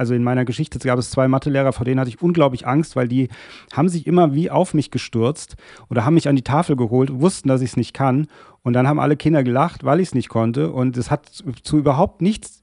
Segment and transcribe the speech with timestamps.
[0.00, 3.06] also in meiner Geschichte gab es zwei Mathelehrer, vor denen hatte ich unglaublich Angst, weil
[3.06, 3.28] die
[3.70, 5.56] haben sich immer wie auf mich gestürzt
[5.90, 8.26] oder haben mich an die Tafel geholt, wussten, dass ich es nicht kann.
[8.62, 10.70] Und dann haben alle Kinder gelacht, weil ich es nicht konnte.
[10.70, 11.26] Und es hat
[11.62, 12.62] zu überhaupt nichts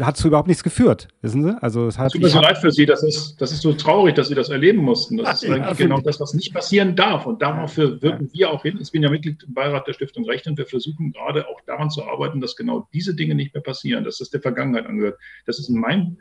[0.00, 1.62] hat zu überhaupt nichts geführt, wissen Sie?
[1.62, 2.12] Also es hat.
[2.12, 4.48] Tut mir so leid für Sie, das ist, das ist so traurig, dass Sie das
[4.48, 5.16] erleben mussten.
[5.16, 7.26] Das ist eigentlich genau das, was nicht passieren darf.
[7.26, 8.78] Und dafür wirken wir auch hin.
[8.80, 11.90] Ich bin ja Mitglied im Beirat der Stiftung Recht und wir versuchen gerade auch daran
[11.90, 15.18] zu arbeiten, dass genau diese Dinge nicht mehr passieren, dass das der Vergangenheit angehört.
[15.46, 16.18] Das ist in meinem,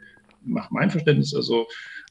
[0.48, 1.68] nach meinem Verständnis also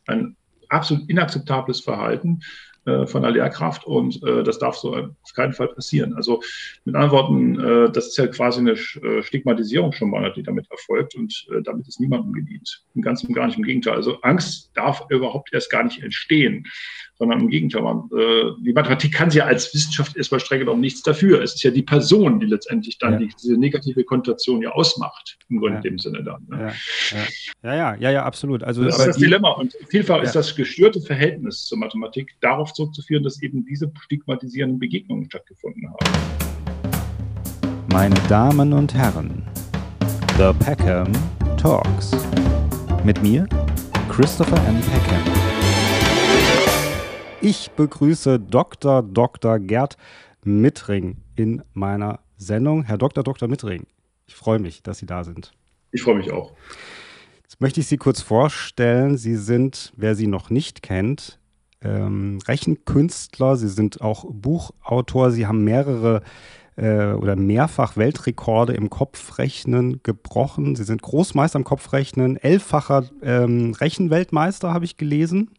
[0.07, 0.37] ein
[0.69, 2.41] absolut inakzeptables Verhalten.
[2.87, 6.15] Äh, von der Lehrkraft und äh, das darf so auf keinen Fall passieren.
[6.15, 6.41] Also
[6.85, 10.71] mit anderen Worten, äh, das ist ja quasi eine äh, Stigmatisierung schon mal, die damit
[10.71, 12.85] erfolgt und äh, damit ist niemandem gedient.
[12.95, 13.95] Im Ganzen gar nicht, im Gegenteil.
[13.95, 16.65] Also Angst darf überhaupt erst gar nicht entstehen
[17.19, 17.83] sondern im Gegenteil.
[17.83, 21.43] Man, äh, die Mathematik kann sie ja als Wissenschaft erstmal streng genommen nichts dafür.
[21.43, 23.19] Es ist ja die Person, die letztendlich dann ja.
[23.21, 25.79] die, diese negative Konnotation ja ausmacht, im Grunde ja.
[25.79, 26.47] in dem Sinne dann.
[26.49, 26.75] Ne?
[27.63, 27.73] Ja.
[27.73, 27.97] ja.
[27.97, 28.63] ja, ja, absolut.
[28.63, 29.51] Also, das ist das die, Dilemma.
[29.53, 35.25] Und vielfach ist das gestörte Verhältnis zur Mathematik darauf zurückzuführen, dass eben diese stigmatisierenden Begegnungen
[35.25, 36.07] stattgefunden haben.
[37.93, 39.43] Meine Damen und Herren,
[40.37, 41.11] The Peckham
[41.57, 42.11] Talks.
[43.05, 43.49] Mit mir,
[44.11, 44.81] Christopher M.
[44.81, 45.56] Peckham.
[47.43, 49.03] Ich begrüße Dr.
[49.03, 49.59] Dr.
[49.59, 49.97] Gerd
[50.45, 52.83] Mittring in meiner Sendung.
[52.83, 53.23] Herr Dr.
[53.23, 53.47] Dr.
[53.49, 53.87] Mittring,
[54.27, 55.53] ich freue mich, dass Sie da sind.
[55.93, 56.53] Ich freue mich auch.
[57.43, 59.19] Jetzt möchte ich Sie kurz vorstellen.
[59.19, 61.39] Sie sind, wer Sie noch nicht kennt,
[61.83, 63.57] ähm, Rechenkünstler.
[63.57, 65.31] Sie sind auch Buchautor.
[65.31, 66.23] Sie haben mehrere
[66.77, 70.75] äh, oder mehrfach Weltrekorde im Kopfrechnen gebrochen.
[70.75, 75.51] Sie sind Großmeister im Kopfrechnen, elffacher ähm, Rechenweltmeister, habe ich gelesen.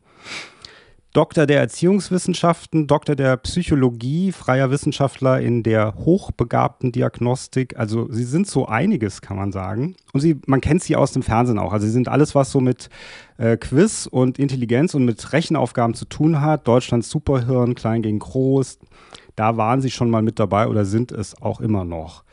[1.18, 7.76] Doktor der Erziehungswissenschaften, Doktor der Psychologie, freier Wissenschaftler in der hochbegabten Diagnostik.
[7.76, 9.96] Also sie sind so einiges, kann man sagen.
[10.14, 11.74] Und sie, man kennt sie aus dem Fernsehen auch.
[11.74, 12.92] Also sie sind alles, was so mit
[13.40, 16.68] äh, Quiz und Intelligenz und mit Rechenaufgaben zu tun hat.
[16.68, 18.78] Deutschlands Superhirn, klein gegen groß.
[19.36, 22.26] Da waren sie schon mal mit dabei oder sind es auch immer noch.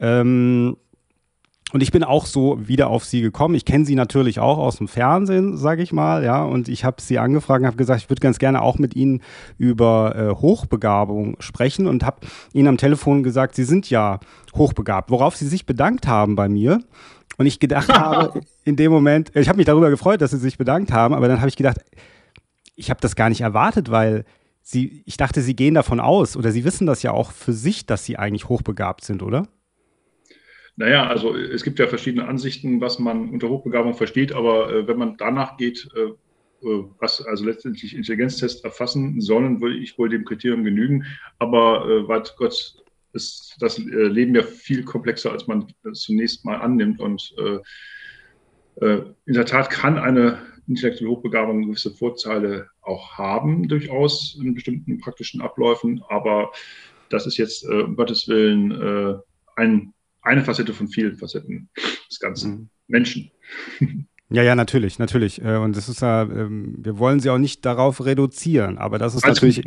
[0.00, 0.78] Ähm,
[1.74, 3.56] und ich bin auch so wieder auf sie gekommen.
[3.56, 6.44] Ich kenne sie natürlich auch aus dem Fernsehen, sage ich mal, ja.
[6.44, 9.22] Und ich habe sie angefragt und habe gesagt, ich würde ganz gerne auch mit Ihnen
[9.58, 12.18] über äh, Hochbegabung sprechen und habe
[12.52, 14.20] Ihnen am Telefon gesagt, Sie sind ja
[14.54, 16.78] hochbegabt, worauf Sie sich bedankt haben bei mir.
[17.38, 20.56] Und ich gedacht habe, in dem Moment, ich habe mich darüber gefreut, dass Sie sich
[20.56, 21.78] bedankt haben, aber dann habe ich gedacht,
[22.76, 24.24] ich habe das gar nicht erwartet, weil
[24.62, 27.84] Sie, ich dachte, Sie gehen davon aus oder Sie wissen das ja auch für sich,
[27.84, 29.48] dass Sie eigentlich hochbegabt sind, oder?
[30.76, 34.98] Naja, also es gibt ja verschiedene Ansichten, was man unter Hochbegabung versteht, aber äh, wenn
[34.98, 40.24] man danach geht, äh, äh was also letztendlich Intelligenztests erfassen sollen, würde ich wohl dem
[40.24, 41.04] Kriterium genügen.
[41.38, 42.74] Aber äh, weit Gott
[43.12, 46.98] ist das äh, Leben ja viel komplexer, als man zunächst mal annimmt.
[46.98, 54.36] Und äh, äh, in der Tat kann eine intellektuelle Hochbegabung gewisse Vorteile auch haben, durchaus
[54.42, 56.02] in bestimmten praktischen Abläufen.
[56.08, 56.50] Aber
[57.10, 59.22] das ist jetzt um Gottes Willen
[59.56, 59.93] ein
[60.24, 61.68] eine Facette von vielen Facetten
[62.10, 62.68] des ganzen mhm.
[62.88, 63.30] Menschen.
[64.30, 65.44] Ja, ja, natürlich, natürlich.
[65.44, 69.14] Äh, und das ist ja, ähm, wir wollen sie auch nicht darauf reduzieren, aber das
[69.14, 69.62] ist natürlich,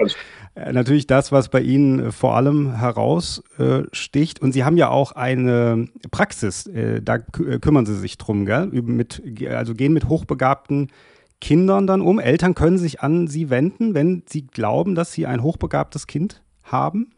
[0.56, 4.42] äh, natürlich das, was bei Ihnen äh, vor allem heraussticht.
[4.42, 6.70] Und Sie haben ja auch eine Praxis,
[7.02, 8.68] da kümmern Sie sich drum, gell?
[8.68, 10.90] Mit, also gehen mit hochbegabten
[11.40, 12.20] Kindern dann um.
[12.20, 17.12] Eltern können sich an Sie wenden, wenn sie glauben, dass sie ein hochbegabtes Kind haben?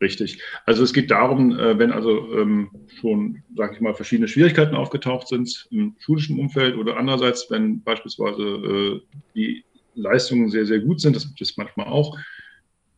[0.00, 0.42] Richtig.
[0.66, 2.70] Also es geht darum, äh, wenn also ähm,
[3.00, 8.42] schon, sage ich mal, verschiedene Schwierigkeiten aufgetaucht sind im schulischen Umfeld oder andererseits, wenn beispielsweise
[8.42, 9.00] äh,
[9.34, 9.64] die
[9.94, 12.18] Leistungen sehr, sehr gut sind, das gibt es manchmal auch,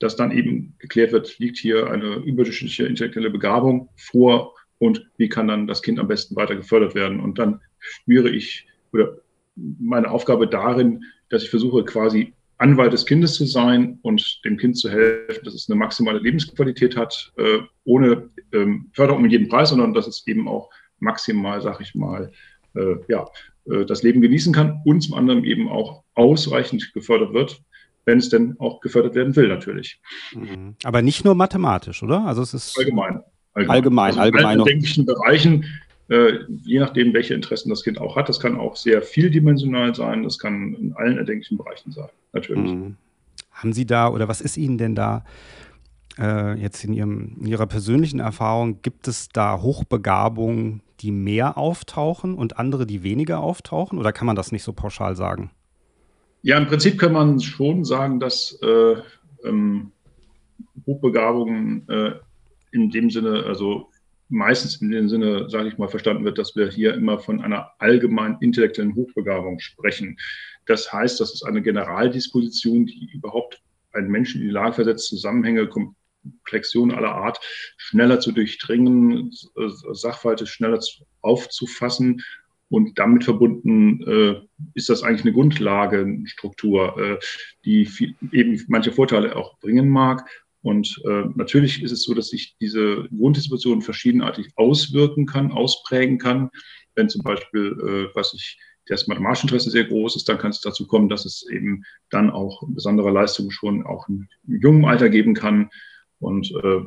[0.01, 5.49] dass dann eben geklärt wird, liegt hier eine überdurchschnittliche intellektuelle Begabung vor und wie kann
[5.49, 7.21] dann das Kind am besten weiter gefördert werden.
[7.21, 9.19] Und dann spüre ich oder
[9.55, 14.77] meine Aufgabe darin, dass ich versuche quasi Anwalt des Kindes zu sein und dem Kind
[14.77, 19.71] zu helfen, dass es eine maximale Lebensqualität hat, äh, ohne ähm, Förderung um jeden Preis,
[19.71, 22.33] sondern dass es eben auch maximal, sag ich mal,
[22.75, 23.27] äh, ja,
[23.71, 27.63] äh, das Leben genießen kann und zum anderen eben auch ausreichend gefördert wird,
[28.05, 30.01] wenn es denn auch gefördert werden will, natürlich.
[30.35, 30.75] Mhm.
[30.83, 32.27] Aber nicht nur mathematisch, oder?
[32.27, 33.21] Also es ist allgemein.
[33.55, 34.09] Allgemein, allgemein.
[34.09, 35.65] Also allgemein in allen denklichen Bereichen
[36.09, 38.29] äh, je nachdem, welche Interessen das Kind auch hat.
[38.29, 42.73] Das kann auch sehr vieldimensional sein, das kann in allen erdenklichen Bereichen sein, natürlich.
[42.73, 42.97] Mhm.
[43.53, 45.25] Haben Sie da oder was ist Ihnen denn da
[46.19, 52.35] äh, jetzt in, Ihrem, in Ihrer persönlichen Erfahrung, gibt es da Hochbegabungen, die mehr auftauchen
[52.35, 53.99] und andere, die weniger auftauchen?
[53.99, 55.51] Oder kann man das nicht so pauschal sagen?
[56.43, 58.97] Ja, im Prinzip kann man schon sagen, dass äh,
[59.45, 59.93] ähm,
[60.87, 62.13] Hochbegabungen äh,
[62.71, 63.88] in dem Sinne, also
[64.29, 67.71] meistens in dem Sinne, sage ich mal, verstanden wird, dass wir hier immer von einer
[67.79, 70.19] allgemeinen intellektuellen Hochbegabung sprechen.
[70.67, 75.69] Das heißt, das ist eine Generaldisposition, die überhaupt einen Menschen in die Lage versetzt, Zusammenhänge,
[75.69, 77.41] Komplexionen aller Art
[77.77, 79.33] schneller zu durchdringen,
[79.93, 80.81] Sachverhalte schneller
[81.23, 82.23] aufzufassen.
[82.71, 84.43] Und damit verbunden äh,
[84.75, 87.19] ist das eigentlich eine Grundlagenstruktur, äh,
[87.65, 90.29] die viel, eben manche Vorteile auch bringen mag.
[90.63, 96.51] Und äh, natürlich ist es so, dass sich diese Grunddisposition verschiedenartig auswirken kann, ausprägen kann.
[96.95, 97.77] Wenn zum Beispiel,
[98.13, 101.27] äh, was ich, das mathematische Interesse sehr groß ist, dann kann es dazu kommen, dass
[101.27, 105.69] es eben dann auch besondere Leistungen schon auch im jungen Alter geben kann.
[106.21, 106.81] Und äh,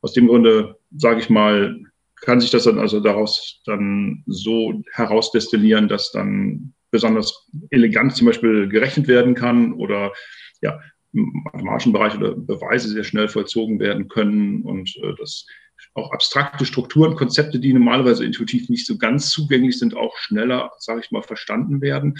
[0.00, 1.78] aus dem Grunde, sage ich mal,
[2.22, 8.68] kann sich das dann also daraus dann so herausdestillieren, dass dann besonders elegant zum Beispiel
[8.68, 10.12] gerechnet werden kann oder
[10.60, 10.80] ja,
[11.12, 15.46] mathematischen Bereich oder Beweise sehr schnell vollzogen werden können und äh, dass
[15.94, 21.00] auch abstrakte Strukturen, Konzepte, die normalerweise intuitiv nicht so ganz zugänglich sind, auch schneller, sage
[21.00, 22.18] ich mal, verstanden werden.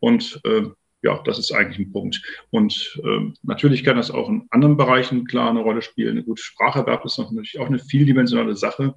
[0.00, 0.62] Und äh,
[1.02, 2.20] ja, das ist eigentlich ein Punkt.
[2.50, 6.24] Und äh, natürlich kann das auch in anderen Bereichen klar eine Rolle spielen.
[6.24, 8.94] Gute Spracherwerb ist natürlich auch eine vieldimensionale Sache.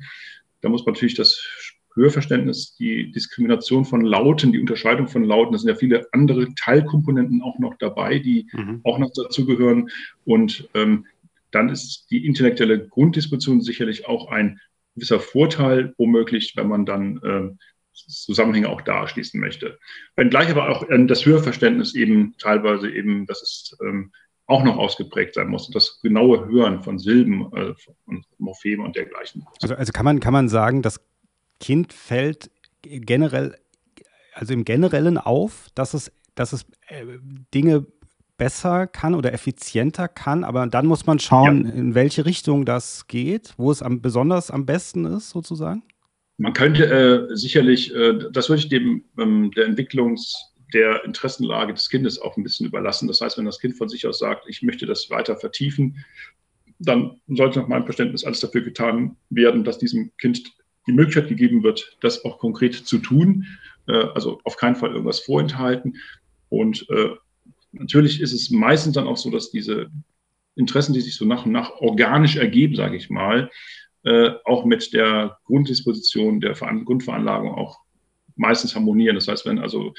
[0.62, 1.42] Da muss man natürlich das
[2.00, 7.42] Hörverständnis, die Diskrimination von Lauten, die Unterscheidung von Lauten, da sind ja viele andere Teilkomponenten
[7.42, 8.82] auch noch dabei, die mhm.
[8.84, 9.90] auch noch dazugehören.
[10.26, 11.06] Und ähm,
[11.52, 14.60] dann ist die intellektuelle Grunddisposition sicherlich auch ein
[14.96, 17.60] gewisser Vorteil, womöglich, wenn man dann ähm,
[17.94, 19.78] Zusammenhänge auch darschließen möchte.
[20.16, 24.12] Wenngleich aber auch ähm, das Hörverständnis eben teilweise eben, dass es ähm,
[24.46, 25.70] auch noch ausgeprägt sein muss.
[25.70, 27.74] Das genaue Hören von Silben äh,
[28.06, 29.46] und Morphemen und dergleichen.
[29.62, 31.00] Also, also kann, man, kann man sagen, das
[31.60, 32.50] Kind fällt
[32.82, 33.58] generell,
[34.34, 37.06] also im Generellen auf, dass es, dass es äh,
[37.54, 37.86] Dinge
[38.38, 41.74] besser kann oder effizienter kann, aber dann muss man schauen, ja.
[41.74, 45.84] in welche Richtung das geht, wo es am, besonders am besten ist, sozusagen.
[46.38, 51.90] Man könnte äh, sicherlich, äh, das würde ich dem ähm, der Entwicklungs- der Interessenlage des
[51.90, 53.08] Kindes auch ein bisschen überlassen.
[53.08, 56.06] Das heißt, wenn das Kind von sich aus sagt, ich möchte das weiter vertiefen,
[56.80, 60.44] dann sollte nach meinem Verständnis alles dafür getan werden, dass diesem Kind
[60.90, 63.46] die Möglichkeit gegeben wird, das auch konkret zu tun.
[63.88, 65.98] Äh, also auf keinen Fall irgendwas vorenthalten.
[66.50, 67.12] Und äh,
[67.72, 69.88] natürlich ist es meistens dann auch so, dass diese
[70.56, 73.50] Interessen, die sich so nach und nach organisch ergeben, sage ich mal,
[74.04, 77.80] äh, auch mit der Grunddisposition der Grundveranlagung auch
[78.36, 79.16] meistens harmonieren.
[79.16, 79.94] Das heißt, wenn also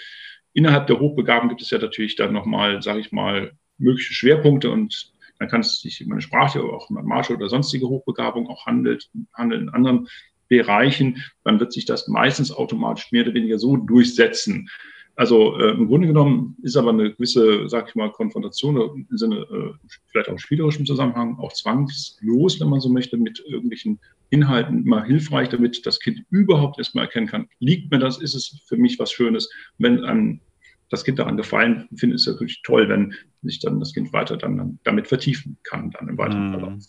[0.53, 5.13] Innerhalb der Hochbegaben gibt es ja natürlich dann nochmal, sage ich mal, mögliche Schwerpunkte und
[5.39, 9.09] dann kann es sich um eine Sprache oder auch mathematische oder sonstige Hochbegabung auch handelt,
[9.33, 10.09] handeln in anderen
[10.51, 14.69] Bereichen, dann wird sich das meistens automatisch mehr oder weniger so durchsetzen.
[15.17, 19.37] Also äh, im Grunde genommen ist aber eine gewisse, sag ich mal, Konfrontation im Sinne,
[19.37, 23.99] äh, vielleicht auch im spielerischen Zusammenhang, auch zwangslos, wenn man so möchte, mit irgendwelchen
[24.31, 28.63] Inhalten immer hilfreich, damit das Kind überhaupt erstmal erkennen kann, liegt mir das, ist es
[28.67, 29.51] für mich was Schönes.
[29.79, 30.41] Wenn einem
[30.89, 34.37] das Kind daran gefallen findet, ist es natürlich toll, wenn sich dann das Kind weiter
[34.37, 36.51] dann damit vertiefen kann, dann im weiteren mhm.
[36.53, 36.83] Verlauf.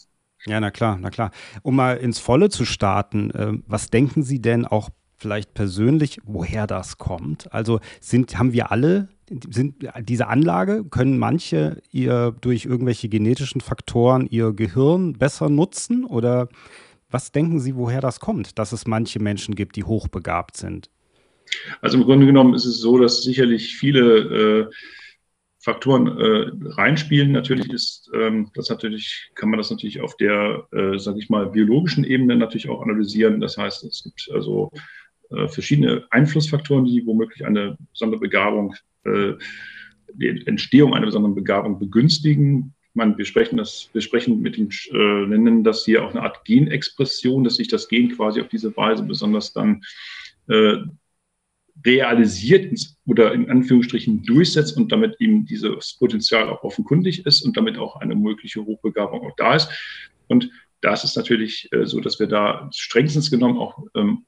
[0.46, 1.32] Ja, na klar, na klar.
[1.62, 6.66] Um mal ins Volle zu starten, äh, was denken Sie denn auch vielleicht persönlich, woher
[6.66, 7.54] das kommt?
[7.54, 9.10] Also sind, haben wir alle
[9.50, 16.04] sind diese Anlage, können manche ihr durch irgendwelche genetischen Faktoren ihr Gehirn besser nutzen?
[16.04, 16.50] Oder
[17.10, 20.90] was denken Sie, woher das kommt, dass es manche Menschen gibt, die hochbegabt sind?
[21.82, 24.72] Also im Grunde genommen ist es so, dass sicherlich viele äh,
[25.62, 27.32] Faktoren äh, reinspielen.
[27.32, 31.52] Natürlich ist ähm, das natürlich, kann man das natürlich auf der, äh, sage ich mal,
[31.52, 33.40] biologischen Ebene natürlich auch analysieren.
[33.40, 34.72] Das heißt, es gibt also
[35.30, 39.34] äh, verschiedene Einflussfaktoren, die womöglich eine besondere Begabung, äh,
[40.16, 42.74] die Entstehung einer besonderen Begabung begünstigen.
[42.96, 46.44] Man, wir sprechen das, wir sprechen mit dem, äh, nennen das hier auch eine Art
[46.44, 49.84] Genexpression, dass sich das Gen quasi auf diese Weise besonders dann
[50.50, 50.78] äh,
[51.86, 52.74] realisiert
[53.06, 57.98] oder in Anführungsstrichen durchsetzt und damit ihm dieses Potenzial auch offenkundig ist und damit auch
[57.98, 59.70] eine mögliche Hochbegabung auch da ist.
[60.28, 60.50] Und
[60.82, 64.26] das ist natürlich äh, so, dass wir da strengstens genommen auch ähm,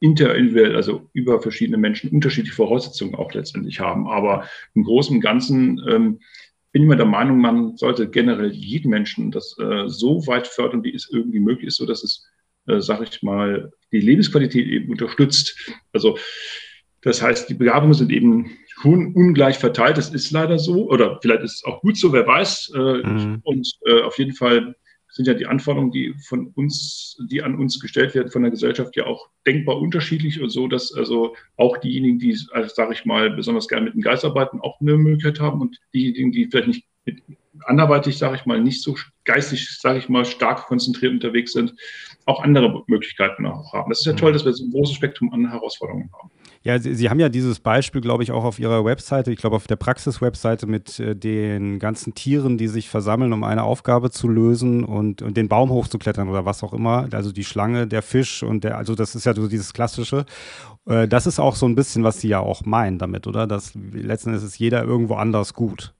[0.00, 4.08] interindividuell, also über verschiedene Menschen unterschiedliche Voraussetzungen auch letztendlich haben.
[4.08, 6.20] Aber im Großen und Ganzen ähm,
[6.72, 10.84] bin ich mir der Meinung, man sollte generell jeden Menschen das äh, so weit fördern,
[10.84, 12.26] wie es irgendwie möglich ist, so dass es,
[12.66, 15.72] äh, sage ich mal, die Lebensqualität eben unterstützt.
[15.92, 16.16] Also
[17.02, 18.50] das heißt, die Begabungen sind eben
[18.84, 19.98] ungleich verteilt.
[19.98, 22.72] Das ist leider so, oder vielleicht ist es auch gut so, wer weiß.
[22.74, 23.40] Äh, mhm.
[23.42, 24.74] Und äh, auf jeden Fall
[25.08, 28.96] sind ja die Anforderungen, die von uns, die an uns gestellt werden von der Gesellschaft,
[28.96, 33.30] ja auch denkbar unterschiedlich und so, dass also auch diejenigen, die, also, sage ich mal,
[33.30, 36.84] besonders gerne mit dem Geist arbeiten, auch eine Möglichkeit haben und diejenigen, die vielleicht nicht
[37.06, 37.22] mit
[37.64, 41.74] anderweitig, sage ich mal, nicht so geistig, sage ich mal, stark konzentriert unterwegs sind,
[42.24, 43.90] auch andere Möglichkeiten auch haben.
[43.90, 44.34] Das ist ja toll, mhm.
[44.34, 46.30] dass wir so ein großes Spektrum an Herausforderungen haben.
[46.62, 49.56] Ja, Sie, Sie, haben ja dieses Beispiel, glaube ich, auch auf Ihrer Webseite, ich glaube
[49.56, 54.28] auf der Praxis-Webseite mit äh, den ganzen Tieren, die sich versammeln, um eine Aufgabe zu
[54.28, 57.08] lösen und, und den Baum hochzuklettern oder was auch immer.
[57.12, 60.26] Also die Schlange, der Fisch und der, also das ist ja so dieses Klassische.
[60.84, 63.46] Äh, das ist auch so ein bisschen, was Sie ja auch meinen damit, oder?
[63.46, 65.94] Dass letzten Endes ist jeder irgendwo anders gut.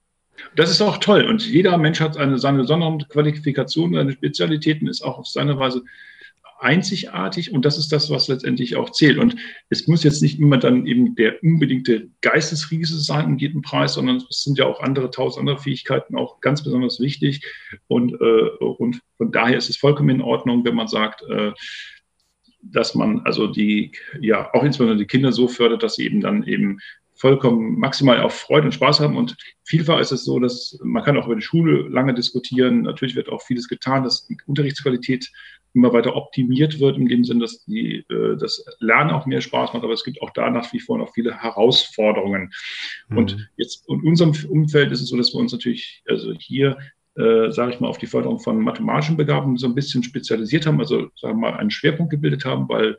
[0.55, 1.23] Das ist auch toll.
[1.25, 5.81] Und jeder Mensch hat eine, seine besonderen Qualifikationen, seine Spezialitäten, ist auch auf seine Weise
[6.61, 9.17] einzigartig und das ist das, was letztendlich auch zählt.
[9.17, 9.35] Und
[9.69, 14.17] es muss jetzt nicht immer dann eben der unbedingte Geistesriese sein um jeden Preis, sondern
[14.17, 17.45] es sind ja auch andere tausend andere Fähigkeiten auch ganz besonders wichtig.
[17.87, 21.51] Und, äh, und von daher ist es vollkommen in Ordnung, wenn man sagt, äh,
[22.63, 26.43] dass man also die, ja, auch insbesondere die Kinder so fördert, dass sie eben dann
[26.43, 26.79] eben
[27.15, 29.15] vollkommen maximal auf Freude und Spaß haben.
[29.15, 32.81] Und vielfach ist es so, dass man kann auch über die Schule lange diskutieren.
[32.81, 35.31] Natürlich wird auch vieles getan, dass die Unterrichtsqualität
[35.73, 39.73] immer weiter optimiert wird, in dem Sinn, dass die, äh, das Lernen auch mehr Spaß
[39.73, 42.51] macht, aber es gibt auch da nach wie vor noch viele Herausforderungen.
[43.07, 43.17] Mhm.
[43.17, 46.77] Und jetzt in unserem Umfeld ist es so, dass wir uns natürlich, also hier,
[47.15, 50.79] äh, sage ich mal, auf die Förderung von mathematischen Begabungen so ein bisschen spezialisiert haben,
[50.79, 52.97] also sagen wir mal einen Schwerpunkt gebildet haben, weil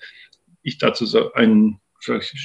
[0.62, 1.80] ich dazu einen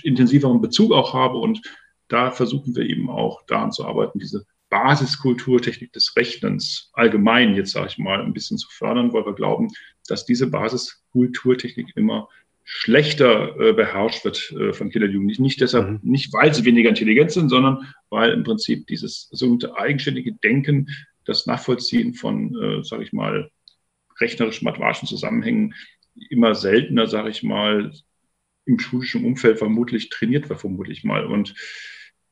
[0.04, 1.62] intensiveren Bezug auch habe und
[2.10, 7.88] da versuchen wir eben auch daran zu arbeiten, diese Basiskulturtechnik des Rechnens allgemein, jetzt sage
[7.88, 9.70] ich mal, ein bisschen zu fördern, weil wir glauben,
[10.08, 12.30] dass diese Basiskulturtechnik immer
[12.70, 15.44] schlechter äh, beherrscht wird äh, von Kindern und Jugendlichen.
[15.44, 16.00] Nicht deshalb, mhm.
[16.04, 20.90] nicht weil sie weniger intelligent sind, sondern weil im Prinzip dieses sogenannte eigenständige Denken,
[21.24, 23.50] das Nachvollziehen von, äh, sage ich mal,
[24.20, 25.76] rechnerisch-mathematischen Zusammenhängen
[26.30, 27.94] immer seltener, sage ich mal,
[28.66, 31.26] im schulischen Umfeld vermutlich trainiert wird, vermutlich mal.
[31.26, 31.56] Und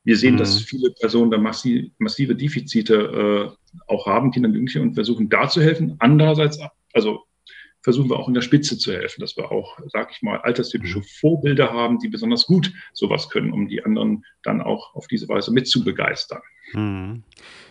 [0.04, 0.38] wir sehen, mhm.
[0.38, 5.30] dass viele Personen da massiv, massive Defizite äh, auch haben, Kinder und Jugendliche, und versuchen
[5.30, 5.96] da zu helfen.
[5.98, 6.58] Andererseits,
[6.92, 7.24] also
[7.86, 10.98] versuchen wir auch in der Spitze zu helfen, dass wir auch, sag ich mal, alterstypische
[10.98, 11.04] mhm.
[11.20, 15.52] Vorbilder haben, die besonders gut sowas können, um die anderen dann auch auf diese Weise
[15.52, 16.40] mitzubegeistern.
[16.72, 17.22] Mhm.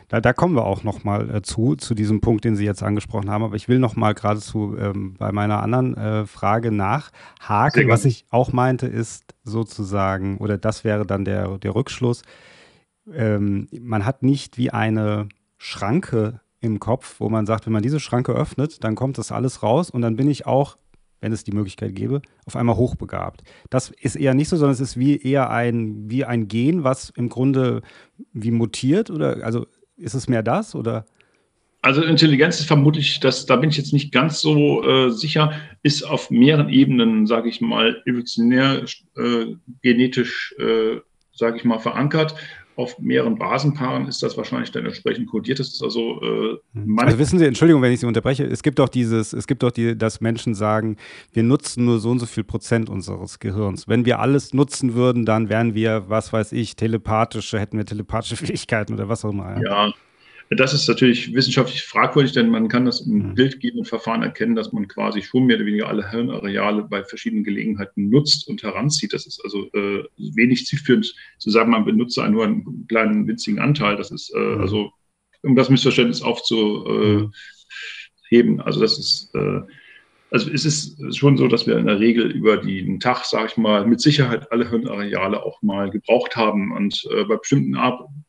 [0.08, 2.82] Da, da, kommen wir auch noch mal äh, zu, zu diesem Punkt, den Sie jetzt
[2.82, 3.44] angesprochen haben.
[3.44, 7.90] Aber ich will noch mal geradezu ähm, bei meiner anderen äh, Frage nachhaken.
[7.90, 12.22] Was ich auch meinte, ist sozusagen, oder das wäre dann der, der Rückschluss,
[13.14, 18.00] ähm, man hat nicht wie eine Schranke im Kopf, wo man sagt, wenn man diese
[18.00, 20.78] Schranke öffnet, dann kommt das alles raus und dann bin ich auch,
[21.22, 23.44] wenn es die Möglichkeit gäbe, auf einmal hochbegabt.
[23.70, 27.10] Das ist eher nicht so, sondern es ist wie eher ein, wie ein Gen, was
[27.12, 27.82] im Grunde
[28.34, 29.66] wie mutiert oder also
[29.98, 31.06] ist es mehr das oder?
[31.82, 35.54] Also Intelligenz ist vermutlich, das, da bin ich jetzt nicht ganz so äh, sicher,
[35.84, 39.46] ist auf mehreren Ebenen, sage ich mal, evolutionär, äh,
[39.84, 42.36] genetisch, äh, sage ich mal, verankert
[42.76, 45.60] auf mehreren Basenpaaren ist das wahrscheinlich dann entsprechend kodiert.
[45.60, 46.58] Das ist also, äh,
[46.98, 49.72] also wissen Sie, Entschuldigung, wenn ich Sie unterbreche, es gibt doch dieses, es gibt doch
[49.72, 50.98] die, dass Menschen sagen,
[51.34, 53.88] wir nutzen nur so und so viel Prozent unseres Gehirns.
[53.88, 58.36] Wenn wir alles nutzen würden, dann wären wir, was weiß ich, telepathische, hätten wir telepathische
[58.46, 59.62] Fähigkeiten oder was auch immer.
[59.62, 59.94] Ja, ja
[60.50, 63.36] das ist natürlich wissenschaftlich fragwürdig, denn man kann das im mhm.
[63.36, 68.10] bildgebenden Verfahren erkennen, dass man quasi schon mehr oder weniger alle Hirnareale bei verschiedenen Gelegenheiten
[68.10, 69.14] nutzt und heranzieht.
[69.14, 73.96] Das ist also äh, wenig zielführend zu sagen, man benutze nur einen kleinen winzigen Anteil.
[73.96, 74.62] Das ist äh, mhm.
[74.62, 74.92] also,
[75.42, 77.32] um das Missverständnis aufzuheben.
[78.60, 79.62] Also das ist äh,
[80.32, 83.58] also es ist schon so, dass wir in der Regel über den Tag, sage ich
[83.58, 86.72] mal, mit Sicherheit alle Hirnareale auch mal gebraucht haben.
[86.74, 87.76] Und äh, bei bestimmten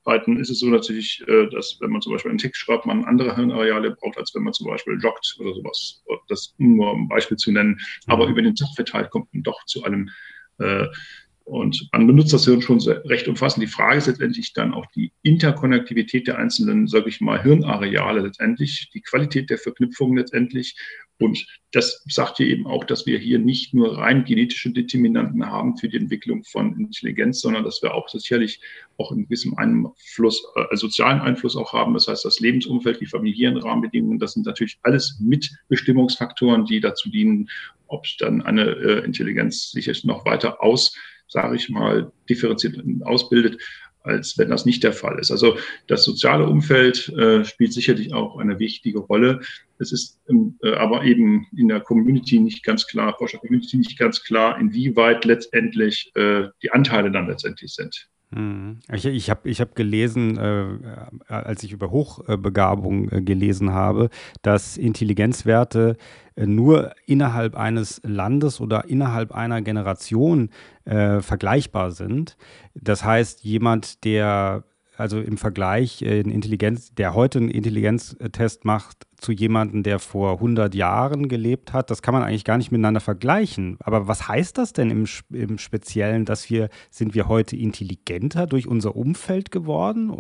[0.07, 3.05] Arbeiten ist es so natürlich, äh, dass wenn man zum Beispiel einen Text schreibt, man
[3.05, 6.03] andere Hirnareale braucht, als wenn man zum Beispiel joggt oder sowas.
[6.29, 7.79] Das um nur ein Beispiel zu nennen.
[8.07, 8.33] Aber mhm.
[8.33, 10.09] über den Tag verteilt kommt man doch zu einem
[10.59, 10.87] äh,
[11.47, 13.63] und man benutzt das Hirn schon recht umfassend.
[13.63, 18.91] Die Frage ist letztendlich dann auch die Interkonnektivität der einzelnen, sage ich mal, Hirnareale letztendlich,
[18.93, 20.77] die Qualität der Verknüpfung letztendlich.
[21.21, 25.77] Und das sagt hier eben auch, dass wir hier nicht nur rein genetische Determinanten haben
[25.77, 28.61] für die Entwicklung von Intelligenz, sondern dass wir auch sicherlich
[28.99, 31.95] auch in gewissem Einfluss, äh, sozialen Einfluss auch haben.
[31.95, 37.49] Das heißt, das Lebensumfeld, die familiären Rahmenbedingungen, das sind natürlich alles Mitbestimmungsfaktoren, die dazu dienen,
[37.87, 40.93] ob dann eine äh, Intelligenz sich noch weiter aus
[41.29, 43.61] sage ich mal, differenziert ausbildet,
[44.07, 45.31] als wenn das nicht der Fall ist.
[45.31, 49.41] Also das soziale Umfeld äh, spielt sicherlich auch eine wichtige Rolle.
[49.79, 54.23] Es ist ähm, äh, aber eben in der Community nicht ganz klar, Forscher-Community nicht ganz
[54.23, 58.09] klar, inwieweit letztendlich äh, die Anteile dann letztendlich sind.
[58.37, 58.81] Hm.
[58.93, 64.11] Ich, ich habe ich hab gelesen, äh, als ich über Hochbegabung äh, gelesen habe,
[64.43, 65.97] dass Intelligenzwerte
[66.35, 70.51] äh, nur innerhalb eines Landes oder innerhalb einer Generation
[70.85, 72.37] äh, vergleichbar sind.
[72.75, 74.65] Das heißt, jemand, der
[74.99, 80.35] also im Vergleich äh, in Intelligenz, der heute einen Intelligenztest macht zu jemandem, der vor
[80.35, 83.77] 100 Jahren gelebt hat, das kann man eigentlich gar nicht miteinander vergleichen.
[83.81, 88.67] Aber was heißt das denn im, im Speziellen, dass wir, sind wir heute intelligenter durch
[88.67, 90.17] unser Umfeld geworden?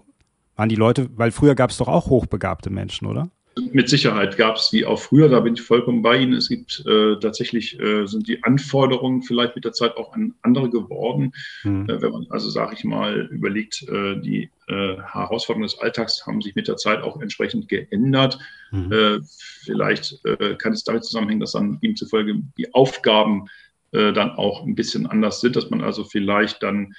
[0.56, 3.30] Waren die Leute, weil früher gab es doch auch hochbegabte Menschen, oder?
[3.72, 6.34] Mit Sicherheit gab es wie auch früher, da bin ich vollkommen bei Ihnen.
[6.34, 10.68] Es gibt äh, tatsächlich, äh, sind die Anforderungen vielleicht mit der Zeit auch an andere
[10.68, 11.32] geworden.
[11.64, 11.88] Mhm.
[11.88, 16.42] Äh, wenn man also, sage ich mal, überlegt, äh, die äh, Herausforderungen des Alltags haben
[16.42, 18.38] sich mit der Zeit auch entsprechend geändert.
[18.70, 18.92] Mhm.
[18.92, 19.20] Äh,
[19.64, 20.22] vielleicht
[20.58, 23.46] kann es damit zusammenhängen, dass dann ihm zufolge die Aufgaben
[23.92, 26.92] dann auch ein bisschen anders sind, dass man also vielleicht dann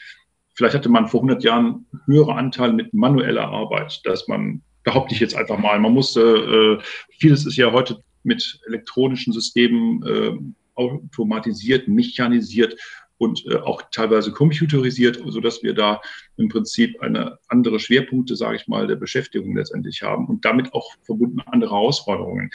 [0.57, 5.19] Vielleicht hatte man vor 100 Jahren höhere Anteile mit manueller Arbeit, dass man behaupte ich
[5.19, 5.77] jetzt einfach mal.
[5.77, 6.83] Man musste, äh,
[7.19, 10.31] vieles ist ja heute mit elektronischen Systemen äh,
[10.73, 12.73] automatisiert, mechanisiert
[13.17, 16.01] und äh, auch teilweise computerisiert, sodass wir da
[16.37, 20.91] im Prinzip eine andere Schwerpunkte, sage ich mal, der Beschäftigung letztendlich haben und damit auch
[21.03, 22.51] verbunden andere Herausforderungen.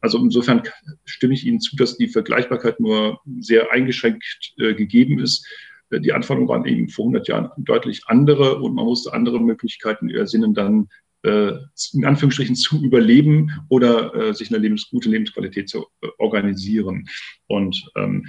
[0.00, 0.62] Also insofern
[1.04, 5.46] stimme ich Ihnen zu, dass die Vergleichbarkeit nur sehr eingeschränkt äh, gegeben ist.
[5.90, 10.08] Äh, die Anforderungen waren eben vor 100 Jahren deutlich andere und man musste andere Möglichkeiten
[10.10, 10.88] ersinnen, dann
[11.26, 11.58] äh,
[11.92, 17.08] in Anführungsstrichen zu überleben oder äh, sich eine lebens gute Lebensqualität zu äh, organisieren.
[17.48, 18.26] Und ähm,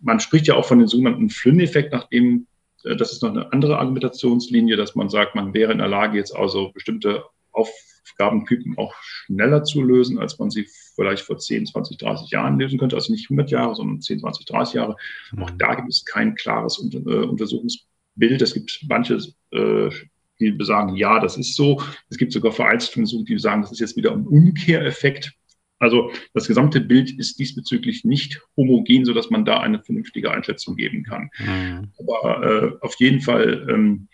[0.00, 2.46] man spricht ja auch von dem sogenannten Flynn-Effekt, nachdem
[2.84, 6.18] äh, das ist noch eine andere Argumentationslinie, dass man sagt, man wäre in der Lage,
[6.18, 11.98] jetzt also bestimmte Aufgabentypen auch schneller zu lösen, als man sie vielleicht vor 10, 20,
[11.98, 12.96] 30 Jahren lösen könnte.
[12.96, 14.96] Also nicht 100 Jahre, sondern 10, 20, 30 Jahre.
[15.32, 15.42] Mhm.
[15.42, 18.42] Auch da gibt es kein klares äh, Untersuchungsbild.
[18.42, 19.18] Es gibt manche
[19.52, 19.90] äh,
[20.40, 21.82] die besagen, ja, das ist so.
[22.08, 25.34] Es gibt sogar Vereinzelungen, die sagen, das ist jetzt wieder ein Umkehreffekt.
[25.80, 31.02] Also das gesamte Bild ist diesbezüglich nicht homogen, sodass man da eine vernünftige Einschätzung geben
[31.02, 31.30] kann.
[31.38, 31.88] Mhm.
[31.98, 34.08] Aber äh, auf jeden Fall ähm,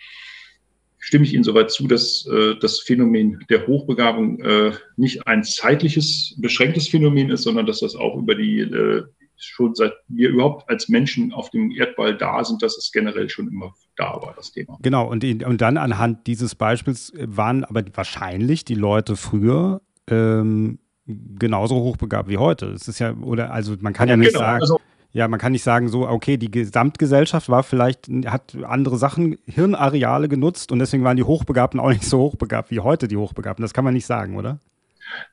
[0.99, 6.37] stimme ich Ihnen soweit zu, dass äh, das Phänomen der Hochbegabung äh, nicht ein zeitliches,
[6.39, 9.03] beschränktes Phänomen ist, sondern dass das auch über die äh,
[9.37, 13.49] schon seit wir überhaupt als Menschen auf dem Erdball da sind, dass es generell schon
[13.49, 14.79] immer da war, das Thema.
[14.83, 21.77] Genau, und, und dann anhand dieses Beispiels waren aber wahrscheinlich die Leute früher ähm, genauso
[21.77, 22.67] hochbegabt wie heute.
[22.67, 24.61] Es ist ja, oder also man kann ja, ja nicht genau, sagen.
[24.61, 24.81] Also,
[25.13, 30.29] ja, man kann nicht sagen, so, okay, die Gesamtgesellschaft war vielleicht, hat andere Sachen, Hirnareale
[30.29, 33.63] genutzt und deswegen waren die Hochbegabten auch nicht so hochbegabt wie heute die Hochbegabten.
[33.63, 34.59] Das kann man nicht sagen, oder?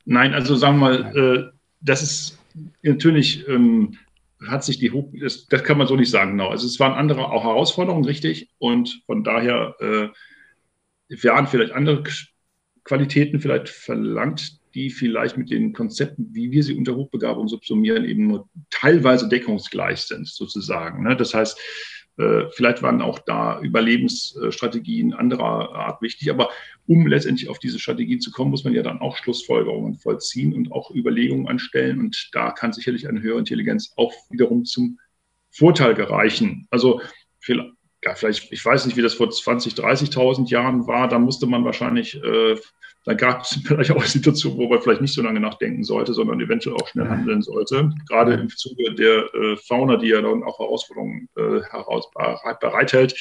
[0.05, 2.39] Nein, also sagen wir mal, äh, das ist
[2.81, 3.97] natürlich ähm,
[4.47, 6.49] hat sich die Hoch das, das, kann man so nicht sagen, genau.
[6.49, 8.49] Also es waren andere auch Herausforderungen, richtig.
[8.59, 10.09] Und von daher äh,
[11.09, 12.03] werden vielleicht andere
[12.83, 18.27] Qualitäten vielleicht verlangt, die vielleicht mit den Konzepten, wie wir sie unter Hochbegabung subsumieren, eben
[18.27, 21.03] nur teilweise deckungsgleich sind, sozusagen.
[21.03, 21.15] Ne?
[21.15, 21.59] Das heißt,
[22.17, 26.49] äh, vielleicht waren auch da Überlebensstrategien anderer Art wichtig, aber
[26.85, 30.71] um letztendlich auf diese Strategien zu kommen, muss man ja dann auch Schlussfolgerungen vollziehen und
[30.71, 31.99] auch Überlegungen anstellen.
[31.99, 34.99] Und da kann sicherlich eine höhere Intelligenz auch wiederum zum
[35.49, 36.67] Vorteil gereichen.
[36.69, 37.01] Also
[37.39, 42.15] vielleicht, ich weiß nicht, wie das vor 20, 30.000 Jahren war, da musste man wahrscheinlich
[42.15, 42.57] äh,
[43.05, 46.39] da gab es vielleicht auch Situationen, wo man vielleicht nicht so lange nachdenken sollte, sondern
[46.39, 47.91] eventuell auch schnell handeln sollte.
[48.07, 52.09] Gerade im Zuge der äh, Fauna, die ja dann auch Herausforderungen äh, heraus
[52.59, 53.15] bereithält.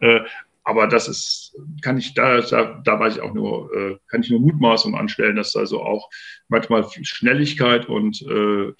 [0.00, 0.20] Äh,
[0.66, 4.30] aber das ist, kann ich, da, da, da weiß ich auch nur, äh, kann ich
[4.30, 6.08] nur Mutmaßungen anstellen, dass also auch
[6.48, 8.72] manchmal Schnelligkeit und äh,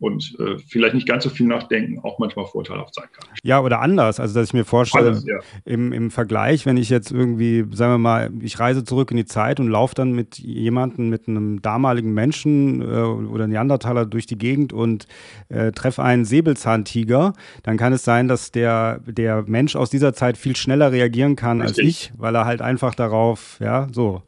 [0.00, 3.28] und äh, vielleicht nicht ganz so viel nachdenken auch manchmal vorteilhaft sein kann.
[3.42, 4.20] Ja, oder anders.
[4.20, 5.40] Also, dass ich mir vorstelle, Alles, ja.
[5.64, 9.24] im, im Vergleich, wenn ich jetzt irgendwie, sagen wir mal, ich reise zurück in die
[9.24, 14.38] Zeit und laufe dann mit jemandem, mit einem damaligen Menschen äh, oder Neandertaler durch die
[14.38, 15.08] Gegend und
[15.48, 17.32] äh, treffe einen Säbelzahntiger,
[17.64, 21.60] dann kann es sein, dass der, der Mensch aus dieser Zeit viel schneller reagieren kann
[21.60, 21.84] Richtig.
[21.84, 24.22] als ich, weil er halt einfach darauf, ja, so.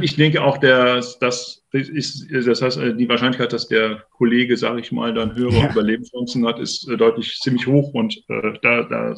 [0.00, 4.92] Ich denke auch, dass das ist, das heißt, die Wahrscheinlichkeit, dass der Kollege, sage ich
[4.92, 5.70] mal, dann höhere ja.
[5.70, 9.14] Überlebenschancen hat, ist äh, deutlich ziemlich hoch und äh, da, da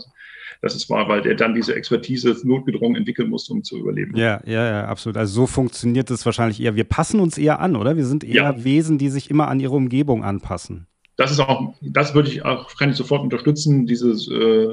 [0.62, 4.16] das ist wahr, weil der dann diese Expertise notgedrungen entwickeln muss, um zu überleben.
[4.16, 5.16] Ja, ja, ja, absolut.
[5.18, 6.74] Also so funktioniert es wahrscheinlich eher.
[6.74, 7.96] Wir passen uns eher an, oder?
[7.96, 8.64] Wir sind eher ja.
[8.64, 12.76] Wesen, die sich immer an ihre Umgebung anpassen das ist auch, das würde ich auch,
[12.76, 14.68] kann ich sofort unterstützen, dieses äh,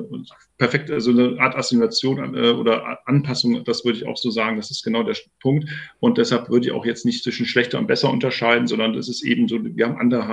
[0.57, 4.71] perfekte, also eine Art Assimilation äh, oder Anpassung, das würde ich auch so sagen, das
[4.71, 5.69] ist genau der Punkt.
[5.99, 9.23] Und deshalb würde ich auch jetzt nicht zwischen schlechter und besser unterscheiden, sondern es ist
[9.23, 10.27] eben so, wir haben andere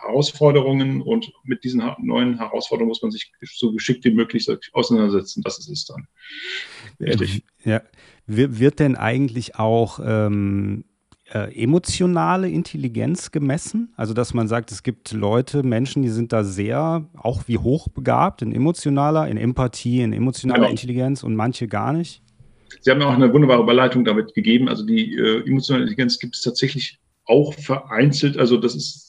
[0.00, 5.42] Herausforderungen und mit diesen neuen Herausforderungen muss man sich so geschickt wie möglich auseinandersetzen.
[5.42, 6.06] Das ist es dann.
[7.00, 7.42] Richtig.
[7.64, 7.82] Ja.
[8.26, 10.84] Wird denn eigentlich auch ähm,
[11.32, 13.92] äh, emotionale Intelligenz gemessen?
[13.96, 18.42] Also, dass man sagt, es gibt Leute, Menschen, die sind da sehr, auch wie hochbegabt
[18.42, 20.70] in emotionaler, in Empathie, in emotionaler genau.
[20.70, 22.22] Intelligenz und manche gar nicht?
[22.80, 24.68] Sie haben auch eine wunderbare Überleitung damit gegeben.
[24.68, 28.36] Also die äh, emotionale Intelligenz gibt es tatsächlich auch vereinzelt.
[28.36, 29.07] Also das ist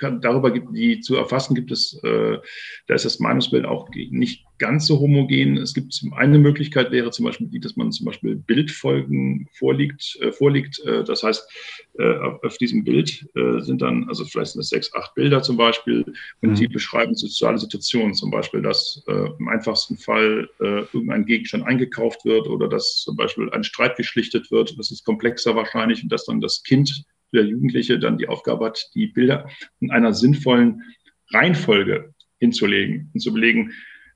[0.00, 2.38] kann, darüber gibt, die zu erfassen gibt es, äh,
[2.86, 5.56] da ist das Meinungsbild auch nicht ganz so homogen.
[5.56, 10.30] Es gibt eine Möglichkeit wäre zum Beispiel die, dass man zum Beispiel Bildfolgen vorliegt, äh,
[10.30, 10.78] vorliegt.
[10.84, 11.48] Äh, das heißt,
[11.98, 15.56] äh, auf, diesem Bild äh, sind dann, also vielleicht sind es sechs, acht Bilder zum
[15.56, 16.04] Beispiel,
[16.42, 16.54] und mhm.
[16.54, 22.46] die beschreiben soziale Situationen, zum Beispiel, dass äh, im einfachsten Fall irgendein Gegenstand eingekauft wird
[22.46, 24.78] oder dass zum Beispiel ein Streit geschlichtet wird.
[24.78, 28.90] Das ist komplexer wahrscheinlich und dass dann das Kind der Jugendliche dann die Aufgabe hat,
[28.94, 29.48] die Bilder
[29.80, 30.82] in einer sinnvollen
[31.30, 33.72] Reihenfolge hinzulegen und zu belegen,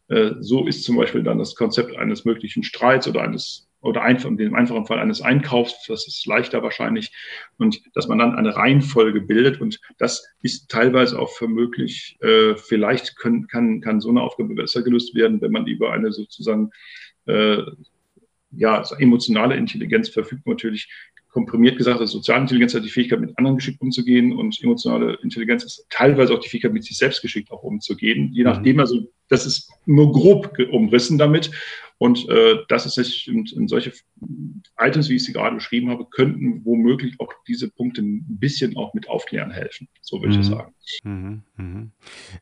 [0.08, 4.30] äh, so ist zum Beispiel dann das Konzept eines möglichen Streits oder eines oder einfach,
[4.30, 7.12] in dem einfachen Fall eines Einkaufs, das ist leichter wahrscheinlich,
[7.58, 9.60] und dass man dann eine Reihenfolge bildet.
[9.60, 12.16] Und das ist teilweise auch für möglich.
[12.20, 16.12] Äh, vielleicht können, kann, kann so eine Aufgabe besser gelöst werden, wenn man über eine
[16.12, 16.70] sozusagen
[17.26, 17.58] äh,
[18.52, 20.88] ja, emotionale Intelligenz verfügt, natürlich
[21.34, 25.64] komprimiert gesagt, also soziale Intelligenz hat die Fähigkeit, mit anderen geschickt umzugehen und emotionale Intelligenz
[25.64, 28.30] ist teilweise auch die Fähigkeit, mit sich selbst geschickt auch umzugehen.
[28.32, 28.50] Je mhm.
[28.50, 31.50] nachdem, also das ist nur grob umrissen damit.
[31.98, 33.92] Und äh, das ist nicht, und, und solche
[34.78, 38.94] Items, wie ich sie gerade beschrieben habe, könnten womöglich auch diese Punkte ein bisschen auch
[38.94, 39.88] mit aufklären helfen.
[40.02, 40.40] So würde mhm.
[40.40, 40.74] ich sagen.
[41.02, 41.42] Mhm.
[41.56, 41.92] Mhm.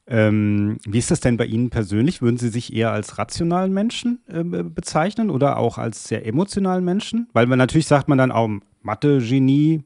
[0.07, 2.21] Ähm, wie ist das denn bei Ihnen persönlich?
[2.21, 7.29] Würden Sie sich eher als rationalen Menschen äh, bezeichnen oder auch als sehr emotionalen Menschen?
[7.33, 8.51] Weil man natürlich sagt man dann auch
[8.83, 9.83] Mathe-Genie,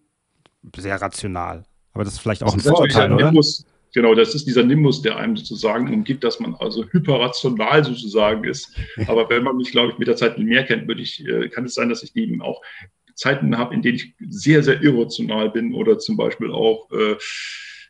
[0.76, 1.64] sehr rational.
[1.92, 3.26] Aber das ist vielleicht auch das ein Vorurteil, oder?
[3.26, 8.44] Nimbus, genau, das ist dieser Nimbus, der einem sozusagen umgibt, dass man also hyperrational sozusagen
[8.44, 8.74] ist.
[9.06, 11.64] Aber wenn man mich, glaube ich, mit der Zeit mehr kennt, würde ich, äh, kann
[11.64, 12.60] es sein, dass ich eben auch
[13.14, 17.16] Zeiten habe, in denen ich sehr, sehr irrational bin oder zum Beispiel auch äh,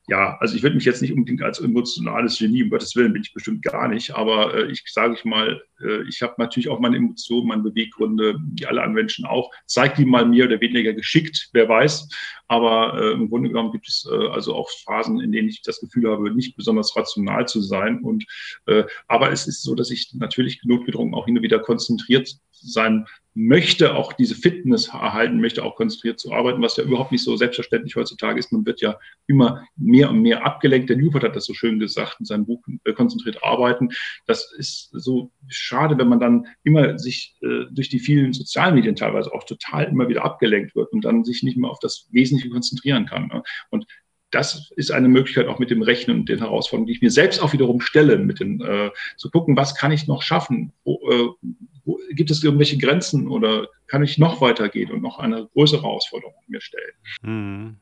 [0.08, 3.22] ja, also ich würde mich jetzt nicht unbedingt als emotionales Genie, um Gottes Willen bin
[3.22, 5.60] ich bestimmt gar nicht, aber äh, ich sage ich mal,
[6.08, 9.50] ich habe natürlich auch meine Emotionen, meine Beweggründe, wie alle anderen Menschen auch.
[9.66, 12.08] Zeigt die mal mehr oder weniger geschickt, wer weiß.
[12.48, 15.80] Aber äh, im Grunde genommen gibt es äh, also auch Phasen, in denen ich das
[15.80, 18.00] Gefühl habe, nicht besonders rational zu sein.
[18.02, 18.24] Und
[18.66, 23.06] äh, aber es ist so, dass ich natürlich notgedrungen auch hin und wieder konzentriert sein
[23.34, 27.36] möchte, auch diese Fitness erhalten möchte, auch konzentriert zu arbeiten, was ja überhaupt nicht so
[27.36, 28.50] selbstverständlich heutzutage ist.
[28.50, 30.88] Man wird ja immer mehr und mehr abgelenkt.
[30.88, 33.90] Der Newport hat das so schön gesagt in seinem Buch äh, Konzentriert arbeiten.
[34.26, 35.30] Das ist so
[35.66, 40.08] schade, wenn man dann immer sich äh, durch die vielen Sozialmedien teilweise auch total immer
[40.08, 43.28] wieder abgelenkt wird und dann sich nicht mehr auf das Wesentliche konzentrieren kann.
[43.28, 43.42] Ne?
[43.70, 43.86] Und
[44.30, 47.40] das ist eine Möglichkeit auch mit dem Rechnen und den Herausforderungen, die ich mir selbst
[47.42, 50.72] auch wiederum stelle, mit den, äh, zu gucken, was kann ich noch schaffen?
[50.84, 51.48] Wo, äh,
[51.84, 56.34] wo, gibt es irgendwelche Grenzen oder kann ich noch weitergehen und noch eine größere Herausforderung
[56.48, 56.92] mir stellen?
[57.22, 57.76] Mhm.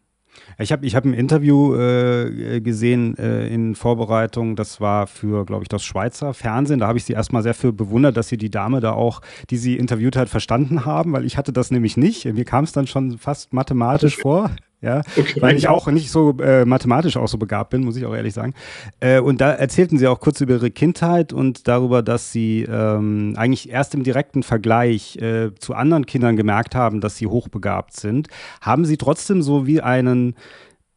[0.58, 5.62] Ich habe ich hab ein Interview äh, gesehen äh, in Vorbereitung, das war für, glaube
[5.62, 6.80] ich, das Schweizer Fernsehen.
[6.80, 9.20] Da habe ich sie erstmal sehr für bewundert, dass sie die Dame da auch,
[9.50, 12.24] die sie interviewt hat, verstanden haben, weil ich hatte das nämlich nicht.
[12.24, 14.50] Mir kam es dann schon fast mathematisch vor
[14.84, 15.40] ja, okay.
[15.40, 18.34] weil ich auch nicht so äh, mathematisch auch so begabt bin, muss ich auch ehrlich
[18.34, 18.52] sagen.
[19.00, 23.34] Äh, und da erzählten sie auch kurz über ihre Kindheit und darüber, dass sie ähm,
[23.36, 28.28] eigentlich erst im direkten Vergleich äh, zu anderen Kindern gemerkt haben, dass sie hochbegabt sind.
[28.60, 30.34] Haben sie trotzdem so wie einen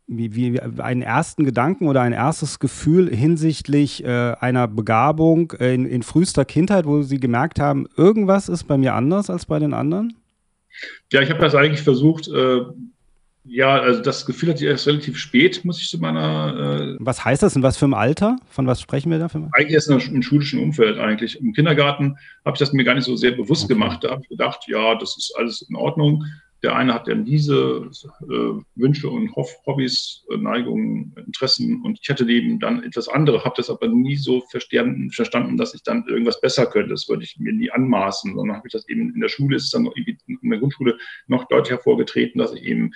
[0.10, 6.02] wie, wie einen ersten Gedanken oder ein erstes Gefühl hinsichtlich äh, einer Begabung in, in
[6.02, 10.14] frühester Kindheit, wo Sie gemerkt haben, irgendwas ist bei mir anders als bei den anderen?
[11.12, 12.62] Ja, ich habe das eigentlich versucht, äh,
[13.50, 16.96] ja, also das Gefühl hatte ich erst relativ spät, muss ich zu meiner.
[16.96, 17.56] Äh was heißt das?
[17.56, 18.38] In was für einem Alter?
[18.50, 19.30] Von was sprechen wir da?
[19.30, 21.40] Für eigentlich erst im schulischen Umfeld eigentlich.
[21.40, 23.74] Im Kindergarten habe ich das mir gar nicht so sehr bewusst okay.
[23.74, 24.04] gemacht.
[24.04, 26.26] Da habe ich gedacht, ja, das ist alles in Ordnung.
[26.64, 27.90] Der eine hat dann diese
[28.24, 33.54] äh, Wünsche und Hobbys, äh, Neigungen, Interessen und ich hatte eben dann etwas andere, habe
[33.58, 36.90] das aber nie so verstanden, verstanden, dass ich dann irgendwas besser könnte.
[36.90, 39.72] Das würde ich mir nie anmaßen, sondern habe ich das eben in der Schule, ist
[39.72, 42.92] dann noch in der Grundschule noch deutlich hervorgetreten, dass ich eben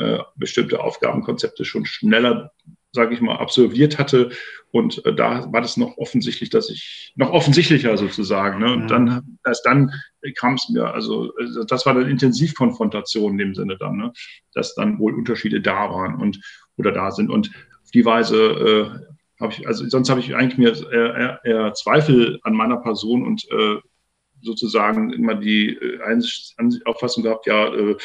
[0.00, 2.52] äh, bestimmte Aufgabenkonzepte schon schneller,
[2.92, 4.30] sage ich mal, absolviert hatte.
[4.72, 8.60] Und äh, da war das noch offensichtlich, dass ich noch offensichtlicher sozusagen.
[8.60, 8.72] Ne?
[8.72, 9.92] Und dann erst dann
[10.38, 14.12] kam es mir, also, also das war eine Intensivkonfrontation in dem Sinne dann, ne?
[14.54, 16.40] dass dann wohl Unterschiede da waren und
[16.76, 17.30] oder da sind.
[17.30, 17.50] Und
[17.84, 22.40] auf die Weise äh, habe ich, also sonst habe ich eigentlich mir eher, eher, Zweifel
[22.42, 23.76] an meiner Person und äh,
[24.42, 26.20] sozusagen immer die äh,
[26.84, 27.96] Auffassung gehabt, ja, äh, äh,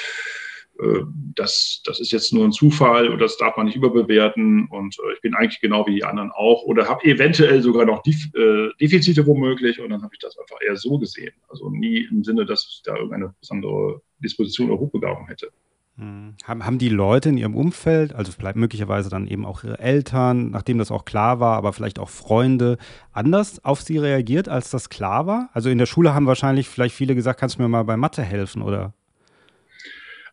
[1.36, 5.14] das, das ist jetzt nur ein Zufall oder das darf man nicht überbewerten und äh,
[5.14, 9.26] ich bin eigentlich genau wie die anderen auch oder habe eventuell sogar noch äh, Defizite
[9.26, 11.34] womöglich und dann habe ich das einfach eher so gesehen.
[11.48, 15.50] Also nie im Sinne, dass ich da irgendeine besondere Disposition oder Hochbegabung hätte.
[15.98, 16.36] Hm.
[16.44, 20.50] Haben, haben die Leute in ihrem Umfeld, also vielleicht möglicherweise dann eben auch ihre Eltern,
[20.50, 22.78] nachdem das auch klar war, aber vielleicht auch Freunde,
[23.14, 25.50] anders auf sie reagiert, als das klar war?
[25.54, 28.24] Also in der Schule haben wahrscheinlich vielleicht viele gesagt, kannst du mir mal bei Mathe
[28.24, 28.94] helfen oder?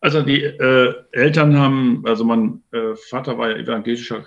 [0.02, 4.24] Also die äh, Eltern haben, also mein äh, Vater war ja evangelischer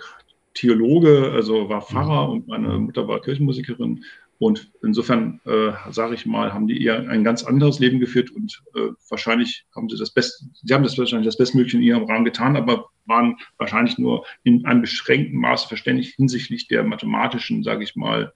[0.54, 2.32] Theologe, also war Pfarrer mhm.
[2.32, 4.02] und meine Mutter war Kirchenmusikerin.
[4.38, 8.62] Und insofern, äh, sage ich mal, haben die eher ein ganz anderes Leben geführt und
[8.74, 12.24] äh, wahrscheinlich haben sie das Beste, sie haben das wahrscheinlich das Bestmögliche in ihrem Rahmen
[12.24, 17.96] getan, aber waren wahrscheinlich nur in einem beschränkten Maße verständlich hinsichtlich der mathematischen, sage ich
[17.96, 18.32] mal,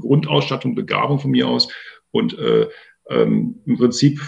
[0.00, 1.72] Grundausstattung, Begabung von mir aus.
[2.10, 2.68] Und äh,
[3.08, 4.20] ähm, im Prinzip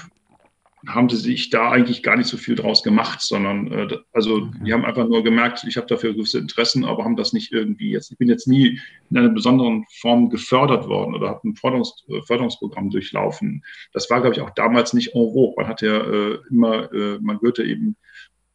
[0.88, 4.58] haben sie sich da eigentlich gar nicht so viel draus gemacht, sondern äh, also okay.
[4.64, 7.90] die haben einfach nur gemerkt, ich habe dafür gewisse Interessen, aber haben das nicht irgendwie
[7.90, 12.04] jetzt, ich bin jetzt nie in einer besonderen Form gefördert worden oder habe ein Förderungs,
[12.08, 13.64] äh, Förderungsprogramm durchlaufen.
[13.92, 15.54] Das war, glaube ich, auch damals nicht en vogue.
[15.56, 17.96] Man hat ja äh, immer, äh, man hörte eben,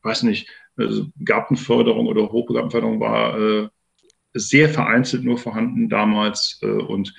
[0.03, 3.69] weiß nicht, also Gartenförderung oder Hochbegabtenförderung war äh,
[4.33, 7.13] sehr vereinzelt nur vorhanden damals äh, und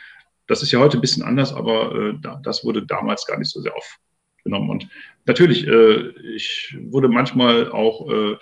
[0.46, 3.60] das ist ja heute ein bisschen anders, aber äh, das wurde damals gar nicht so
[3.60, 3.98] sehr auf,
[4.44, 4.70] genommen.
[4.70, 4.88] Und
[5.26, 8.36] natürlich, äh, ich wurde manchmal auch äh,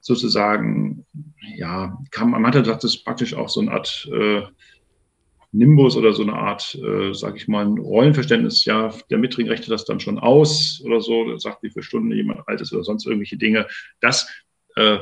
[0.00, 1.04] sozusagen,
[1.56, 4.42] ja, kam, man hatte das praktisch auch so eine Art äh,
[5.52, 8.64] Nimbus oder so eine Art, äh, sage ich mal, ein Rollenverständnis.
[8.64, 12.46] Ja, der Mitring rechnet das dann schon aus oder so, sagt, wie viele Stunden jemand
[12.46, 13.66] alt ist oder sonst irgendwelche Dinge.
[14.00, 14.28] Das
[14.76, 14.98] äh,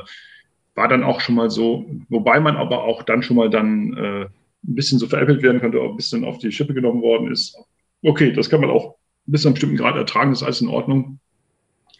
[0.75, 4.21] war dann auch schon mal so, wobei man aber auch dann schon mal dann äh,
[4.23, 7.57] ein bisschen so veräppelt werden könnte, auch ein bisschen auf die Schippe genommen worden ist.
[8.03, 8.95] Okay, das kann man auch
[9.27, 11.19] bis zu einem bestimmten Grad ertragen, ist alles in Ordnung.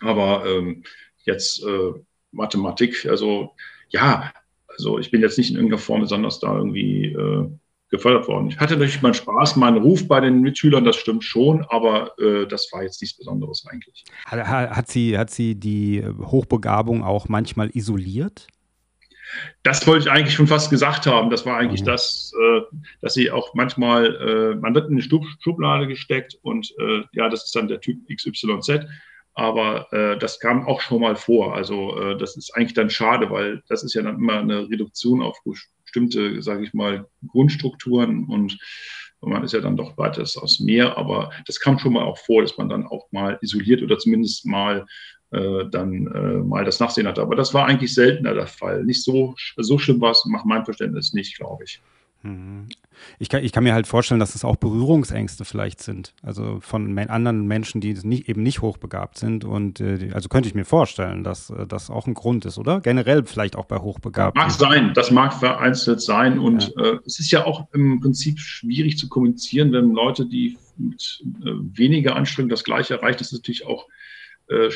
[0.01, 0.83] Aber ähm,
[1.23, 1.93] jetzt äh,
[2.31, 3.51] Mathematik, also
[3.89, 4.31] ja,
[4.67, 7.49] also ich bin jetzt nicht in irgendeiner Form besonders da irgendwie äh,
[7.89, 8.49] gefördert worden.
[8.49, 12.45] Ich hatte natürlich meinen Spaß, meinen Ruf bei den Mitschülern, das stimmt schon, aber äh,
[12.45, 14.03] das war jetzt nichts Besonderes eigentlich.
[14.25, 18.47] Hat, hat, sie, hat sie die Hochbegabung auch manchmal isoliert?
[19.63, 21.29] Das wollte ich eigentlich schon fast gesagt haben.
[21.29, 21.85] Das war eigentlich mhm.
[21.85, 22.61] das, äh,
[23.01, 27.29] dass sie auch manchmal, äh, man wird in eine Stub Schublade gesteckt und äh, ja,
[27.29, 28.85] das ist dann der Typ XYZ.
[29.33, 31.55] Aber äh, das kam auch schon mal vor.
[31.55, 35.21] Also äh, das ist eigentlich dann schade, weil das ist ja dann immer eine Reduktion
[35.21, 35.37] auf
[35.83, 38.57] bestimmte, sage ich mal, Grundstrukturen und
[39.21, 40.97] man ist ja dann doch weiteres aus mehr.
[40.97, 44.45] Aber das kam schon mal auch vor, dass man dann auch mal isoliert oder zumindest
[44.45, 44.85] mal
[45.29, 47.21] dann äh, mal das Nachsehen hatte.
[47.21, 48.85] Aber das war eigentlich seltener der Fall.
[48.85, 51.81] Nicht so, so schlimm war es nach meinem Verständnis nicht, glaube ich.
[52.23, 52.67] Mhm.
[53.19, 56.13] Ich kann, ich kann mir halt vorstellen, dass es auch Berührungsängste vielleicht sind.
[56.23, 59.45] Also von men anderen Menschen, die nicht, eben nicht hochbegabt sind.
[59.45, 62.81] Und äh, also könnte ich mir vorstellen, dass äh, das auch ein Grund ist, oder?
[62.81, 64.41] Generell vielleicht auch bei Hochbegabten.
[64.41, 66.39] Mag sein, das mag vereinzelt sein.
[66.39, 66.83] Und ja.
[66.83, 71.51] äh, es ist ja auch im Prinzip schwierig zu kommunizieren, wenn Leute, die mit äh,
[71.77, 73.87] weniger Anstrengung das Gleiche erreichen, das ist natürlich auch
[74.49, 74.69] äh,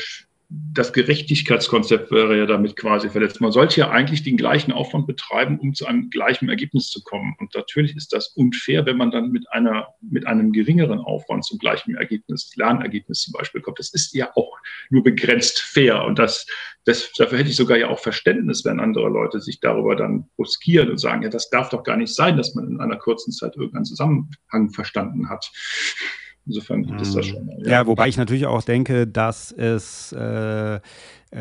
[0.74, 3.40] das Gerechtigkeitskonzept wäre ja damit quasi verletzt.
[3.40, 7.34] Man sollte ja eigentlich den gleichen Aufwand betreiben, um zu einem gleichen Ergebnis zu kommen.
[7.38, 11.58] Und natürlich ist das unfair, wenn man dann mit einer, mit einem geringeren Aufwand zum
[11.58, 13.78] gleichen Ergebnis, Lernergebnis zum Beispiel kommt.
[13.78, 14.58] Das ist ja auch
[14.90, 16.04] nur begrenzt fair.
[16.04, 16.46] Und das,
[16.84, 20.90] das, dafür hätte ich sogar ja auch Verständnis, wenn andere Leute sich darüber dann bruskieren
[20.90, 23.56] und sagen, ja, das darf doch gar nicht sein, dass man in einer kurzen Zeit
[23.56, 25.50] irgendeinen Zusammenhang verstanden hat.
[26.46, 27.30] Insofern gibt es das mhm.
[27.30, 27.48] schon.
[27.58, 27.70] Ja.
[27.70, 27.86] ja.
[27.86, 30.80] wobei ich natürlich auch denke, dass es, äh, äh,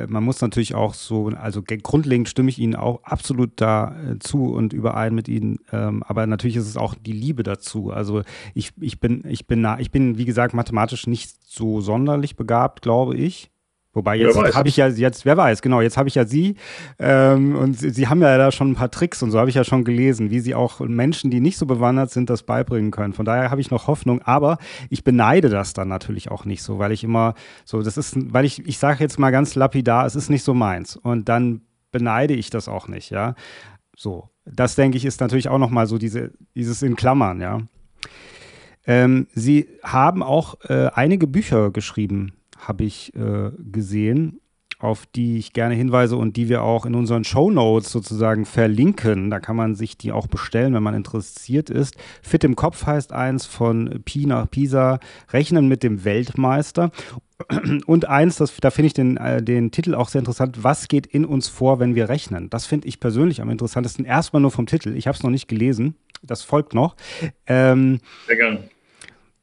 [0.08, 4.74] man muss natürlich auch so, also grundlegend stimme ich Ihnen auch absolut dazu äh, und
[4.74, 7.92] überein mit Ihnen, ähm, aber natürlich ist es auch die Liebe dazu.
[7.92, 8.22] Also
[8.54, 13.16] ich, ich bin, ich bin, ich bin, wie gesagt, mathematisch nicht so sonderlich begabt, glaube
[13.16, 13.51] ich.
[13.94, 16.56] Wobei jetzt habe ich ja jetzt, wer weiß, genau, jetzt habe ich ja Sie
[16.98, 19.56] ähm, und Sie, Sie, haben ja da schon ein paar Tricks und so habe ich
[19.56, 23.12] ja schon gelesen, wie Sie auch Menschen, die nicht so bewandert sind, das beibringen können.
[23.12, 26.80] Von daher habe ich noch Hoffnung, aber ich beneide das dann natürlich auch nicht so,
[26.80, 27.34] weil ich immer
[27.66, 30.54] so, das ist, weil ich, ich sage jetzt mal ganz lapidar, es ist nicht so
[30.54, 33.36] meins und dann beneide ich das auch nicht, ja.
[33.98, 37.60] So, das denke ich ist natürlich auch nochmal so diese, dieses in Klammern, ja.
[38.88, 44.40] Ähm, Sie haben auch äh, einige Bücher geschrieben habe ich äh, gesehen,
[44.80, 49.30] auf die ich gerne hinweise und die wir auch in unseren Show Notes sozusagen verlinken.
[49.30, 51.96] Da kann man sich die auch bestellen, wenn man interessiert ist.
[52.22, 55.00] Fit im Kopf heißt eins von Pi nach Pisa,
[55.32, 56.92] Rechnen mit dem Weltmeister.
[57.86, 60.64] Und eins, das, da finde ich den, äh, den Titel auch sehr interessant.
[60.64, 62.50] Was geht in uns vor, wenn wir rechnen?
[62.50, 64.06] Das finde ich persönlich am interessantesten.
[64.06, 64.96] Erstmal nur vom Titel.
[64.96, 65.96] Ich habe es noch nicht gelesen.
[66.24, 66.96] Das folgt noch.
[67.48, 68.60] Ähm, sehr gerne.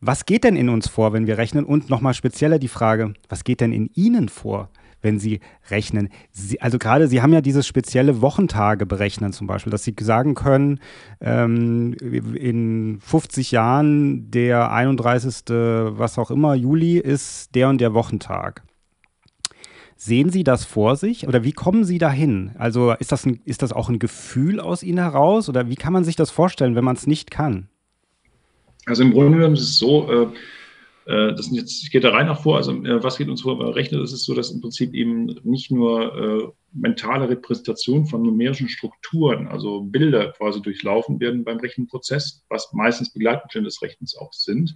[0.01, 1.65] Was geht denn in uns vor, wenn wir rechnen?
[1.65, 4.71] Und nochmal spezieller die Frage, was geht denn in Ihnen vor,
[5.03, 6.09] wenn Sie rechnen?
[6.31, 10.37] Sie, also gerade, Sie haben ja dieses spezielle Wochentage berechnen zum Beispiel, dass Sie sagen
[10.37, 10.79] können,
[11.21, 15.43] ähm, in 50 Jahren der 31.
[15.99, 18.63] was auch immer, Juli ist der und der Wochentag.
[19.97, 22.53] Sehen Sie das vor sich oder wie kommen Sie dahin?
[22.57, 25.93] Also ist das, ein, ist das auch ein Gefühl aus Ihnen heraus oder wie kann
[25.93, 27.69] man sich das vorstellen, wenn man es nicht kann?
[28.89, 30.27] Also im Grunde genommen ist es so, äh,
[31.13, 33.69] äh, das jetzt, gehe da rein nach vor, also äh, was geht uns vor beim
[33.69, 34.03] Rechnen?
[34.03, 39.81] Es ist so, dass im Prinzip eben nicht nur mentale Repräsentation von numerischen Strukturen, also
[39.83, 44.75] Bilder quasi durchlaufen werden beim Rechenprozess, was meistens Begleitmittel des Rechnens auch sind,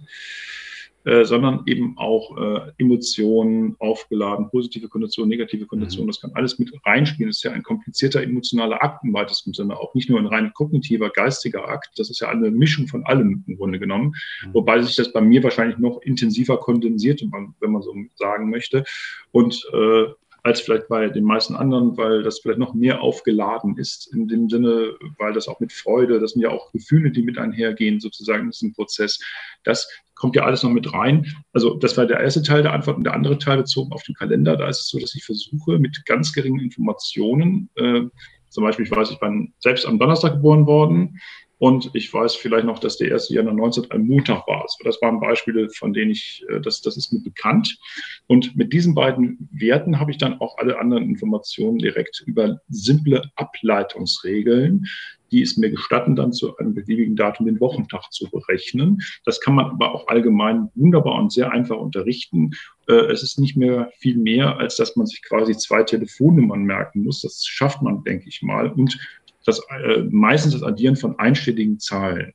[1.05, 6.05] äh, sondern eben auch äh, Emotionen aufgeladen, positive Konditionen, negative Konditionen.
[6.05, 6.11] Mhm.
[6.11, 7.29] Das kann alles mit reinspielen.
[7.29, 10.53] Das ist ja ein komplizierter emotionaler Akt im weitesten Sinne, auch nicht nur ein rein
[10.53, 11.91] kognitiver, geistiger Akt.
[11.97, 14.53] Das ist ja eine Mischung von allem im Grunde genommen, mhm.
[14.53, 18.85] wobei sich das bei mir wahrscheinlich noch intensiver kondensiert, wenn man so sagen möchte.
[19.31, 20.05] Und äh,
[20.43, 24.49] als vielleicht bei den meisten anderen, weil das vielleicht noch mehr aufgeladen ist, in dem
[24.49, 28.47] Sinne, weil das auch mit Freude, das sind ja auch Gefühle, die mit einhergehen, sozusagen,
[28.47, 29.19] das ist ein Prozess.
[29.63, 31.25] Das kommt ja alles noch mit rein.
[31.53, 34.15] Also das war der erste Teil der Antwort und der andere Teil bezogen auf den
[34.15, 34.57] Kalender.
[34.57, 38.01] Da ist es so, dass ich versuche, mit ganz geringen Informationen, äh,
[38.49, 41.19] zum Beispiel, ich weiß, ich bin selbst am Donnerstag geboren worden,
[41.63, 43.29] und ich weiß vielleicht noch, dass der 1.
[43.29, 44.65] Januar 19 ein Montag war.
[44.83, 47.79] Das waren Beispiele, von denen ich, äh, das, das ist mir bekannt.
[48.27, 53.31] Und mit diesen beiden Werten habe ich dann auch alle anderen Informationen direkt über simple
[53.37, 54.87] Ableitungsregeln,
[55.31, 59.01] die es mir gestatten, dann zu einem beliebigen Datum den Wochentag zu berechnen.
[59.23, 62.51] Das kann man aber auch allgemein wunderbar und sehr einfach unterrichten.
[62.89, 67.03] Äh, es ist nicht mehr viel mehr, als dass man sich quasi zwei Telefonnummern merken
[67.03, 67.21] muss.
[67.21, 68.69] Das schafft man, denke ich mal.
[68.69, 68.99] Und
[69.45, 72.33] das, äh, meistens das Addieren von einstelligen Zahlen.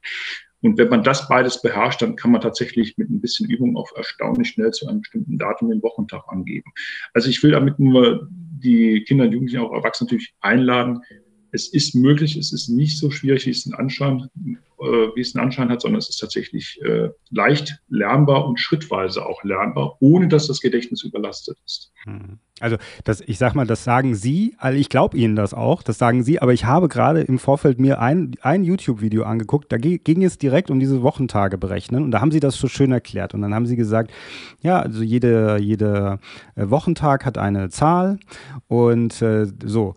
[0.61, 3.91] Und wenn man das beides beherrscht, dann kann man tatsächlich mit ein bisschen Übung auch
[3.95, 6.73] erstaunlich schnell zu einem bestimmten Datum den Wochentag angeben.
[7.15, 11.01] Also ich will damit nur die Kinder und Jugendlichen, auch Erwachsene natürlich einladen,
[11.53, 14.29] es ist möglich, es ist nicht so schwierig, wie es einen Anschein,
[14.79, 19.43] wie es einen Anschein hat, sondern es ist tatsächlich äh, leicht lernbar und schrittweise auch
[19.43, 21.93] lernbar, ohne dass das Gedächtnis überlastet ist.
[22.05, 22.39] Hm.
[22.61, 25.99] Also das, ich sag mal, das sagen Sie, also ich glaube Ihnen das auch, das
[25.99, 30.25] sagen Sie, aber ich habe gerade im Vorfeld mir ein, ein YouTube-Video angeguckt, da ging
[30.25, 33.43] es direkt um diese Wochentage berechnen und da haben Sie das so schön erklärt und
[33.43, 34.11] dann haben Sie gesagt,
[34.61, 36.19] ja, also jede, jede
[36.57, 38.19] äh, Wochentag hat eine Zahl
[38.67, 39.95] und äh, so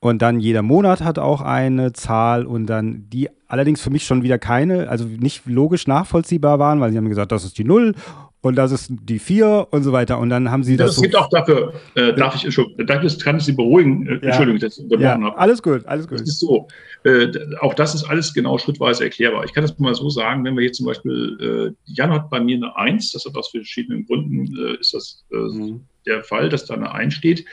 [0.00, 4.22] und dann jeder Monat hat auch eine Zahl und dann die allerdings für mich schon
[4.22, 7.94] wieder keine, also nicht logisch nachvollziehbar waren, weil sie haben gesagt, das ist die Null
[8.42, 10.18] und das ist die 4 und so weiter.
[10.18, 10.90] Und dann haben sie das.
[10.90, 14.20] Es so gibt auch dafür, äh, darf ich, das kann ich Sie beruhigen, äh, ja.
[14.28, 15.38] Entschuldigung, dass ich unterbrochen ja, habe.
[15.38, 16.20] Alles gut, alles gut.
[16.20, 16.66] Das ist so.
[17.04, 17.28] Äh,
[17.60, 19.44] auch das ist alles genau schrittweise erklärbar.
[19.44, 22.40] Ich kann das mal so sagen, wenn wir jetzt zum Beispiel, äh, Jan hat bei
[22.40, 25.80] mir eine 1, das hat aus verschiedenen Gründen, äh, ist das äh, mhm.
[26.06, 27.44] der Fall, dass da eine 1 steht.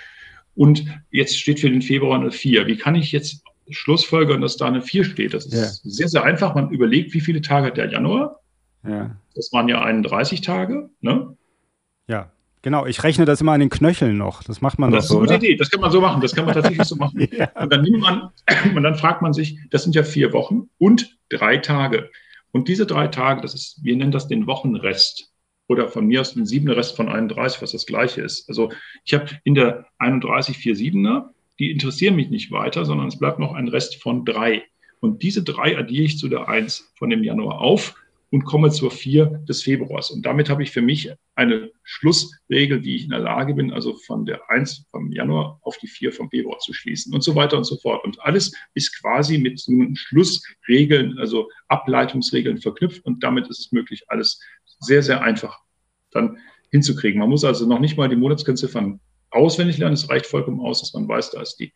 [0.57, 2.65] Und jetzt steht für den Februar eine 4.
[2.65, 5.33] Wie kann ich jetzt schlussfolgern, dass da eine 4 steht?
[5.33, 5.91] Das ist ja.
[5.91, 6.55] sehr, sehr einfach.
[6.55, 8.39] Man überlegt, wie viele Tage hat der Januar?
[8.85, 9.15] Ja.
[9.35, 10.89] Das waren ja 31 Tage.
[11.01, 11.37] Ne?
[12.07, 12.31] Ja.
[12.63, 14.43] Genau, ich rechne das immer an den Knöcheln noch.
[14.43, 15.21] Das macht man das doch so.
[15.21, 16.95] Das ist eine gute Idee, das kann man so machen, das kann man tatsächlich so
[16.95, 17.27] machen.
[17.31, 17.49] ja.
[17.61, 18.29] Und dann nimmt man,
[18.75, 22.09] und dann fragt man sich, das sind ja vier Wochen und drei Tage.
[22.51, 25.31] Und diese drei Tage, das ist, wir nennen das den Wochenrest
[25.67, 28.47] oder von mir aus ein siebener Rest von 31, was das gleiche ist.
[28.49, 28.71] Also
[29.05, 33.39] ich habe in der 31 vier Siebener, die interessieren mich nicht weiter, sondern es bleibt
[33.39, 34.63] noch ein Rest von drei.
[34.99, 37.95] Und diese drei addiere ich zu der 1 von dem Januar auf
[38.29, 40.11] und komme zur 4 des Februars.
[40.11, 43.93] Und damit habe ich für mich eine Schlussregel, wie ich in der Lage bin, also
[43.93, 47.57] von der 1 vom Januar auf die 4 vom Februar zu schließen und so weiter
[47.57, 48.03] und so fort.
[48.03, 54.41] Und alles ist quasi mit Schlussregeln, also Ableitungsregeln verknüpft und damit ist es möglich, alles
[54.79, 55.59] sehr, sehr einfach
[56.11, 56.37] dann
[56.71, 57.19] hinzukriegen.
[57.19, 59.93] Man muss also noch nicht mal die Monatskennziffern auswendig lernen.
[59.93, 61.73] Es reicht vollkommen aus, dass man weiß, da ist die,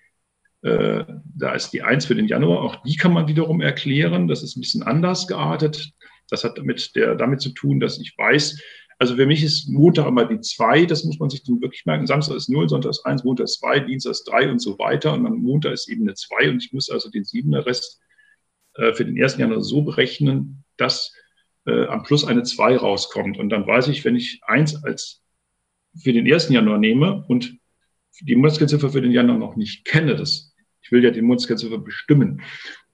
[0.63, 1.03] äh,
[1.35, 2.61] da ist die 1 für den Januar.
[2.61, 4.27] Auch die kann man wiederum erklären.
[4.27, 5.91] Das ist ein bisschen anders geartet.
[6.29, 8.61] Das hat damit, der, damit zu tun, dass ich weiß,
[9.01, 12.05] also für mich ist Montag immer die 2, das muss man sich dann wirklich merken.
[12.05, 15.13] Samstag ist 0, Sonntag ist 1, Montag ist 2, Dienstag ist 3 und so weiter.
[15.13, 17.99] Und dann Montag ist eben eine 2 und ich muss also den 7er Rest
[18.75, 21.15] äh, für den ersten Januar so berechnen, dass
[21.65, 23.37] äh, am Plus eine 2 rauskommt.
[23.37, 25.21] Und dann weiß ich, wenn ich 1 als
[26.01, 26.49] für den 1.
[26.49, 27.57] Januar nehme und
[28.21, 32.41] die Monatskennziffer für den Januar noch nicht kenne, das, ich will ja die Monatskennziffer bestimmen,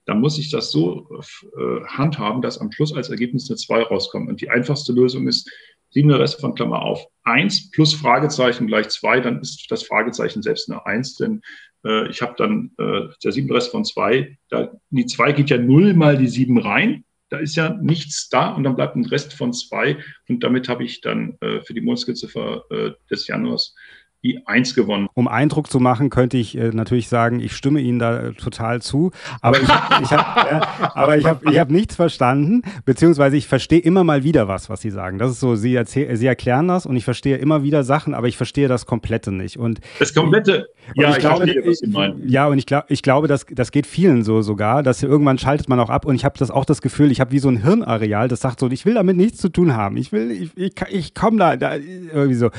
[0.04, 4.28] dann muss ich das so äh, handhaben, dass am Schluss als Ergebnis eine 2 rauskommt.
[4.28, 5.50] Und die einfachste Lösung ist,
[5.90, 10.70] 7 Reste von Klammer auf 1 plus Fragezeichen gleich 2, dann ist das Fragezeichen selbst
[10.70, 11.40] eine 1, denn
[11.84, 15.58] äh, ich habe dann äh, der 7 Rest von 2, da, die 2 geht ja
[15.58, 19.34] 0 mal die 7 rein, da ist ja nichts da und dann bleibt ein Rest
[19.34, 19.98] von zwei
[20.28, 23.74] und damit habe ich dann äh, für die Monatskiziffer äh, des Januars
[24.22, 25.08] die Eins gewonnen.
[25.14, 28.82] Um Eindruck zu machen, könnte ich äh, natürlich sagen, ich stimme Ihnen da äh, total
[28.82, 29.12] zu.
[29.40, 33.46] Aber ich habe ich hab, äh, aber ich hab, ich hab nichts verstanden, beziehungsweise ich
[33.46, 35.18] verstehe immer mal wieder was, was Sie sagen.
[35.18, 38.26] Das ist so, Sie, erzähl, Sie erklären das und ich verstehe immer wieder Sachen, aber
[38.26, 39.56] ich verstehe das Komplette nicht.
[39.56, 42.28] Und das Komplette, ja, ich, ich glaube, verstehe, was Sie meinen.
[42.28, 45.68] Ja, und ich, glaub, ich glaube, das, das geht vielen so sogar, dass irgendwann schaltet
[45.68, 47.62] man auch ab und ich habe das auch das Gefühl, ich habe wie so ein
[47.62, 49.96] Hirnareal, das sagt so, ich will damit nichts zu tun haben.
[49.96, 52.50] Ich will, ich, ich, ich komme da, da irgendwie so.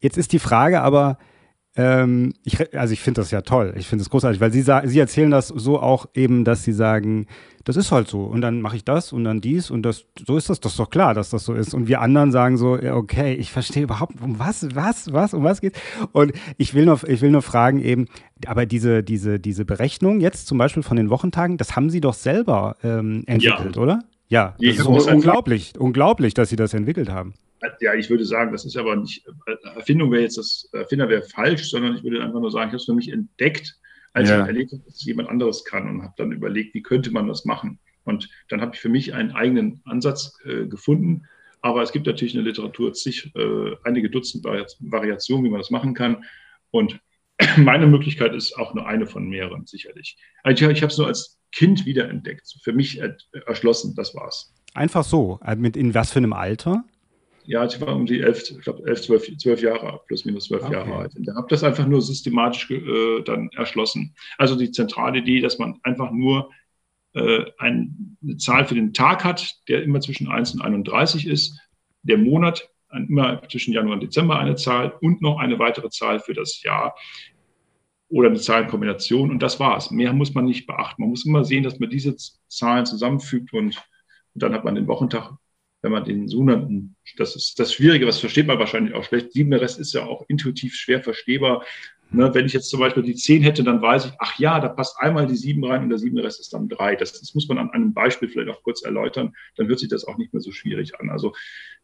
[0.00, 1.18] Jetzt ist die Frage aber,
[1.78, 4.98] ähm, ich, also ich finde das ja toll, ich finde es großartig, weil sie, sie
[4.98, 7.26] erzählen das so auch eben, dass sie sagen,
[7.64, 10.36] das ist halt so und dann mache ich das und dann dies und das, so
[10.36, 11.74] ist das, das ist doch klar, dass das so ist.
[11.74, 15.60] Und wir anderen sagen so, okay, ich verstehe überhaupt, um was, was, was, um was
[15.60, 15.76] geht.
[16.10, 18.06] Und ich will nur, ich will nur fragen eben,
[18.46, 22.14] aber diese, diese, diese Berechnung jetzt zum Beispiel von den Wochentagen, das haben sie doch
[22.14, 23.82] selber ähm, entwickelt, ja.
[23.82, 24.00] oder?
[24.28, 27.34] Ja, das ist unglaublich, unglaublich, dass sie das entwickelt haben
[27.80, 29.26] ja, ich würde sagen, das ist aber nicht,
[29.74, 32.76] Erfindung wäre jetzt das, Erfinder wäre falsch, sondern ich würde einfach nur sagen, ich habe
[32.76, 33.78] es für mich entdeckt,
[34.12, 34.42] als ja.
[34.42, 37.28] ich erlebt habe, dass es jemand anderes kann und habe dann überlegt, wie könnte man
[37.28, 37.78] das machen.
[38.04, 41.26] Und dann habe ich für mich einen eigenen Ansatz äh, gefunden.
[41.60, 45.70] Aber es gibt natürlich in der Literatur zig, äh, einige Dutzend Variationen, wie man das
[45.70, 46.24] machen kann.
[46.70, 46.98] Und
[47.56, 50.16] meine Möglichkeit ist auch nur eine von mehreren, sicherlich.
[50.42, 53.00] Also ich habe es nur als Kind wiederentdeckt, für mich
[53.46, 54.54] erschlossen, das war's.
[54.74, 55.40] Einfach so.
[55.44, 56.84] Äh, mit in was für einem Alter?
[57.48, 60.64] Ja, ich war um die elf, ich glaube elf, zwölf, zwölf Jahre, plus minus zwölf
[60.64, 60.74] okay.
[60.74, 61.16] Jahre alt.
[61.16, 64.14] Und habe das einfach nur systematisch äh, dann erschlossen.
[64.36, 66.50] Also die zentrale Idee, dass man einfach nur
[67.14, 67.90] äh, eine
[68.36, 71.58] Zahl für den Tag hat, der immer zwischen 1 und 31 ist,
[72.02, 76.34] der Monat immer zwischen Januar und Dezember eine Zahl und noch eine weitere Zahl für
[76.34, 76.96] das Jahr
[78.10, 79.90] oder eine Zahlenkombination und das war's.
[79.90, 81.00] Mehr muss man nicht beachten.
[81.00, 82.14] Man muss immer sehen, dass man diese
[82.48, 83.82] Zahlen zusammenfügt und,
[84.34, 85.32] und dann hat man den Wochentag
[85.82, 89.32] wenn man den Sohnenden, das ist das Schwierige, was versteht man wahrscheinlich auch schlecht.
[89.32, 91.64] Siebener Rest ist ja auch intuitiv schwer verstehbar.
[92.10, 94.68] Ne, wenn ich jetzt zum Beispiel die zehn hätte, dann weiß ich, ach ja, da
[94.68, 96.96] passt einmal die sieben rein und der siebene Rest ist dann drei.
[96.96, 99.34] Das, das muss man an einem Beispiel vielleicht auch kurz erläutern.
[99.56, 101.10] Dann hört sich das auch nicht mehr so schwierig an.
[101.10, 101.34] Also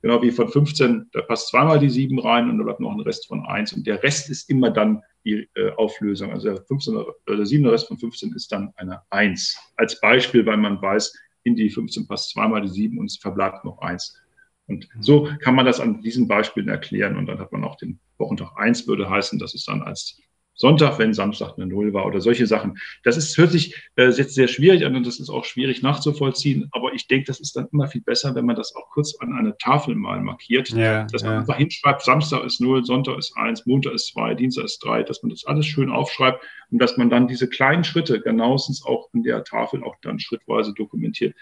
[0.01, 3.01] genau wie von 15, da passt zweimal die sieben rein und da bleibt noch ein
[3.01, 3.74] Rest von eins.
[3.74, 6.32] Und der Rest ist immer dann die äh, Auflösung.
[6.32, 9.59] Also der, 15, äh, der siebene Rest von 15 ist dann eine Eins.
[9.76, 11.14] Als Beispiel, weil man weiß,
[11.45, 14.20] in die 15 passt zweimal die 7 und es verbleibt noch eins.
[14.66, 17.16] Und so kann man das an diesen Beispielen erklären.
[17.16, 20.20] Und dann hat man auch den Wochentag 1 würde heißen, dass es dann als
[20.55, 22.78] Sonntag, wenn Samstag eine Null war oder solche Sachen.
[23.02, 26.68] Das ist, hört sich äh, jetzt sehr schwierig an und das ist auch schwierig nachzuvollziehen.
[26.70, 29.32] Aber ich denke, das ist dann immer viel besser, wenn man das auch kurz an
[29.32, 31.38] einer Tafel mal markiert, ja, dass man ja.
[31.40, 35.22] einfach hinschreibt, Samstag ist Null, Sonntag ist eins, Montag ist zwei, Dienstag ist drei, dass
[35.22, 39.22] man das alles schön aufschreibt und dass man dann diese kleinen Schritte genauestens auch in
[39.22, 41.34] der Tafel auch dann schrittweise dokumentiert.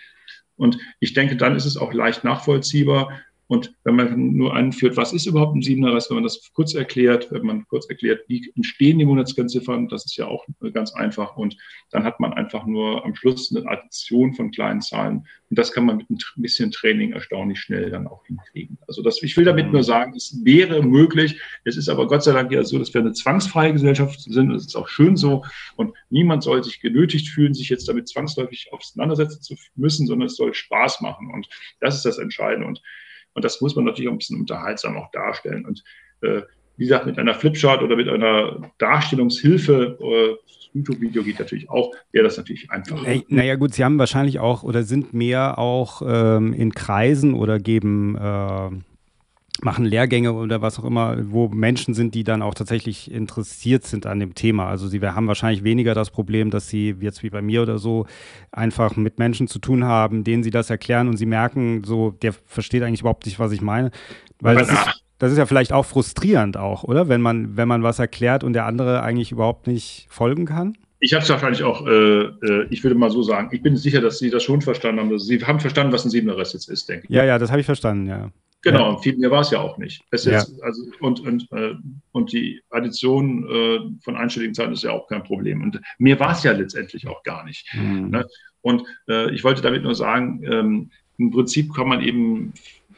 [0.56, 3.10] Und ich denke, dann ist es auch leicht nachvollziehbar,
[3.52, 6.72] und wenn man nur anführt, was ist überhaupt ein Siebener Rest, wenn man das kurz
[6.72, 11.36] erklärt, wenn man kurz erklärt, wie entstehen die Monatskennziffern, das ist ja auch ganz einfach.
[11.36, 11.58] Und
[11.90, 15.26] dann hat man einfach nur am Schluss eine Addition von kleinen Zahlen.
[15.50, 18.78] Und das kann man mit ein bisschen Training erstaunlich schnell dann auch hinkriegen.
[18.88, 21.38] Also das, ich will damit nur sagen, es wäre möglich.
[21.64, 24.48] Es ist aber Gott sei Dank ja so, dass wir eine zwangsfreie Gesellschaft sind.
[24.48, 25.44] Das ist auch schön so.
[25.76, 30.36] Und niemand soll sich genötigt fühlen, sich jetzt damit zwangsläufig auseinandersetzen zu müssen, sondern es
[30.36, 31.30] soll Spaß machen.
[31.34, 31.50] Und
[31.80, 32.66] das ist das Entscheidende.
[32.66, 32.80] Und
[33.34, 35.64] und das muss man natürlich auch ein bisschen unterhaltsam auch darstellen.
[35.66, 35.82] Und
[36.22, 36.42] äh,
[36.76, 42.24] wie gesagt, mit einer Flipchart oder mit einer Darstellungshilfe, äh, YouTube-Video geht natürlich auch, wäre
[42.24, 43.04] das natürlich einfach.
[43.04, 47.58] Hey, naja gut, Sie haben wahrscheinlich auch oder sind mehr auch ähm, in Kreisen oder
[47.58, 48.70] geben äh,
[49.60, 54.06] machen Lehrgänge oder was auch immer, wo Menschen sind, die dann auch tatsächlich interessiert sind
[54.06, 54.66] an dem Thema.
[54.66, 58.06] Also sie haben wahrscheinlich weniger das Problem, dass sie jetzt wie bei mir oder so
[58.50, 62.32] einfach mit Menschen zu tun haben, denen sie das erklären und sie merken, so der
[62.32, 63.90] versteht eigentlich überhaupt nicht, was ich meine,
[64.40, 67.08] weil das ist, das ist ja vielleicht auch frustrierend auch, oder?
[67.08, 70.76] Wenn man wenn man was erklärt und der andere eigentlich überhaupt nicht folgen kann.
[70.98, 74.00] Ich habe es wahrscheinlich auch, äh, äh, ich würde mal so sagen, ich bin sicher,
[74.00, 75.18] dass Sie das schon verstanden haben.
[75.18, 77.14] Sie haben verstanden, was ein Siebener Rest jetzt ist, denke ich.
[77.14, 78.30] Ja, ja, das habe ich verstanden, ja.
[78.62, 80.02] Genau, und viel mehr war es ja auch nicht.
[80.10, 80.32] Es ja.
[80.32, 81.74] Jetzt, also, und, und, äh,
[82.12, 85.62] und die Addition äh, von einstelligen Zahlen ist ja auch kein Problem.
[85.62, 87.68] Und mehr war es ja letztendlich auch gar nicht.
[87.74, 88.10] Mhm.
[88.10, 88.26] Ne?
[88.60, 92.52] Und äh, ich wollte damit nur sagen, ähm, im Prinzip kann man eben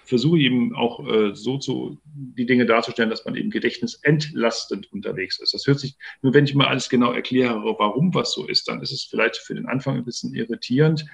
[0.05, 5.55] versuche eben auch äh, so zu die Dinge darzustellen, dass man eben gedächtnisentlastend unterwegs ist.
[5.55, 8.83] Das hört sich, nur wenn ich mal alles genau erkläre, warum was so ist, dann
[8.83, 11.07] ist es vielleicht für den Anfang ein bisschen irritierend,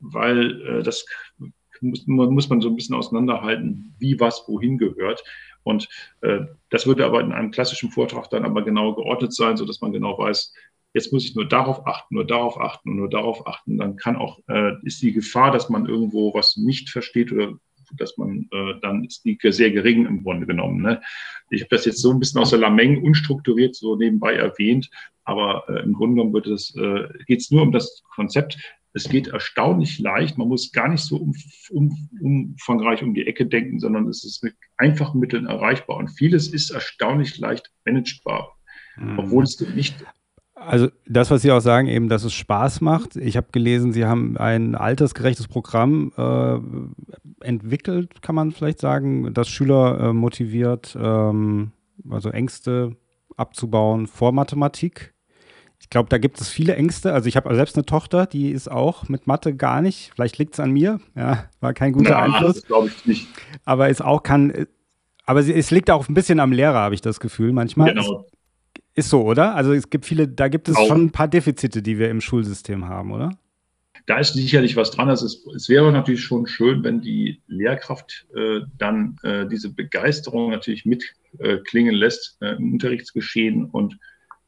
[0.00, 1.06] weil äh, das
[1.80, 5.22] muss, muss man so ein bisschen auseinanderhalten, wie was wohin gehört.
[5.62, 5.88] Und
[6.20, 9.92] äh, das würde aber in einem klassischen Vortrag dann aber genau geordnet sein, sodass man
[9.92, 10.52] genau weiß,
[10.94, 13.76] jetzt muss ich nur darauf achten, nur darauf achten und nur darauf achten.
[13.76, 17.58] Dann kann auch, äh, ist die Gefahr, dass man irgendwo was nicht versteht oder
[17.96, 20.82] dass man, äh, dann ist die sehr gering im Grunde genommen.
[20.82, 21.00] Ne?
[21.50, 24.90] Ich habe das jetzt so ein bisschen aus der Lameng unstrukturiert so nebenbei erwähnt,
[25.24, 28.58] aber äh, im Grunde genommen äh, geht es nur um das Konzept.
[28.96, 30.38] Es geht erstaunlich leicht.
[30.38, 31.34] Man muss gar nicht so um,
[31.70, 35.98] um, umfangreich um die Ecke denken, sondern es ist mit einfachen Mitteln erreichbar.
[35.98, 38.56] Und vieles ist erstaunlich leicht managebar,
[38.96, 39.18] mhm.
[39.18, 39.94] obwohl es nicht
[40.54, 43.16] also das, was Sie auch sagen, eben, dass es Spaß macht.
[43.16, 49.50] Ich habe gelesen, Sie haben ein altersgerechtes Programm äh, entwickelt, kann man vielleicht sagen, das
[49.50, 51.72] Schüler äh, motiviert, ähm,
[52.08, 52.96] also Ängste
[53.36, 55.12] abzubauen vor Mathematik.
[55.80, 57.12] Ich glaube, da gibt es viele Ängste.
[57.12, 60.10] Also ich habe selbst eine Tochter, die ist auch mit Mathe gar nicht.
[60.14, 61.00] Vielleicht liegt es an mir.
[61.14, 62.62] Ja, war kein guter ja, Einfluss.
[62.62, 63.28] glaube ich nicht.
[63.64, 64.66] Aber ist auch kann.
[65.26, 67.94] Aber es liegt auch ein bisschen am Lehrer, habe ich das Gefühl manchmal.
[67.94, 68.26] Genau.
[68.94, 69.54] Ist so, oder?
[69.54, 70.86] Also es gibt viele, da gibt es auch.
[70.86, 73.30] schon ein paar Defizite, die wir im Schulsystem haben, oder?
[74.06, 75.08] Da ist sicherlich was dran.
[75.10, 80.86] Es, es wäre natürlich schon schön, wenn die Lehrkraft äh, dann äh, diese Begeisterung natürlich
[80.86, 83.98] mitklingen äh, lässt äh, im Unterrichtsgeschehen und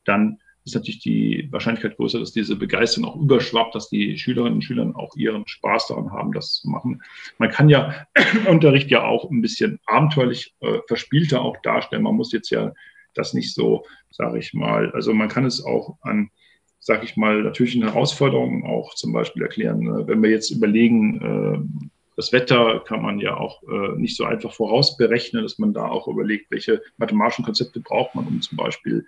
[0.05, 0.39] dann
[0.69, 4.93] ist natürlich die Wahrscheinlichkeit größer, dass diese Begeisterung auch überschwappt, dass die Schülerinnen und Schüler
[4.95, 7.03] auch ihren Spaß daran haben, das zu machen.
[7.39, 8.07] Man kann ja
[8.47, 12.03] Unterricht ja auch ein bisschen abenteuerlich äh, verspielter auch darstellen.
[12.03, 12.73] Man muss jetzt ja
[13.15, 14.91] das nicht so, sage ich mal.
[14.93, 16.31] Also man kann es auch an,
[16.79, 19.81] sage ich mal, natürlichen Herausforderungen auch zum Beispiel erklären.
[19.81, 20.05] Ne?
[20.07, 24.53] Wenn wir jetzt überlegen, äh, das Wetter kann man ja auch äh, nicht so einfach
[24.53, 29.07] vorausberechnen, dass man da auch überlegt, welche mathematischen Konzepte braucht man, um zum Beispiel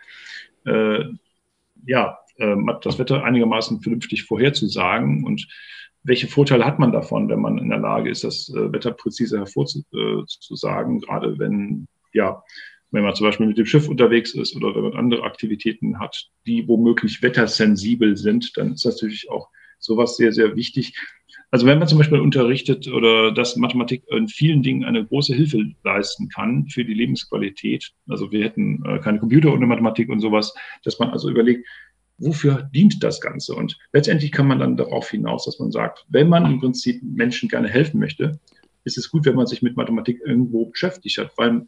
[0.65, 1.05] äh,
[1.87, 2.18] ja,
[2.83, 5.47] das Wetter einigermaßen vernünftig vorherzusagen und
[6.03, 11.01] welche Vorteile hat man davon, wenn man in der Lage ist, das Wetter präzise hervorzusagen,
[11.01, 12.43] gerade wenn ja
[12.91, 16.28] wenn man zum Beispiel mit dem Schiff unterwegs ist oder wenn man andere Aktivitäten hat,
[16.47, 20.95] die womöglich wettersensibel sind, dann ist natürlich auch sowas sehr, sehr wichtig.
[21.53, 25.72] Also wenn man zum Beispiel unterrichtet oder dass Mathematik in vielen Dingen eine große Hilfe
[25.82, 30.55] leisten kann für die Lebensqualität, also wir hätten äh, keine Computer ohne Mathematik und sowas,
[30.84, 31.66] dass man also überlegt,
[32.18, 33.55] wofür dient das Ganze?
[33.55, 37.48] Und letztendlich kann man dann darauf hinaus, dass man sagt, wenn man im Prinzip Menschen
[37.48, 38.38] gerne helfen möchte,
[38.84, 41.66] ist es gut, wenn man sich mit Mathematik irgendwo beschäftigt hat, weil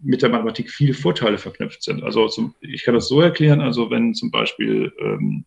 [0.00, 2.02] mit der Mathematik viele Vorteile verknüpft sind.
[2.02, 5.44] Also zum, ich kann das so erklären, also wenn zum Beispiel ähm,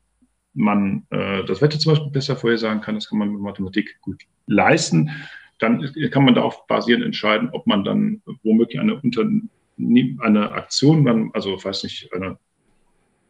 [0.55, 4.23] man äh, das Wetter zum Beispiel besser vorhersagen kann, das kann man mit Mathematik gut
[4.47, 5.11] leisten,
[5.59, 9.43] dann kann man darauf basierend entscheiden, ob man dann womöglich eine, Unterne
[9.77, 12.37] eine Aktion, dann, also weiß nicht, eine,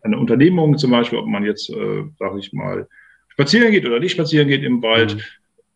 [0.01, 2.87] eine Unternehmung zum Beispiel, ob man jetzt, äh, sage ich mal,
[3.29, 5.21] spazieren geht oder nicht spazieren geht im Wald, mhm.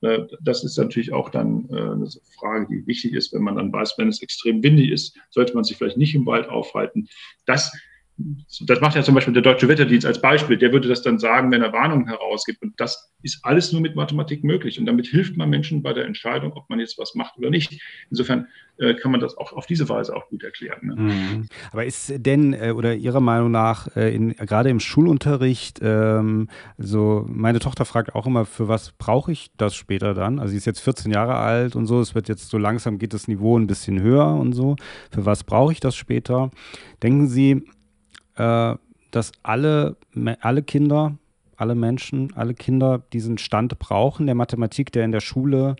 [0.02, 3.72] Äh, das ist natürlich auch dann äh, eine Frage, die wichtig ist, wenn man dann
[3.72, 7.08] weiß, wenn es extrem windig ist, sollte man sich vielleicht nicht im Wald aufhalten.
[7.46, 7.72] Das
[8.62, 10.58] das macht ja zum Beispiel der Deutsche Wetterdienst als Beispiel.
[10.58, 12.62] Der würde das dann sagen, wenn er Warnungen herausgibt.
[12.62, 14.80] Und das ist alles nur mit Mathematik möglich.
[14.80, 17.82] Und damit hilft man Menschen bei der Entscheidung, ob man jetzt was macht oder nicht.
[18.10, 18.48] Insofern
[18.78, 20.80] äh, kann man das auch auf diese Weise auch gut erklären.
[20.82, 20.96] Ne?
[20.96, 21.48] Mhm.
[21.72, 27.26] Aber ist denn äh, oder Ihrer Meinung nach äh, in, gerade im Schulunterricht, ähm, also
[27.30, 30.40] meine Tochter fragt auch immer, für was brauche ich das später dann?
[30.40, 32.02] Also sie ist jetzt 14 Jahre alt und so.
[32.02, 34.76] Es wird jetzt so langsam geht das Niveau ein bisschen höher und so.
[35.12, 36.52] Für was brauche ich das später?
[37.02, 37.64] Denken Sie,
[38.40, 38.76] äh,
[39.12, 39.98] dass alle,
[40.42, 41.18] alle Kinder,
[41.58, 45.76] alle Menschen, alle Kinder diesen Stand brauchen, der Mathematik, der in der Schule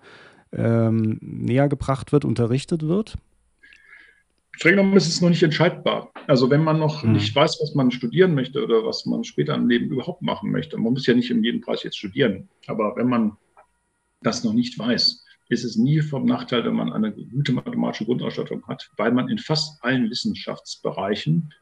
[0.52, 3.18] ähm, näher gebracht wird, unterrichtet wird?
[4.52, 6.12] Streng genommen ist es noch nicht entscheidbar.
[6.28, 7.14] Also wenn man noch hm.
[7.14, 10.78] nicht weiß, was man studieren möchte oder was man später im Leben überhaupt machen möchte,
[10.78, 13.38] man muss ja nicht um jeden Preis jetzt studieren, aber wenn man
[14.22, 18.68] das noch nicht weiß, ist es nie vom Nachteil, wenn man eine gute mathematische Grundausstattung
[18.68, 21.54] hat, weil man in fast allen Wissenschaftsbereichen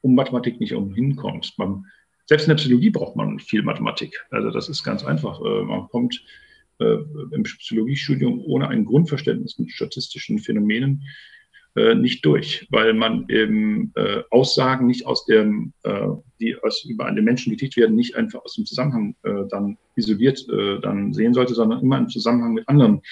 [0.00, 1.54] um Mathematik nicht umhinkommt.
[1.56, 1.86] Man,
[2.26, 4.24] selbst in der Psychologie braucht man viel Mathematik.
[4.30, 5.40] Also das ist ganz einfach.
[5.40, 6.22] Äh, man kommt
[6.78, 6.96] äh,
[7.32, 11.04] im Psychologiestudium ohne ein Grundverständnis mit statistischen Phänomenen
[11.76, 13.92] äh, nicht durch, weil man eben
[14.30, 15.72] Aussagen nicht aus dem,
[16.40, 19.16] die aus, über einen Menschen getätigt werden, nicht einfach aus dem Zusammenhang
[19.50, 20.46] dann isoliert
[20.82, 23.02] dann sehen sollte, sondern immer im Zusammenhang mit anderen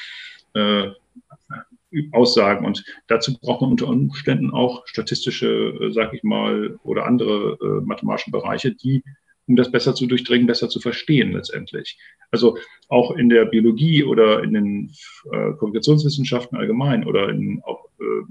[2.12, 2.64] Aussagen.
[2.64, 7.84] Und dazu braucht man unter Umständen auch statistische, äh, sag ich mal, oder andere äh,
[7.84, 9.02] mathematische Bereiche, die,
[9.46, 11.98] um das besser zu durchdringen, besser zu verstehen letztendlich.
[12.30, 14.92] Also auch in der Biologie oder in den
[15.32, 18.22] äh, Kommunikationswissenschaften allgemein oder in, auch, äh,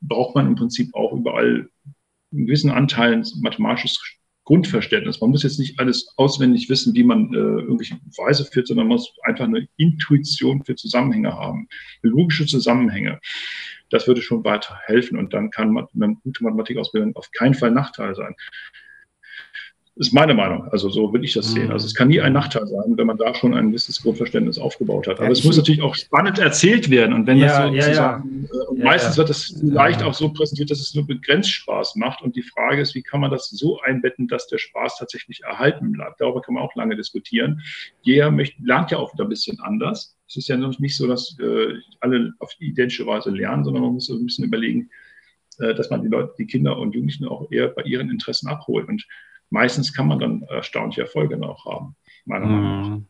[0.00, 1.68] braucht man im Prinzip auch überall
[2.32, 4.17] einen gewissen Anteil mathematisches
[4.48, 5.20] Grundverständnis.
[5.20, 8.96] Man muss jetzt nicht alles auswendig wissen, wie man äh, irgendwelche Weise führt, sondern man
[8.96, 11.68] muss einfach eine Intuition für Zusammenhänge haben,
[12.00, 13.20] logische Zusammenhänge.
[13.90, 17.72] Das würde schon weiter helfen und dann kann man eine gute Mathematikausbildung auf keinen Fall
[17.72, 18.34] Nachteil sein.
[19.98, 20.68] Ist meine Meinung.
[20.68, 21.72] Also so will ich das sehen.
[21.72, 25.08] Also es kann nie ein Nachteil sein, wenn man da schon ein gewisses Grundverständnis aufgebaut
[25.08, 25.16] hat.
[25.16, 27.12] Aber ja, es muss natürlich auch spannend erzählt werden.
[27.12, 28.24] Und wenn ja, das ja, ja.
[28.24, 32.22] Äh, und meistens wird das vielleicht auch so präsentiert, dass es nur begrenzt Spaß macht.
[32.22, 35.90] Und die Frage ist, wie kann man das so einbetten, dass der Spaß tatsächlich erhalten
[35.90, 36.20] bleibt?
[36.20, 37.60] Darüber kann man auch lange diskutieren.
[38.02, 40.16] Jeder möchte, lernt ja auch wieder ein bisschen anders.
[40.28, 44.06] Es ist ja nicht so, dass äh, alle auf identische Weise lernen, sondern man muss
[44.06, 44.90] so ein bisschen überlegen,
[45.58, 48.88] äh, dass man die Leute, die Kinder und Jugendlichen auch eher bei ihren Interessen abholt.
[48.88, 49.04] Und
[49.50, 52.88] meistens kann man dann erstaunliche Erfolge noch haben, meiner Meinung nach.
[52.88, 53.06] Mhm.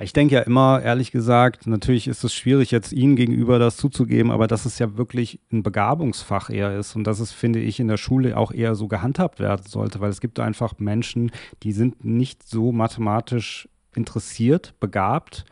[0.00, 4.32] Ich denke ja immer, ehrlich gesagt, natürlich ist es schwierig, jetzt Ihnen gegenüber das zuzugeben,
[4.32, 7.86] aber dass es ja wirklich ein Begabungsfach eher ist und dass es, finde ich, in
[7.86, 11.30] der Schule auch eher so gehandhabt werden sollte, weil es gibt einfach Menschen,
[11.62, 15.44] die sind nicht so mathematisch interessiert, begabt.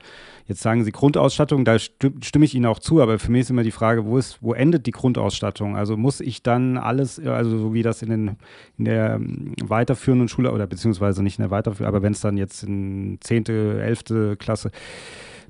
[0.47, 3.63] Jetzt sagen Sie Grundausstattung, da stimme ich Ihnen auch zu, aber für mich ist immer
[3.63, 5.77] die Frage, wo, ist, wo endet die Grundausstattung?
[5.77, 8.37] Also muss ich dann alles, also so wie das in, den,
[8.77, 12.37] in der ähm, weiterführenden Schule oder beziehungsweise nicht in der weiterführenden, aber wenn es dann
[12.37, 14.37] jetzt in 10., 11.
[14.39, 14.73] Klasse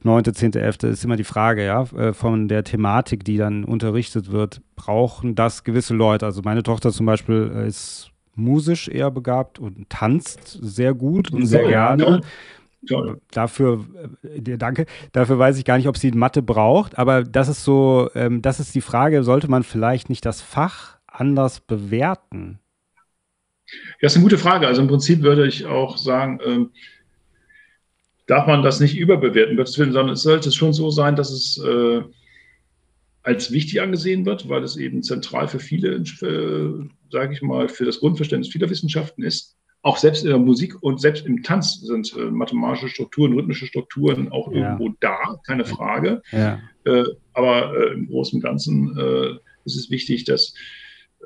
[0.03, 0.83] 9., 10., 11.
[0.85, 5.65] ist immer die Frage, ja, äh, von der Thematik, die dann unterrichtet wird, brauchen das
[5.65, 6.27] gewisse Leute.
[6.27, 11.47] Also meine Tochter zum Beispiel äh, ist musisch eher begabt und tanzt sehr gut und
[11.47, 12.23] sehr gerne.
[12.89, 13.21] Toll.
[13.31, 13.85] Dafür,
[14.23, 14.87] äh, danke.
[15.13, 18.59] Dafür weiß ich gar nicht, ob sie Mathe braucht, aber das ist so, ähm, das
[18.59, 22.59] ist die Frage, sollte man vielleicht nicht das Fach anders bewerten?
[23.67, 24.67] Ja, das ist eine gute Frage.
[24.67, 26.71] Also im Prinzip würde ich auch sagen, ähm,
[28.27, 32.03] darf man das nicht überbewerten, sondern es sollte schon so sein, dass es äh,
[33.23, 37.85] als wichtig angesehen wird, weil es eben zentral für viele, äh, sage ich mal, für
[37.85, 42.17] das Grundverständnis vieler Wissenschaften ist auch selbst in der Musik und selbst im Tanz sind
[42.17, 44.59] äh, mathematische Strukturen, rhythmische Strukturen auch ja.
[44.59, 46.23] irgendwo da, keine Frage.
[46.31, 46.61] Ja.
[46.85, 49.31] Äh, aber äh, im Großen und Ganzen äh,
[49.65, 50.55] ist es wichtig, dass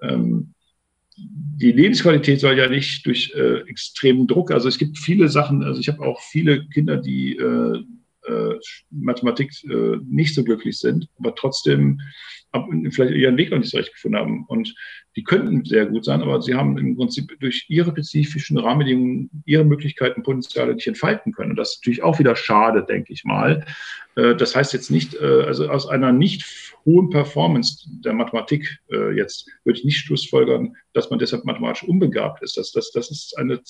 [0.02, 0.54] ähm,
[1.16, 5.80] die Lebensqualität soll ja nicht durch äh, extremen Druck, also es gibt viele Sachen, also
[5.80, 7.82] ich habe auch viele Kinder, die äh,
[8.90, 9.52] Mathematik
[10.04, 12.00] nicht so glücklich sind, aber trotzdem
[12.90, 14.44] vielleicht ihren Weg noch nicht so recht gefunden haben.
[14.46, 14.74] Und
[15.16, 19.64] die könnten sehr gut sein, aber sie haben im Prinzip durch ihre spezifischen Rahmenbedingungen ihre
[19.64, 21.50] Möglichkeiten, Potenziale nicht entfalten können.
[21.50, 23.64] Und das ist natürlich auch wieder schade, denke ich mal.
[24.16, 29.16] Äh, das heißt jetzt nicht, äh, also aus einer nicht hohen Performance der Mathematik äh,
[29.16, 32.56] jetzt würde ich nicht schlussfolgern, dass man deshalb mathematisch unbegabt ist.
[32.56, 33.60] Das, das, das ist eine,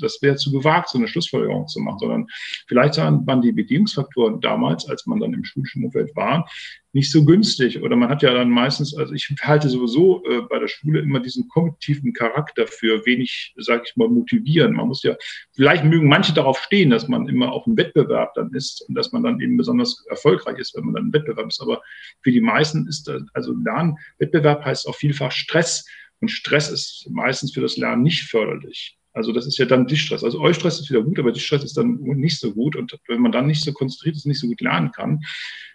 [0.00, 2.26] das wäre zu gewagt, so eine Schlussfolgerung zu machen, sondern
[2.68, 6.48] vielleicht waren die Bedingungsfaktoren damals, als man dann im schulischen Umfeld war,
[6.92, 7.82] nicht so günstig.
[7.82, 11.48] Oder man hat ja dann meistens, also ich halte sowieso bei der Schule immer diesen
[11.48, 14.74] kompetitiven Charakter für wenig, sage ich mal, motivieren.
[14.74, 15.16] Man muss ja,
[15.52, 19.12] vielleicht mögen manche darauf stehen, dass man immer auf dem Wettbewerb dann ist und dass
[19.12, 21.60] man dann eben besonders erfolgreich ist, wenn man dann im Wettbewerb ist.
[21.60, 21.82] Aber
[22.22, 25.86] für die meisten ist das, also Lernen, Wettbewerb heißt auch vielfach Stress.
[26.20, 28.98] Und Stress ist meistens für das Lernen nicht förderlich.
[29.16, 30.22] Also das ist ja dann Distress.
[30.22, 32.76] Also Eustress ist wieder gut, aber Distress ist dann nicht so gut.
[32.76, 35.20] Und wenn man dann nicht so konzentriert ist, nicht so gut lernen kann,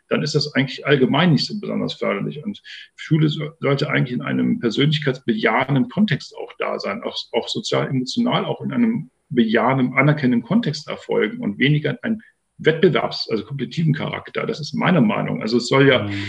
[0.09, 2.43] dann ist das eigentlich allgemein nicht so besonders förderlich.
[2.43, 2.61] Und
[2.95, 8.61] Schule sollte eigentlich in einem persönlichkeitsbejahenden Kontext auch da sein, auch, auch sozial, emotional, auch
[8.61, 12.21] in einem bejahenden, anerkennenden Kontext erfolgen und weniger ein
[12.63, 14.45] Wettbewerbs-, also kompetitiven Charakter.
[14.45, 15.41] Das ist meine Meinung.
[15.41, 16.23] Also es soll ja mhm.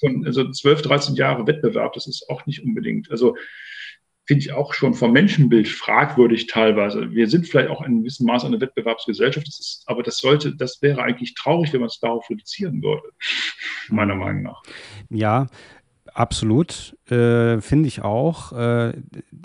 [0.00, 3.10] von also 12, 13 Jahre Wettbewerb, das ist auch nicht unbedingt.
[3.10, 3.36] Also
[4.28, 7.12] finde ich auch schon vom Menschenbild fragwürdig teilweise.
[7.12, 10.54] Wir sind vielleicht auch in einem gewissen Maß eine Wettbewerbsgesellschaft, das ist, aber das sollte,
[10.54, 13.08] das wäre eigentlich traurig, wenn man es darauf reduzieren würde,
[13.88, 14.62] meiner Meinung nach.
[15.08, 15.46] Ja,
[16.14, 18.52] Absolut, äh, finde ich auch.
[18.52, 18.92] Äh,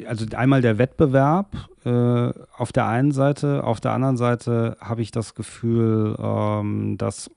[0.05, 5.11] also einmal der Wettbewerb äh, auf der einen Seite, auf der anderen Seite habe ich
[5.11, 7.29] das Gefühl, ähm, dass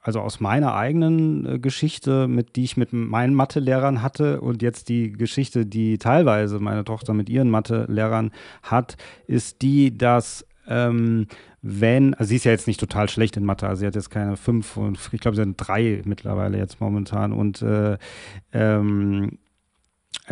[0.00, 4.88] also aus meiner eigenen äh, Geschichte, mit die ich mit meinen Mathelehrern hatte und jetzt
[4.88, 8.30] die Geschichte, die teilweise meine Tochter mit ihren Mathelehrern
[8.62, 11.26] hat, ist die, dass ähm,
[11.62, 14.10] wenn, also sie ist ja jetzt nicht total schlecht in Mathe, also sie hat jetzt
[14.10, 17.98] keine fünf und ich glaube, sie hat drei mittlerweile jetzt momentan und äh,
[18.52, 19.38] ähm,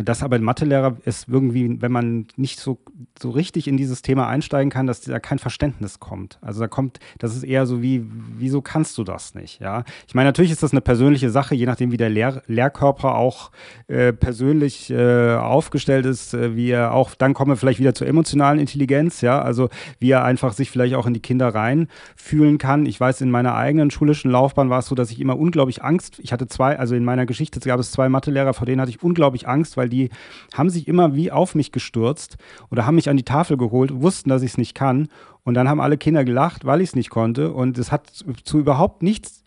[0.03, 2.79] das aber ein Mathelehrer ist irgendwie, wenn man nicht so,
[3.19, 6.37] so richtig in dieses Thema einsteigen kann, dass da kein Verständnis kommt.
[6.41, 8.05] Also da kommt, das ist eher so wie,
[8.37, 9.59] wieso kannst du das nicht?
[9.59, 13.15] Ja, ich meine, natürlich ist das eine persönliche Sache, je nachdem, wie der Lehr Lehrkörper
[13.15, 13.51] auch
[13.87, 18.07] äh, persönlich äh, aufgestellt ist, äh, wie er auch, dann kommen wir vielleicht wieder zur
[18.07, 19.69] emotionalen Intelligenz, ja, also
[19.99, 22.85] wie er einfach sich vielleicht auch in die Kinder reinfühlen kann.
[22.85, 26.19] Ich weiß, in meiner eigenen schulischen Laufbahn war es so, dass ich immer unglaublich Angst,
[26.19, 29.01] ich hatte zwei, also in meiner Geschichte gab es zwei Mathelehrer, vor denen hatte ich
[29.01, 30.09] unglaublich Angst, weil die
[30.53, 32.37] haben sich immer wie auf mich gestürzt
[32.71, 35.07] oder haben mich an die Tafel geholt, wussten, dass ich es nicht kann.
[35.43, 37.53] Und dann haben alle Kinder gelacht, weil ich es nicht konnte.
[37.53, 38.07] Und es hat
[38.43, 39.43] zu überhaupt nichts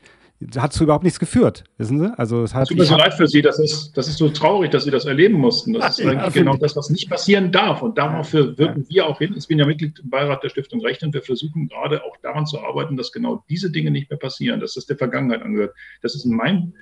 [0.57, 2.19] hat zu überhaupt nichts geführt, wissen Sie?
[2.19, 2.69] Also es hat.
[2.69, 5.05] Tut mir so leid für Sie, das ist, das ist so traurig, dass Sie das
[5.05, 5.75] erleben mussten.
[5.75, 7.83] Das ist eigentlich genau das, was nicht passieren darf.
[7.83, 9.35] Und dafür wirken wir auch hin.
[9.37, 12.47] Ich bin ja Mitglied im Beirat der Stiftung Recht und wir versuchen gerade auch daran
[12.47, 15.75] zu arbeiten, dass genau diese Dinge nicht mehr passieren, dass das der Vergangenheit angehört.
[16.01, 16.73] Das ist in meinem,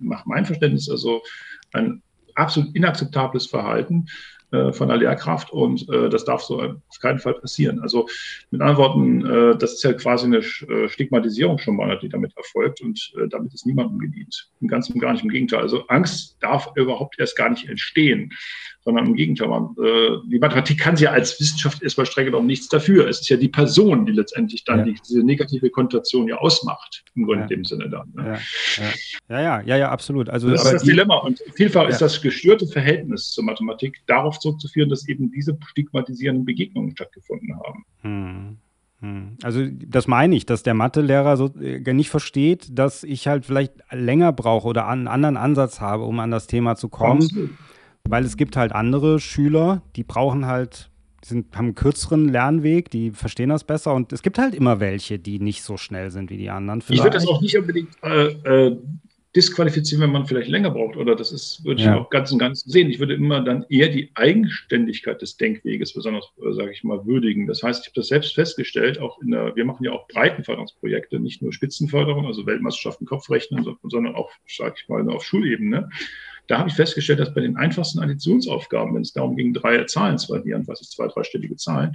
[0.00, 1.20] nach meinem Verständnis also
[1.72, 2.02] ein
[2.38, 4.06] absolut inakzeptables Verhalten.
[4.50, 7.80] Äh, von der Lehrkraft und äh, das darf so auf keinen Fall passieren.
[7.80, 8.08] Also
[8.50, 12.34] mit anderen Worten, äh, das ist ja quasi eine äh, Stigmatisierung schon mal, die damit
[12.34, 14.48] erfolgt und äh, damit ist niemandem gedient.
[14.62, 15.60] Im Ganzen gar nicht im Gegenteil.
[15.60, 18.32] Also Angst darf überhaupt erst gar nicht entstehen
[18.88, 19.50] sondern im Gegenteil.
[19.50, 23.06] Äh, die Mathematik kann sie ja als Wissenschaft erstmal streng genommen nichts dafür.
[23.06, 24.84] Es ist ja die Person, die letztendlich dann ja.
[24.86, 27.42] die, diese negative Konnotation ja ausmacht, im Grunde ja.
[27.42, 28.10] in dem Sinne dann.
[28.16, 28.38] Ne?
[29.28, 29.36] Ja.
[29.36, 29.60] ja.
[29.60, 30.30] ja, ja, absolut.
[30.30, 31.18] Also, das ist das Dilemma.
[31.18, 36.92] Und vielfach ist das gestörte Verhältnis zur Mathematik darauf zurückzuführen, dass eben diese stigmatisierenden Begegnungen
[36.92, 37.84] stattgefunden haben.
[38.00, 38.56] Hm.
[39.00, 39.36] hm.
[39.42, 43.74] Also das meine ich, dass der Mathelehrer so äh, nicht versteht, dass ich halt vielleicht
[43.90, 47.22] länger brauche oder einen anderen Ansatz habe, um an das Thema zu kommen.
[47.22, 47.50] Absolut.
[48.10, 50.90] Weil es gibt halt andere Schüler, die brauchen halt,
[51.24, 53.94] die sind, haben einen kürzeren Lernweg, die verstehen das besser.
[53.94, 56.80] Und es gibt halt immer welche, die nicht so schnell sind wie die anderen.
[56.80, 57.00] Vielleicht.
[57.00, 58.28] Ich würde das auch nicht unbedingt äh,
[58.66, 58.76] äh,
[59.36, 60.96] disqualifizieren, wenn man vielleicht länger braucht.
[60.96, 61.94] Oder das ist, würde ja.
[61.94, 62.90] ich auch ganz und ganz sehen.
[62.90, 67.46] Ich würde immer dann eher die Eigenständigkeit des Denkweges besonders, äh, sage ich mal, würdigen.
[67.46, 71.20] Das heißt, ich habe das selbst festgestellt, auch in der, wir machen ja auch Breitenförderungsprojekte,
[71.20, 75.90] nicht nur Spitzenförderung, also Weltmeisterschaften Kopfrechnen, sondern auch, sage ich mal, auf Schulebene.
[76.48, 80.18] Da habe ich festgestellt, dass bei den einfachsten Additionsaufgaben, wenn es darum ging, drei Zahlen
[80.18, 81.94] zu addieren, was ist zwei, dreistellige Zahlen,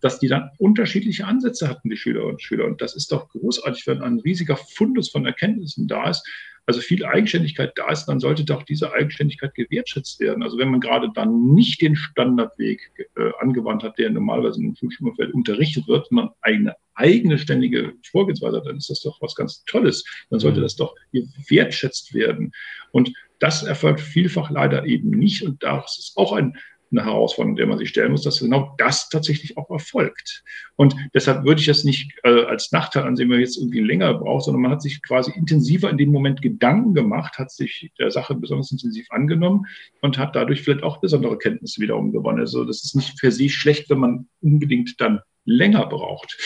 [0.00, 2.64] dass die dann unterschiedliche Ansätze hatten, die Schülerinnen und Schüler.
[2.64, 6.26] Und das ist doch großartig, wenn ein riesiger Fundus von Erkenntnissen da ist,
[6.66, 10.42] also viel Eigenständigkeit da ist, dann sollte doch diese Eigenständigkeit gewertschätzt werden.
[10.42, 12.80] Also wenn man gerade dann nicht den Standardweg
[13.16, 18.66] äh, angewandt hat, der normalerweise im Schulschulumfeld unterrichtet wird, sondern eigene eigene ständige Vorgehensweise hat,
[18.66, 20.04] dann ist das doch was ganz Tolles.
[20.28, 20.64] Dann sollte mhm.
[20.64, 22.52] das doch gewertschätzt werden.
[22.92, 25.42] Und das erfolgt vielfach leider eben nicht.
[25.42, 26.56] Und das ist auch ein,
[26.92, 30.44] eine Herausforderung, der man sich stellen muss, dass genau das tatsächlich auch erfolgt.
[30.76, 34.14] Und deshalb würde ich das nicht äh, als Nachteil ansehen, wenn man jetzt irgendwie länger
[34.14, 38.10] braucht, sondern man hat sich quasi intensiver in dem Moment Gedanken gemacht, hat sich der
[38.10, 39.66] Sache besonders intensiv angenommen
[40.00, 42.40] und hat dadurch vielleicht auch besondere Kenntnisse wiederum gewonnen.
[42.40, 46.36] Also das ist nicht per se schlecht, wenn man unbedingt dann länger braucht.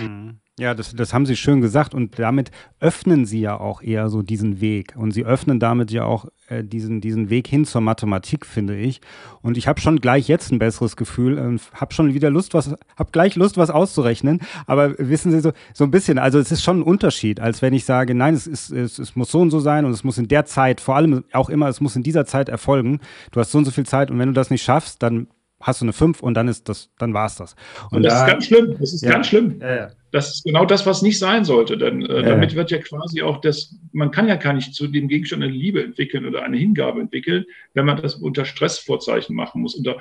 [0.00, 0.40] Mhm.
[0.56, 4.22] Ja, das, das haben Sie schön gesagt und damit öffnen Sie ja auch eher so
[4.22, 8.46] diesen Weg und Sie öffnen damit ja auch äh, diesen, diesen Weg hin zur Mathematik,
[8.46, 9.00] finde ich.
[9.42, 12.72] Und ich habe schon gleich jetzt ein besseres Gefühl, äh, habe schon wieder Lust, was,
[12.96, 14.42] habe gleich Lust, was auszurechnen.
[14.66, 17.74] Aber wissen Sie so, so ein bisschen, also es ist schon ein Unterschied, als wenn
[17.74, 20.18] ich sage, nein, es, ist, es, es muss so und so sein und es muss
[20.18, 23.00] in der Zeit, vor allem auch immer, es muss in dieser Zeit erfolgen.
[23.32, 25.26] Du hast so und so viel Zeit und wenn du das nicht schaffst, dann
[25.60, 27.56] hast du eine 5 und dann ist das, dann war es das.
[27.90, 28.76] Und, und das da, ist ganz schlimm.
[28.78, 29.60] Das ist ja, ganz schlimm.
[29.60, 29.90] Ja, ja.
[30.14, 31.76] Das ist genau das, was nicht sein sollte.
[31.76, 35.08] Denn äh, damit wird ja quasi auch das, man kann ja gar nicht zu dem
[35.08, 39.74] Gegenstand eine Liebe entwickeln oder eine Hingabe entwickeln, wenn man das unter Stressvorzeichen machen muss,
[39.74, 40.00] unter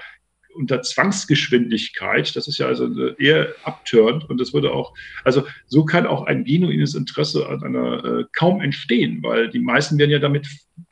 [0.55, 2.35] unter Zwangsgeschwindigkeit.
[2.35, 4.93] Das ist ja also eher abturnt und das würde auch,
[5.23, 9.97] also so kann auch ein genuines Interesse an einer äh, kaum entstehen, weil die meisten
[9.97, 10.47] werden ja damit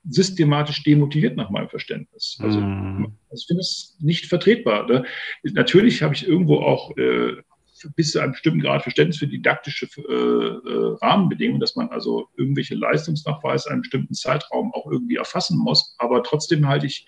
[0.10, 2.40] systematisch demotiviert nach meinem Verständnis.
[2.42, 3.16] Also, mm.
[3.30, 4.88] also ich finde es nicht vertretbar.
[4.88, 5.06] Ne?
[5.44, 7.34] Natürlich habe ich irgendwo auch äh,
[7.96, 12.76] bis zu einem bestimmten Grad Verständnis für didaktische äh, äh, Rahmenbedingungen, dass man also irgendwelche
[12.76, 15.96] Leistungsnachweise in einem bestimmten Zeitraum auch irgendwie erfassen muss.
[15.98, 17.08] Aber trotzdem halte ich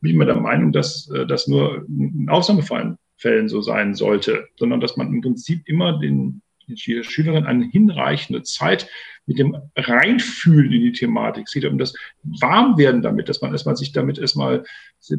[0.00, 2.98] bin ich mir der Meinung, dass äh, das nur in Ausnahmefällen
[3.46, 8.88] so sein sollte, sondern dass man im Prinzip immer den die Schülerin eine hinreichende Zeit
[9.26, 11.46] mit dem Reinfühlen in die Thematik.
[11.46, 14.64] Es geht um das Warmwerden damit, dass man erstmal sich damit erstmal,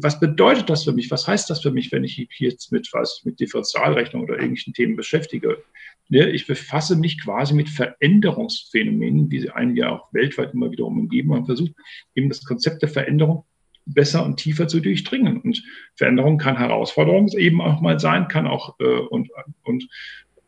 [0.00, 1.10] was bedeutet das für mich?
[1.10, 4.72] Was heißt das für mich, wenn ich hier jetzt mit was, mit Differentialrechnung oder ähnlichen
[4.72, 5.62] Themen beschäftige?
[6.08, 11.32] Ich befasse mich quasi mit Veränderungsphänomenen, die sie einen ja auch weltweit immer wieder umgeben
[11.32, 11.72] und versucht
[12.14, 13.44] eben das Konzept der Veränderung
[13.84, 15.40] besser und tiefer zu durchdringen.
[15.40, 15.62] Und
[15.96, 19.30] Veränderung kann Herausforderung eben auch mal sein, kann auch äh, und,
[19.64, 19.88] und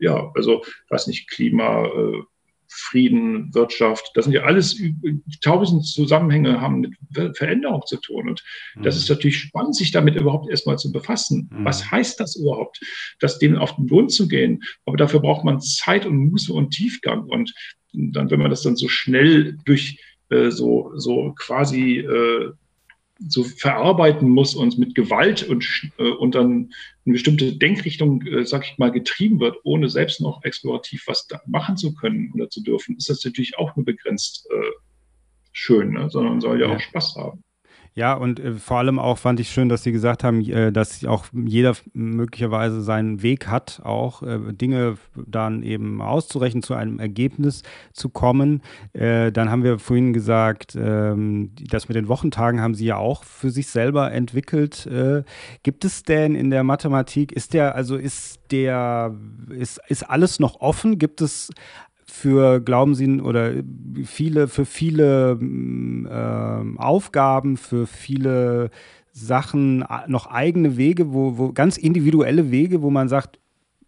[0.01, 2.21] ja, also weiß nicht, Klima, äh,
[2.73, 4.81] Frieden, Wirtschaft, das sind ja alles
[5.41, 8.29] tausend Zusammenhänge haben mit Veränderung zu tun.
[8.29, 8.43] Und
[8.75, 8.83] mhm.
[8.83, 11.49] das ist natürlich spannend, sich damit überhaupt erstmal zu befassen.
[11.51, 11.65] Mhm.
[11.65, 12.79] Was heißt das überhaupt,
[13.19, 14.63] das denen auf den Grund zu gehen?
[14.85, 17.25] Aber dafür braucht man Zeit und Muße und Tiefgang.
[17.25, 17.53] Und
[17.91, 19.99] dann, wenn man das dann so schnell durch
[20.29, 22.51] äh, so, so quasi äh,
[23.27, 26.73] so verarbeiten muss und mit Gewalt und, äh, und dann
[27.05, 31.77] in bestimmte Denkrichtung, äh, sag ich mal, getrieben wird, ohne selbst noch explorativ was machen
[31.77, 34.71] zu können oder zu dürfen, ist das natürlich auch nur begrenzt äh,
[35.51, 36.09] schön, ne?
[36.09, 37.43] sondern soll ja, ja, auch Spaß haben.
[37.93, 41.03] Ja, und äh, vor allem auch fand ich schön, dass Sie gesagt haben, äh, dass
[41.03, 47.63] auch jeder möglicherweise seinen Weg hat, auch äh, Dinge dann eben auszurechnen, zu einem Ergebnis
[47.91, 48.61] zu kommen.
[48.93, 53.25] Äh, dann haben wir vorhin gesagt, ähm, das mit den Wochentagen haben Sie ja auch
[53.25, 54.85] für sich selber entwickelt.
[54.85, 55.23] Äh,
[55.63, 59.13] gibt es denn in der Mathematik, ist der, also ist der,
[59.49, 60.97] ist, ist alles noch offen?
[60.97, 61.49] Gibt es
[62.11, 63.53] für, glauben Sie, oder
[64.03, 68.69] viele, für viele äh, Aufgaben, für viele
[69.13, 73.39] Sachen noch eigene Wege, wo, wo ganz individuelle Wege, wo man sagt,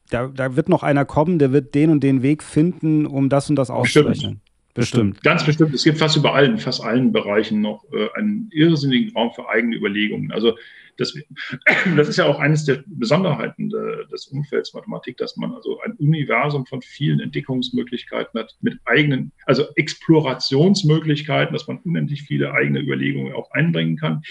[0.09, 3.49] da, da wird noch einer kommen, der wird den und den Weg finden, um das
[3.49, 4.41] und das auszurechnen.
[4.73, 5.21] Bestimmt.
[5.21, 5.73] Ganz bestimmt.
[5.73, 9.75] Es gibt fast überall, in fast allen Bereichen noch äh, einen irrsinnigen Raum für eigene
[9.75, 10.31] Überlegungen.
[10.31, 10.57] Also
[10.97, 11.13] das,
[11.97, 15.93] das ist ja auch eines der Besonderheiten de, des Umfelds Mathematik, dass man also ein
[15.93, 23.33] Universum von vielen Entdeckungsmöglichkeiten hat, mit eigenen, also Explorationsmöglichkeiten, dass man unendlich viele eigene Überlegungen
[23.33, 24.21] auch einbringen kann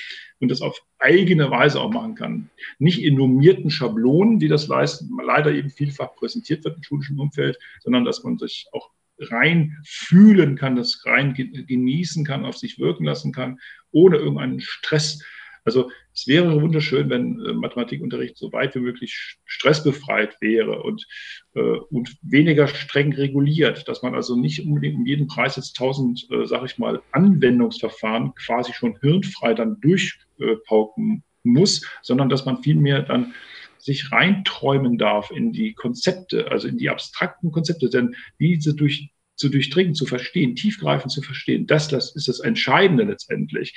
[0.40, 2.50] und das auf eigene Weise auch machen kann.
[2.78, 7.58] Nicht in normierten Schablonen, die das leisten, leider eben vielfach präsentiert wird im schulischen Umfeld,
[7.80, 13.04] sondern dass man sich auch rein fühlen kann, das rein genießen kann, auf sich wirken
[13.04, 13.60] lassen kann,
[13.92, 15.22] ohne irgendeinen Stress
[15.64, 21.06] also es wäre wunderschön, wenn äh, Mathematikunterricht so weit wie möglich stressbefreit wäre und,
[21.54, 26.26] äh, und weniger streng reguliert, dass man also nicht unbedingt um jeden Preis jetzt tausend,
[26.30, 33.02] äh, sag ich mal, Anwendungsverfahren quasi schon hirnfrei dann durchpauken muss, sondern dass man vielmehr
[33.02, 33.34] dann
[33.78, 39.10] sich reinträumen darf in die Konzepte, also in die abstrakten Konzepte, denn diese durch
[39.42, 41.66] zu durchdringen, zu verstehen, tiefgreifend zu verstehen.
[41.66, 43.76] Das, das ist das Entscheidende letztendlich.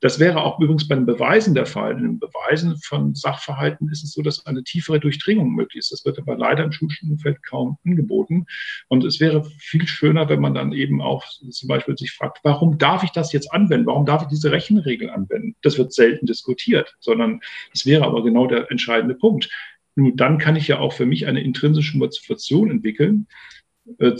[0.00, 1.92] Das wäre auch übrigens bei den Beweisen der Fall.
[1.92, 5.92] In den Beweisen von Sachverhalten ist es so, dass eine tiefere Durchdringung möglich ist.
[5.92, 8.44] Das wird aber leider im schulischen kaum angeboten.
[8.88, 12.76] Und es wäre viel schöner, wenn man dann eben auch zum Beispiel sich fragt, warum
[12.76, 13.86] darf ich das jetzt anwenden?
[13.86, 15.56] Warum darf ich diese Rechenregel anwenden?
[15.62, 17.40] Das wird selten diskutiert, sondern
[17.72, 19.48] es wäre aber genau der entscheidende Punkt.
[19.96, 23.26] Nun, dann kann ich ja auch für mich eine intrinsische Motivation entwickeln,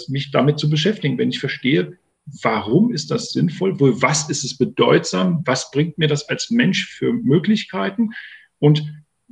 [0.09, 1.19] mich damit zu beschäftigen.
[1.19, 1.99] Wenn ich verstehe,
[2.43, 6.87] warum ist das sinnvoll, wo, was ist es bedeutsam, was bringt mir das als Mensch
[6.87, 8.11] für Möglichkeiten
[8.59, 8.85] und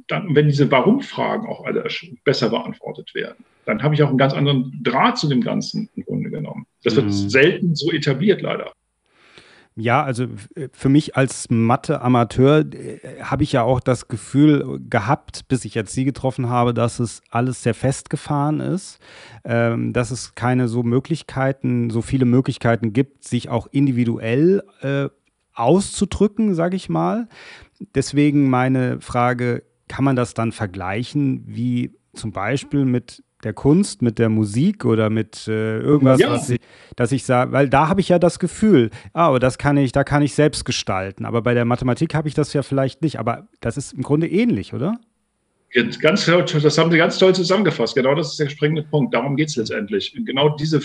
[0.08, 1.84] dann, wenn diese Warum-Fragen auch alle
[2.24, 6.04] besser beantwortet werden, dann habe ich auch einen ganz anderen Draht zu dem Ganzen im
[6.04, 6.66] Grunde genommen.
[6.84, 7.10] Das wird mhm.
[7.10, 8.72] selten so etabliert, leider.
[9.78, 10.24] Ja, also
[10.54, 15.74] äh, für mich als Mathe-Amateur äh, habe ich ja auch das Gefühl gehabt, bis ich
[15.74, 18.98] jetzt Sie getroffen habe, dass es alles sehr festgefahren ist,
[19.44, 25.08] ähm, dass es keine so Möglichkeiten, so viele Möglichkeiten gibt, sich auch individuell äh,
[25.52, 27.28] auszudrücken, sage ich mal.
[27.94, 34.18] Deswegen meine Frage, kann man das dann vergleichen, wie zum Beispiel mit der Kunst, mit
[34.18, 36.32] der Musik oder mit äh, irgendwas, ja.
[36.32, 36.60] was ich,
[36.96, 39.92] dass ich sage, weil da habe ich ja das Gefühl, ah, aber das kann ich,
[39.92, 41.24] da kann ich selbst gestalten.
[41.24, 43.20] Aber bei der Mathematik habe ich das ja vielleicht nicht.
[43.20, 44.98] Aber das ist im Grunde ähnlich, oder?
[45.72, 47.94] Ganz, das haben Sie ganz toll zusammengefasst.
[47.94, 49.14] Genau das ist der springende Punkt.
[49.14, 50.12] Darum geht es letztendlich.
[50.24, 50.80] Genau diese,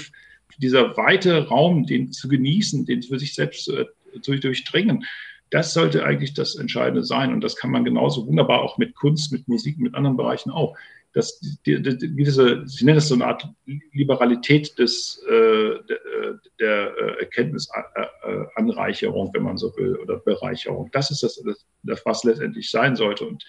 [0.59, 3.86] dieser weite Raum, den zu genießen, den für sich selbst zu,
[4.22, 5.03] zu durchdringen,
[5.49, 7.34] das sollte eigentlich das Entscheidende sein.
[7.34, 10.78] Und das kann man genauso wunderbar auch mit Kunst, mit Musik, mit anderen Bereichen auch
[11.14, 13.45] dass die, die, diese, ich nenne es so eine Art
[13.91, 15.99] Liberalität des, äh, der,
[16.59, 20.89] der äh, Erkenntnisanreicherung, wenn man so will, oder Bereicherung.
[20.93, 21.43] Das ist das,
[21.84, 23.26] das, was letztendlich sein sollte.
[23.26, 23.43] Und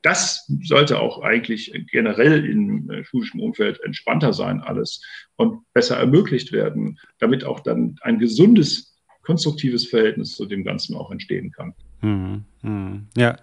[0.00, 5.02] das sollte auch eigentlich generell im äh, schulischen Umfeld entspannter sein, alles
[5.36, 11.10] und besser ermöglicht werden, damit auch dann ein gesundes, konstruktives Verhältnis zu dem Ganzen auch
[11.10, 11.74] entstehen kann.
[12.00, 13.08] Hm, hm.
[13.16, 13.36] Ja.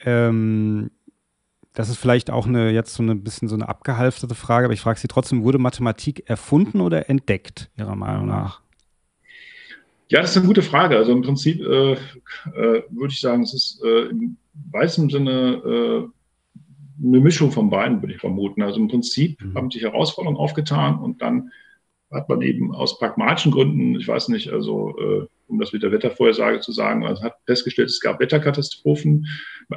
[0.00, 0.90] Ähm
[1.74, 4.80] das ist vielleicht auch eine jetzt so ein bisschen so eine abgehalfterte Frage, aber ich
[4.80, 8.60] frage Sie trotzdem, wurde Mathematik erfunden oder entdeckt, Ihrer Meinung nach?
[10.08, 10.96] Ja, das ist eine gute Frage.
[10.96, 11.96] Also im Prinzip äh, äh,
[12.90, 14.36] würde ich sagen, es ist äh, im
[14.70, 18.62] weißen Sinne äh, eine Mischung von beiden, würde ich vermuten.
[18.62, 19.54] Also im Prinzip mhm.
[19.56, 21.50] haben sich Herausforderungen aufgetan und dann
[22.12, 25.92] hat man eben aus pragmatischen Gründen, ich weiß nicht, also äh, um das mit der
[25.92, 29.26] Wettervorhersage zu sagen, man hat festgestellt, es gab Wetterkatastrophen.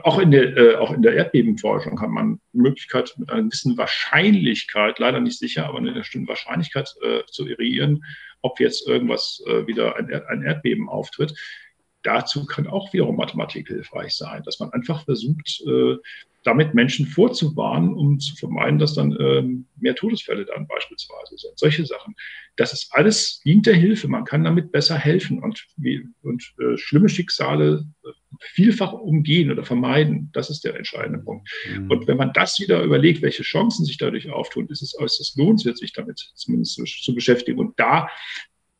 [0.04, 3.78] Auch in der, äh, auch in der Erdbebenforschung hat man die Möglichkeit, mit einer gewissen
[3.78, 8.04] Wahrscheinlichkeit, leider nicht sicher, aber eine bestimmte Wahrscheinlichkeit äh, zu eruieren,
[8.42, 11.34] ob jetzt irgendwas äh, wieder ein, ein Erdbeben auftritt
[12.08, 15.98] dazu kann auch wiederum Mathematik hilfreich sein, dass man einfach versucht, äh,
[16.44, 21.58] damit Menschen vorzuwarnen, um zu vermeiden, dass dann ähm, mehr Todesfälle dann beispielsweise sind.
[21.58, 22.16] Solche Sachen.
[22.56, 24.08] Das ist alles dient der Hilfe.
[24.08, 25.68] Man kann damit besser helfen und,
[26.24, 28.10] und äh, schlimme Schicksale äh,
[28.40, 30.30] vielfach umgehen oder vermeiden.
[30.34, 31.50] Das ist der entscheidende Punkt.
[31.70, 31.92] Mhm.
[31.92, 35.78] Und wenn man das wieder überlegt, welche Chancen sich dadurch auftun, ist es äußerst lohnenswert,
[35.78, 37.60] sich damit zumindest zu, zu beschäftigen.
[37.60, 38.08] Und da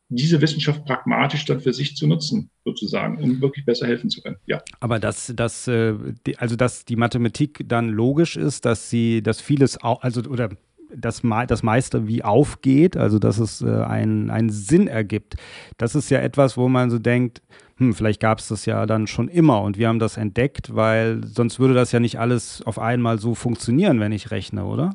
[0.08, 4.36] diese Wissenschaft pragmatisch dann für sich zu nutzen, sozusagen, um wirklich besser helfen zu können.
[4.46, 4.62] Ja.
[4.80, 5.94] Aber dass, dass, äh,
[6.38, 10.50] also dass die Mathematik dann logisch ist, dass sie, dass vieles auch, also oder
[10.94, 15.36] das, das meiste wie aufgeht, also dass es äh, einen, einen Sinn ergibt.
[15.76, 17.42] Das ist ja etwas, wo man so denkt,
[17.76, 21.22] hm, vielleicht gab es das ja dann schon immer und wir haben das entdeckt, weil
[21.24, 24.92] sonst würde das ja nicht alles auf einmal so funktionieren, wenn ich rechne, oder?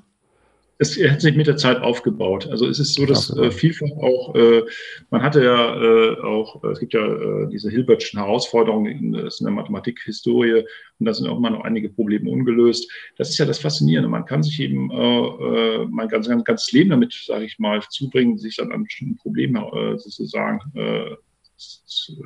[0.80, 2.48] Es hat sich mit der Zeit aufgebaut.
[2.50, 4.64] Also es ist so, dass äh, vielfach auch, äh,
[5.10, 9.52] man hatte ja äh, auch, es gibt ja äh, diese Hilbertschen Herausforderungen in, in der
[9.52, 10.64] Mathematikhistorie
[11.00, 12.92] und da sind auch immer noch einige Probleme ungelöst.
[13.18, 14.10] Das ist ja das Faszinierende.
[14.10, 17.82] Man kann sich eben äh, äh, mein ganz, ganz, ganzes Leben damit, sage ich mal,
[17.90, 19.64] zubringen, sich dann an bestimmten Problemen
[19.98, 20.60] sozusagen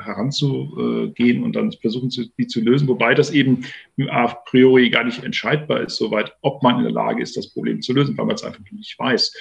[0.03, 3.65] heranzugehen und dann versuchen, die zu lösen, wobei das eben
[4.09, 7.82] a priori gar nicht entscheidbar ist, soweit, ob man in der Lage ist, das Problem
[7.82, 9.34] zu lösen, weil man es einfach nicht weiß.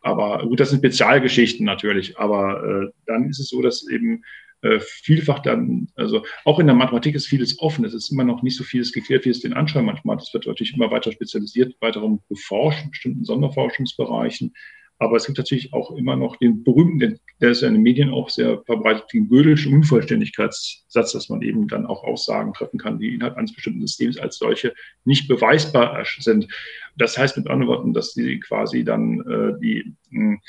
[0.00, 4.22] Aber gut, das sind Spezialgeschichten natürlich, aber äh, dann ist es so, dass eben
[4.62, 8.42] äh, vielfach dann, also auch in der Mathematik ist vieles offen, es ist immer noch
[8.42, 10.24] nicht so vieles geklärt, wie es den Anschein manchmal hat.
[10.24, 14.52] Es wird natürlich immer weiter spezialisiert, weiterum geforscht in bestimmten Sonderforschungsbereichen.
[14.98, 18.10] Aber es gibt natürlich auch immer noch den berühmten, der ist ja in den Medien
[18.10, 23.14] auch sehr verbreitet, den Gödelschen Unvollständigkeitssatz, dass man eben dann auch Aussagen treffen kann, die
[23.14, 24.74] innerhalb eines bestimmten Systems als solche
[25.04, 26.48] nicht beweisbar sind.
[26.96, 30.40] Das heißt mit anderen Worten, dass sie quasi dann äh, die mh, hm,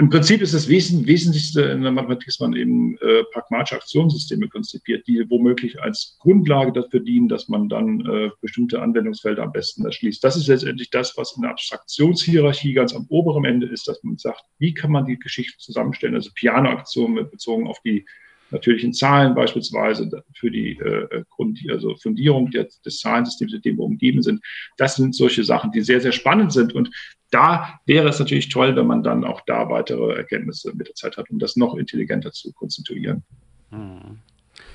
[0.00, 5.06] im Prinzip ist das Wesentlichste in der Mathematik, dass man eben äh, pragmatische Aktionssysteme konzipiert,
[5.06, 10.24] die womöglich als Grundlage dafür dienen, dass man dann äh, bestimmte Anwendungsfelder am besten erschließt.
[10.24, 14.16] Das ist letztendlich das, was in der Abstraktionshierarchie ganz am oberen Ende ist, dass man
[14.16, 18.06] sagt, wie kann man die Geschichte zusammenstellen, also Piano-Aktionen bezogen auf die
[18.52, 23.84] natürlichen Zahlen beispielsweise für die äh, Grund, also Fundierung des, des Zahlensystems, mit dem wir
[23.84, 24.42] umgeben sind.
[24.78, 26.74] Das sind solche Sachen, die sehr, sehr spannend sind.
[26.74, 26.90] Und
[27.30, 31.16] da wäre es natürlich toll, wenn man dann auch da weitere Erkenntnisse mit der Zeit
[31.16, 33.22] hat, um das noch intelligenter zu konstituieren.
[33.70, 34.18] Hm.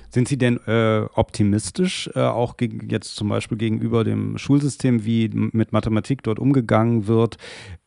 [0.09, 5.73] Sind Sie denn äh, optimistisch, äh, auch jetzt zum Beispiel gegenüber dem Schulsystem, wie mit
[5.73, 7.37] Mathematik dort umgegangen wird,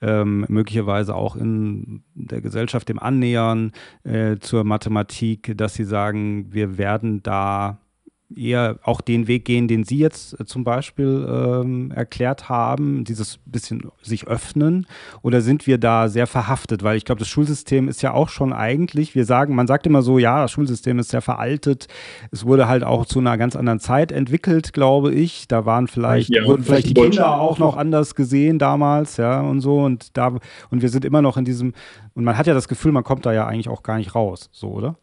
[0.03, 3.73] ähm, möglicherweise auch in der Gesellschaft dem Annähern
[4.05, 7.81] äh, zur Mathematik, dass Sie sagen, wir werden da
[8.35, 13.39] eher auch den Weg gehen, den Sie jetzt äh, zum Beispiel ähm, erklärt haben, dieses
[13.47, 14.87] bisschen sich öffnen?
[15.22, 16.83] Oder sind wir da sehr verhaftet?
[16.83, 20.03] Weil ich glaube, das Schulsystem ist ja auch schon eigentlich, wir sagen, man sagt immer
[20.03, 21.89] so, ja, das Schulsystem ist sehr veraltet.
[22.31, 25.49] Es wurde halt auch zu einer ganz anderen Zeit entwickelt, glaube ich.
[25.49, 29.61] Da waren vielleicht, ja, wurden vielleicht die Kinder auch noch anders gesehen damals, ja, und
[29.61, 29.79] so.
[29.79, 30.37] Und da,
[30.70, 31.72] und wir sind immer noch in diesem,
[32.14, 34.51] und man hat ja das Gefühl, man kommt da ja eigentlich auch gar nicht raus,
[34.53, 34.97] so, oder?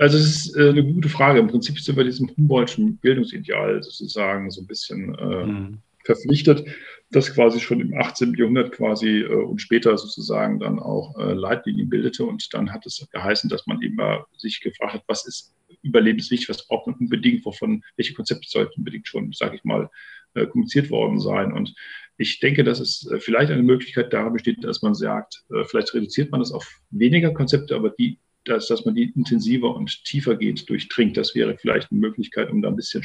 [0.00, 1.40] Also es ist äh, eine gute Frage.
[1.40, 5.78] Im Prinzip sind wir diesem Humboldtschen Bildungsideal sozusagen so ein bisschen äh, mhm.
[6.04, 6.64] verpflichtet,
[7.10, 8.32] das quasi schon im 18.
[8.32, 12.24] Jahrhundert quasi äh, und später sozusagen dann auch äh, Leitlinien bildete.
[12.24, 16.66] Und dann hat es geheißen, dass man immer sich gefragt hat, was ist überlebenswichtig, was
[16.66, 19.90] braucht man unbedingt, wovon, welche Konzepte sollten unbedingt schon, sage ich mal,
[20.32, 21.52] äh, kommuniziert worden sein.
[21.52, 21.74] Und
[22.16, 26.30] ich denke, dass es äh, vielleicht eine Möglichkeit darin besteht, dass man sagt, vielleicht reduziert
[26.30, 30.68] man das auf weniger Konzepte, aber die dass, dass man die intensiver und tiefer geht,
[30.68, 31.16] durchdringt.
[31.16, 33.04] Das wäre vielleicht eine Möglichkeit, um da ein bisschen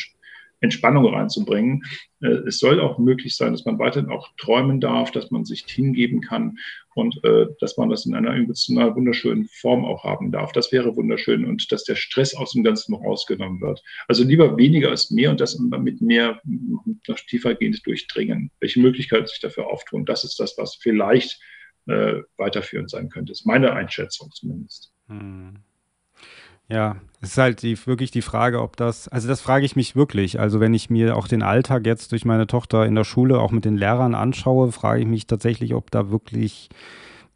[0.62, 1.84] Entspannung reinzubringen.
[2.22, 5.66] Äh, es soll auch möglich sein, dass man weiterhin auch träumen darf, dass man sich
[5.68, 6.58] hingeben kann
[6.94, 10.52] und äh, dass man das in einer emotional wunderschönen Form auch haben darf.
[10.54, 13.84] Das wäre wunderschön und dass der Stress aus dem Ganzen rausgenommen wird.
[14.08, 18.52] Also lieber weniger als mehr und das mit mehr noch tiefergehend durchdringen.
[18.60, 21.40] Welche Möglichkeiten sich dafür auftun, das ist das, was vielleicht
[21.88, 23.32] äh, weiterführend sein könnte.
[23.32, 24.95] Das ist meine Einschätzung zumindest.
[25.08, 25.56] Hm.
[26.68, 29.96] Ja, es ist halt die, wirklich die Frage, ob das, also das frage ich mich
[29.96, 30.40] wirklich.
[30.40, 33.52] Also wenn ich mir auch den Alltag jetzt durch meine Tochter in der Schule auch
[33.52, 36.70] mit den Lehrern anschaue, frage ich mich tatsächlich, ob da wirklich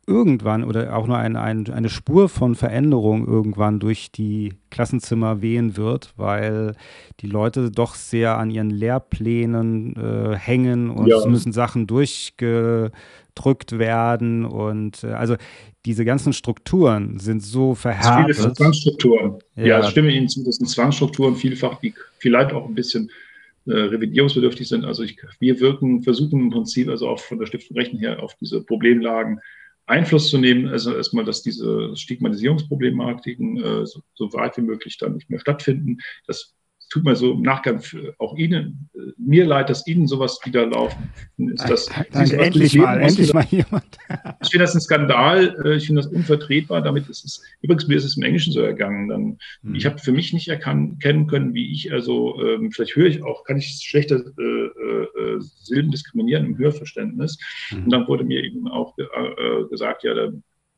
[0.10, 5.78] irgendwann oder auch nur ein, ein, eine Spur von Veränderung irgendwann durch die Klassenzimmer wehen
[5.78, 6.74] wird, weil
[7.20, 11.18] die Leute doch sehr an ihren Lehrplänen äh, hängen und ja.
[11.18, 15.36] es müssen Sachen durchgedrückt werden und äh, also
[15.86, 18.36] diese ganzen Strukturen sind so verhärtet.
[18.36, 19.36] Viele Zwangsstrukturen.
[19.56, 19.66] Ja.
[19.66, 23.10] ja, ich stimme Ihnen zu, das sind Zwangsstrukturen vielfach, die vielleicht auch ein bisschen
[23.66, 24.84] äh, revidierungsbedürftig sind.
[24.84, 28.36] Also ich, wir wirken, versuchen im Prinzip also auch von der Stiftung Rechen her auf
[28.42, 29.40] diese Problemlagen
[29.90, 35.16] Einfluss zu nehmen, also erstmal, dass diese Stigmatisierungsproblematiken äh, so, so, weit wie möglich dann
[35.16, 35.98] nicht mehr stattfinden.
[36.28, 36.56] Das
[36.90, 37.82] tut mir so im Nachgang
[38.18, 41.10] auch Ihnen, äh, mir leid, dass Ihnen sowas wieder laufen.
[41.38, 43.86] Ist das, Danke, endlich mal, endlich mal jemand.
[44.42, 46.82] ich finde das ein Skandal, äh, ich finde das unvertretbar.
[46.82, 49.08] Damit ist es, übrigens mir ist es im Englischen so ergangen.
[49.08, 49.76] Dann, mhm.
[49.76, 53.44] Ich habe für mich nicht erkennen können, wie ich, also ähm, vielleicht höre ich auch,
[53.44, 57.38] kann ich schlechte äh, äh, äh, Silben diskriminieren im Hörverständnis.
[57.72, 57.84] Mhm.
[57.84, 60.30] Und dann wurde mir eben auch äh, gesagt, ja, da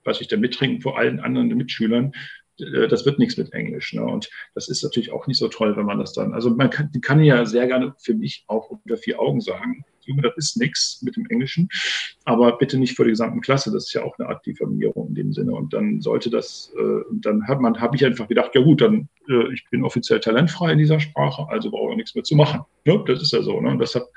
[0.04, 2.14] was ich da mittrinken vor allen anderen Mitschülern,
[2.58, 3.94] das wird nichts mit Englisch.
[3.94, 4.04] Ne?
[4.04, 6.92] Und das ist natürlich auch nicht so toll, wenn man das dann, also man kann,
[7.02, 11.02] kann ja sehr gerne für mich auch unter vier Augen sagen, Junge, das ist nichts
[11.02, 11.70] mit dem Englischen,
[12.26, 13.72] aber bitte nicht vor der gesamten Klasse.
[13.72, 15.54] Das ist ja auch eine Art Diffamierung in dem Sinne.
[15.54, 19.10] Und dann sollte das, äh, dann hat man, habe ich einfach gedacht, ja gut, dann
[19.32, 22.62] äh, ich bin offiziell talentfrei in dieser Sprache, also brauche ich nichts mehr zu machen.
[22.86, 23.60] Ja, das ist ja so.
[23.62, 23.78] Ne?
[23.78, 24.08] Das, hat,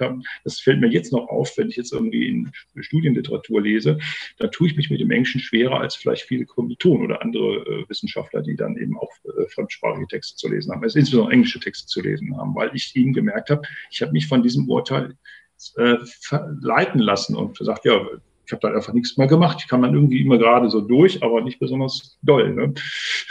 [0.44, 3.98] das fällt mir jetzt noch auf, wenn ich jetzt irgendwie in Studienliteratur lese,
[4.38, 7.88] da tue ich mich mit dem Englischen schwerer als vielleicht viele Kommilitonen oder andere äh,
[7.88, 11.86] Wissenschaftler, die dann eben auch äh, fremdsprachige Texte zu lesen haben, also insbesondere englische Texte
[11.86, 15.16] zu lesen haben, weil ich ihnen gemerkt habe, ich habe mich von diesem Urteil
[15.76, 15.96] äh,
[16.60, 18.00] leiten lassen und gesagt, ja,
[18.46, 19.58] ich habe da einfach nichts mehr gemacht.
[19.60, 22.52] Ich kam dann irgendwie immer gerade so durch, aber nicht besonders doll.
[22.54, 22.74] Ne?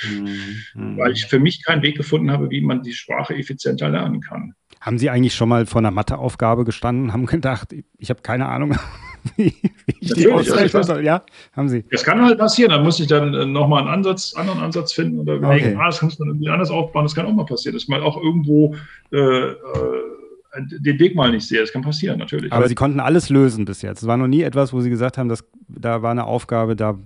[0.10, 0.98] Mhm.
[0.98, 4.56] Weil ich für mich keinen Weg gefunden habe, wie man die Sprache effizienter lernen kann.
[4.82, 8.76] Haben Sie eigentlich schon mal vor einer Matheaufgabe gestanden, haben gedacht, ich habe keine Ahnung,
[9.38, 9.54] wie,
[9.86, 11.06] wie ich die ausrechnen soll?
[11.06, 11.86] Ja, haben Sie.
[11.92, 12.72] Das kann halt passieren.
[12.72, 15.78] Dann muss ich dann äh, nochmal einen Ansatz, anderen Ansatz finden oder überlegen, okay.
[15.80, 17.06] ah, das muss man irgendwie anders aufbauen.
[17.06, 18.76] Das kann auch mal passieren, dass man auch irgendwo
[19.12, 19.54] äh, äh,
[20.60, 21.60] den Weg mal nicht sehe.
[21.60, 22.52] Das kann passieren, natürlich.
[22.52, 24.02] Aber Sie konnten alles lösen bis jetzt.
[24.02, 27.00] Es war noch nie etwas, wo Sie gesagt haben, dass, da war eine Aufgabe, da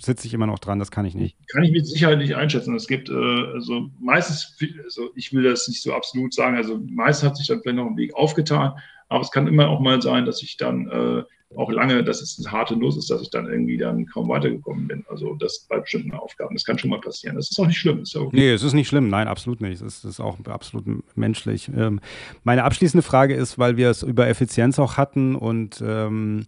[0.00, 1.36] sitze ich immer noch dran, das kann ich nicht.
[1.48, 2.74] Kann ich mit Sicherheit nicht einschätzen.
[2.74, 7.28] Es gibt, äh, also meistens, also ich will das nicht so absolut sagen, also meistens
[7.28, 8.72] hat sich dann vielleicht noch ein Weg aufgetan,
[9.08, 11.22] aber es kann immer auch mal sein, dass ich dann äh,
[11.56, 14.86] auch lange, dass es eine harte Nuss ist, dass ich dann irgendwie dann kaum weitergekommen
[14.86, 15.04] bin.
[15.08, 16.54] Also das bei bestimmten Aufgaben.
[16.54, 17.36] Das kann schon mal passieren.
[17.36, 18.02] Das ist auch nicht schlimm.
[18.02, 18.36] Ist okay.
[18.36, 19.08] Nee, es ist nicht schlimm.
[19.08, 19.82] Nein, absolut nicht.
[19.82, 20.84] Es ist auch absolut
[21.16, 21.70] menschlich.
[21.76, 22.00] Ähm,
[22.44, 26.46] meine abschließende Frage ist, weil wir es über Effizienz auch hatten und ähm,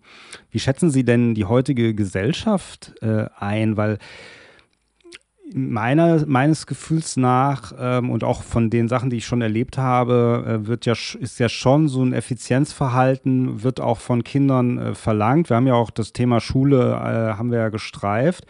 [0.50, 3.76] wie schätzen Sie denn die heutige Gesellschaft äh, ein?
[3.76, 3.98] Weil
[5.54, 10.60] meiner, meines Gefühls nach ähm, und auch von den Sachen, die ich schon erlebt habe,
[10.62, 15.50] äh, wird ja, ist ja schon so ein Effizienzverhalten, wird auch von Kindern äh, verlangt.
[15.50, 18.46] Wir haben ja auch das Thema Schule, äh, haben wir ja gestreift.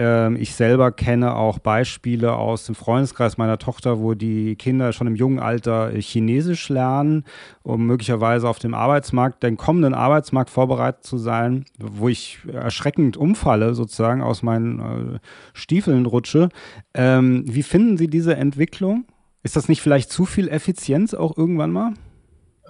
[0.00, 5.06] Ähm, ich selber kenne auch Beispiele aus dem Freundeskreis meiner Tochter, wo die Kinder schon
[5.06, 7.24] im jungen Alter Chinesisch lernen,
[7.62, 13.74] um möglicherweise auf dem Arbeitsmarkt, den kommenden Arbeitsmarkt vorbereitet zu sein, wo ich erschreckend umfalle,
[13.74, 15.18] sozusagen aus meinen äh,
[15.52, 16.48] Stiefeln rutsche.
[16.94, 19.04] Ähm, wie finden Sie diese Entwicklung?
[19.42, 21.92] Ist das nicht vielleicht zu viel Effizienz auch irgendwann mal?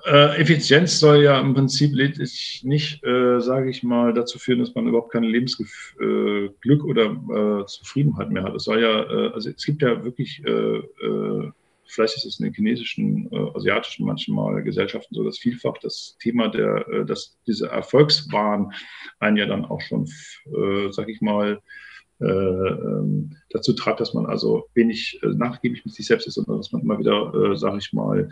[0.06, 4.74] Äh, Effizienz soll ja im Prinzip lediglich nicht, äh, sage ich mal, dazu führen, dass
[4.74, 5.68] man überhaupt kein Lebensglück
[6.00, 8.54] äh, oder äh, Zufriedenheit mehr hat.
[8.54, 10.82] Es soll ja, äh, also es gibt ja wirklich, äh,
[11.86, 17.04] vielleicht ist es in den chinesischen, asiatischen manchmal Gesellschaften so, dass vielfach das Thema der,
[17.04, 18.72] dass diese Erfolgswahn
[19.18, 20.06] einen ja dann auch schon,
[20.92, 21.60] sage ich mal,
[22.20, 26.82] ähm, dazu trat, dass man also wenig nachgiebig mit sich selbst ist, sondern dass man
[26.82, 28.28] immer wieder, sage ich mal,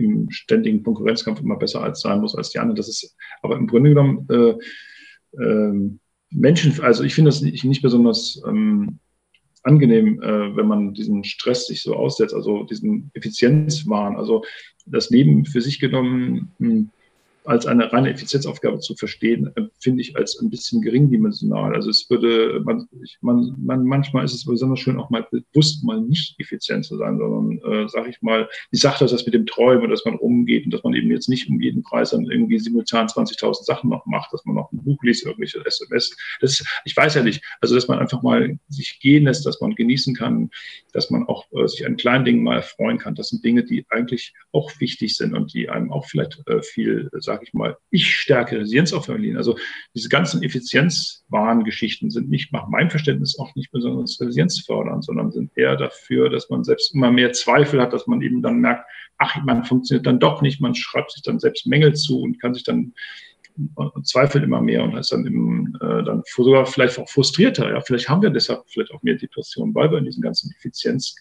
[0.00, 2.76] im ständigen Konkurrenzkampf immer besser als sein muss als die anderen.
[2.76, 5.90] Das ist aber im Grunde genommen äh, äh,
[6.30, 8.98] Menschen, also ich finde das nicht, nicht besonders ähm,
[9.62, 14.44] angenehm, äh, wenn man diesen Stress sich so aussetzt, also diesen Effizienzwahn, also
[14.86, 16.52] das Leben für sich genommen.
[16.58, 16.90] Mh, hm,
[17.44, 21.74] als eine reine Effizienzaufgabe zu verstehen, finde ich als ein bisschen geringdimensional.
[21.74, 22.88] Also es würde, man,
[23.20, 27.18] man, man, manchmal ist es besonders schön, auch mal bewusst mal nicht effizient zu sein,
[27.18, 30.74] sondern, äh, sage ich mal, ich sagte das mit dem Träumen, dass man rumgeht und
[30.74, 34.32] dass man eben jetzt nicht um jeden Preis dann irgendwie simultan 20.000 Sachen noch macht,
[34.32, 36.16] dass man noch ein Buch liest, irgendwelche SMS.
[36.40, 39.74] Das ich weiß ja nicht, also dass man einfach mal sich gehen lässt, dass man
[39.74, 40.50] genießen kann,
[40.92, 43.14] dass man auch äh, sich an kleinen Dingen mal freuen kann.
[43.14, 47.10] Das sind Dinge, die eigentlich auch wichtig sind und die einem auch vielleicht äh, viel,
[47.12, 49.36] äh, sage ich mal, ich stärke Resilienz auch verlieren.
[49.36, 49.56] Also
[49.94, 55.76] diese ganzen Effizienzwarengeschichten sind nicht nach meinem Verständnis auch nicht besonders resilienzfördernd, sondern sind eher
[55.76, 58.84] dafür, dass man selbst immer mehr Zweifel hat, dass man eben dann merkt,
[59.18, 62.52] ach, man funktioniert dann doch nicht, man schreibt sich dann selbst Mängel zu und kann
[62.52, 62.94] sich dann
[63.74, 67.70] und zweifelt immer mehr und ist dann, eben, äh, dann sogar vielleicht auch frustrierter.
[67.70, 71.14] Ja, vielleicht haben wir deshalb vielleicht auch mehr Depressionen, weil wir in diesen ganzen Effizienz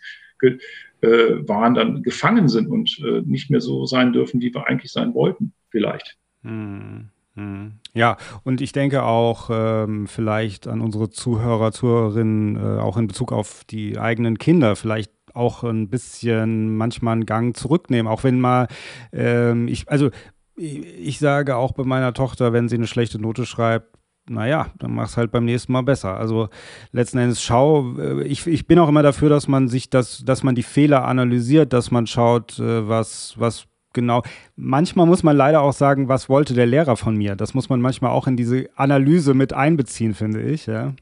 [1.02, 4.92] äh, waren, dann gefangen sind und äh, nicht mehr so sein dürfen, wie wir eigentlich
[4.92, 6.18] sein wollten, vielleicht.
[6.44, 7.80] Hm, hm.
[7.94, 13.32] Ja, und ich denke auch ähm, vielleicht an unsere Zuhörer, Zuhörerinnen, äh, auch in Bezug
[13.32, 18.68] auf die eigenen Kinder, vielleicht auch ein bisschen manchmal einen Gang zurücknehmen, auch wenn mal
[19.14, 20.10] ähm, ich, also
[20.56, 23.96] ich sage auch bei meiner Tochter, wenn sie eine schlechte Note schreibt,
[24.30, 26.18] naja, dann mach es halt beim nächsten Mal besser.
[26.18, 26.50] Also
[26.92, 30.44] letzten Endes schau, äh, ich, ich bin auch immer dafür, dass man sich das, dass
[30.44, 34.24] man die Fehler analysiert, dass man schaut, äh, was, was genau.
[34.56, 37.36] Manchmal muss man leider auch sagen, was wollte der Lehrer von mir?
[37.36, 40.94] Das muss man manchmal auch in diese Analyse mit einbeziehen, finde ich, ja.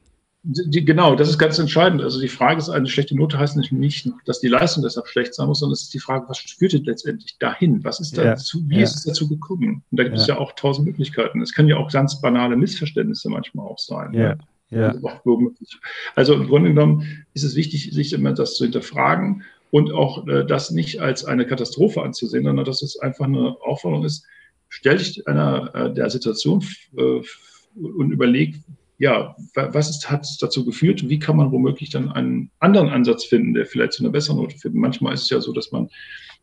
[0.44, 2.00] Die, genau, das ist ganz entscheidend.
[2.00, 5.48] Also die Frage ist, eine schlechte Note heißt nicht, dass die Leistung deshalb schlecht sein
[5.48, 7.82] muss, sondern es ist die Frage, was führt letztendlich dahin?
[7.84, 8.82] Was ist dazu, ja, wie ja.
[8.82, 9.82] ist es dazu gekommen?
[9.90, 10.22] Und da gibt ja.
[10.22, 11.42] es ja auch tausend Möglichkeiten.
[11.42, 14.14] Es können ja auch ganz banale Missverständnisse manchmal auch sein.
[14.14, 14.36] Ja.
[16.14, 20.44] Also im Grunde genommen ist es wichtig, sich immer das zu hinterfragen und auch äh,
[20.44, 24.24] das nicht als eine Katastrophe anzusehen, sondern dass es einfach eine Aufforderung ist,
[24.68, 26.64] stell dich einer äh, der Situation
[26.96, 27.20] äh,
[27.74, 28.56] und überleg,
[28.98, 31.08] ja, was ist, hat es dazu geführt?
[31.08, 34.58] Wie kann man womöglich dann einen anderen Ansatz finden, der vielleicht zu einer besseren Note
[34.58, 34.80] findet?
[34.80, 35.88] Manchmal ist es ja so, dass man,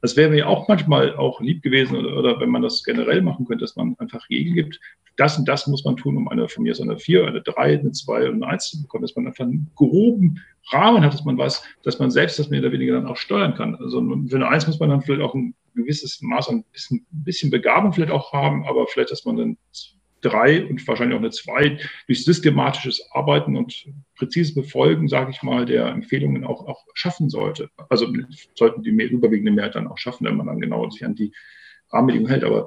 [0.01, 3.45] das wäre mir auch manchmal auch lieb gewesen oder, oder wenn man das generell machen
[3.45, 4.79] könnte, dass man einfach Regeln gibt.
[5.17, 7.79] Das und das muss man tun, um eine von mir so eine 4, eine 3,
[7.79, 10.41] eine 2 und eine 1 zu bekommen, dass man einfach einen groben
[10.71, 13.55] Rahmen hat, dass man weiß, dass man selbst das mehr oder weniger dann auch steuern
[13.55, 13.75] kann.
[13.75, 17.49] Also für eine 1 muss man dann vielleicht auch ein gewisses Maß an bisschen, bisschen
[17.49, 19.57] Begabung vielleicht auch haben, aber vielleicht, dass man dann
[20.25, 23.85] drei und wahrscheinlich auch eine zwei durch systematisches Arbeiten und
[24.17, 27.69] präzises Befolgen, sage ich mal, der Empfehlungen auch, auch schaffen sollte.
[27.89, 28.11] Also
[28.55, 31.31] sollten die mehr, überwiegende Mehrheit dann auch schaffen, wenn man dann genau sich an die
[31.91, 32.43] Rahmenbedingungen hält.
[32.43, 32.65] Aber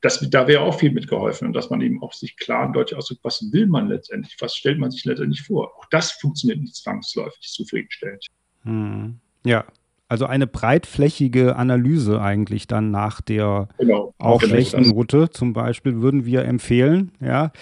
[0.00, 2.96] das, da wäre auch viel mitgeholfen und dass man eben auch sich klar und deutlich
[2.96, 5.72] ausdrückt, was will man letztendlich, was stellt man sich letztendlich vor.
[5.78, 8.26] Auch das funktioniert nicht zwangsläufig zufriedenstellend.
[8.62, 9.20] Hm.
[9.44, 9.66] Ja,
[10.08, 16.26] also eine breitflächige Analyse eigentlich dann nach der genau, auch schlechten Route zum Beispiel würden
[16.26, 17.52] wir empfehlen, ja,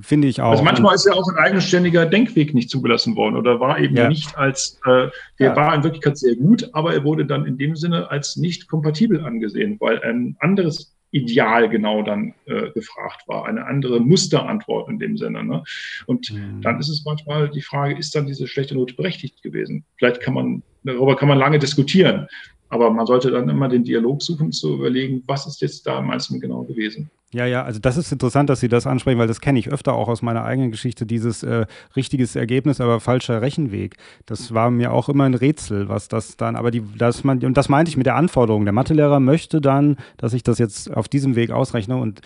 [0.00, 0.52] finde ich auch.
[0.52, 4.08] Also manchmal ist ja auch ein eigenständiger Denkweg nicht zugelassen worden oder war eben ja.
[4.08, 5.08] nicht als, äh,
[5.38, 5.56] der ja.
[5.56, 9.24] war in Wirklichkeit sehr gut, aber er wurde dann in dem Sinne als nicht kompatibel
[9.24, 15.16] angesehen, weil ein anderes Ideal genau dann äh, gefragt war, eine andere Musterantwort in dem
[15.16, 15.42] Sinne.
[15.44, 15.62] Ne?
[16.06, 16.60] Und mhm.
[16.62, 19.84] dann ist es manchmal die Frage, ist dann diese schlechte Note berechtigt gewesen?
[19.96, 22.28] Vielleicht kann man, darüber kann man lange diskutieren.
[22.68, 26.12] Aber man sollte dann immer den Dialog suchen, zu überlegen, was ist jetzt da am
[26.40, 27.10] genau gewesen.
[27.30, 29.92] Ja, ja, also das ist interessant, dass Sie das ansprechen, weil das kenne ich öfter
[29.92, 33.96] auch aus meiner eigenen Geschichte, dieses äh, richtiges Ergebnis, aber falscher Rechenweg.
[34.24, 37.58] Das war mir auch immer ein Rätsel, was das dann, aber die, dass man, und
[37.58, 38.64] das meinte ich mit der Anforderung.
[38.64, 42.22] Der Mathelehrer möchte dann, dass ich das jetzt auf diesem Weg ausrechne und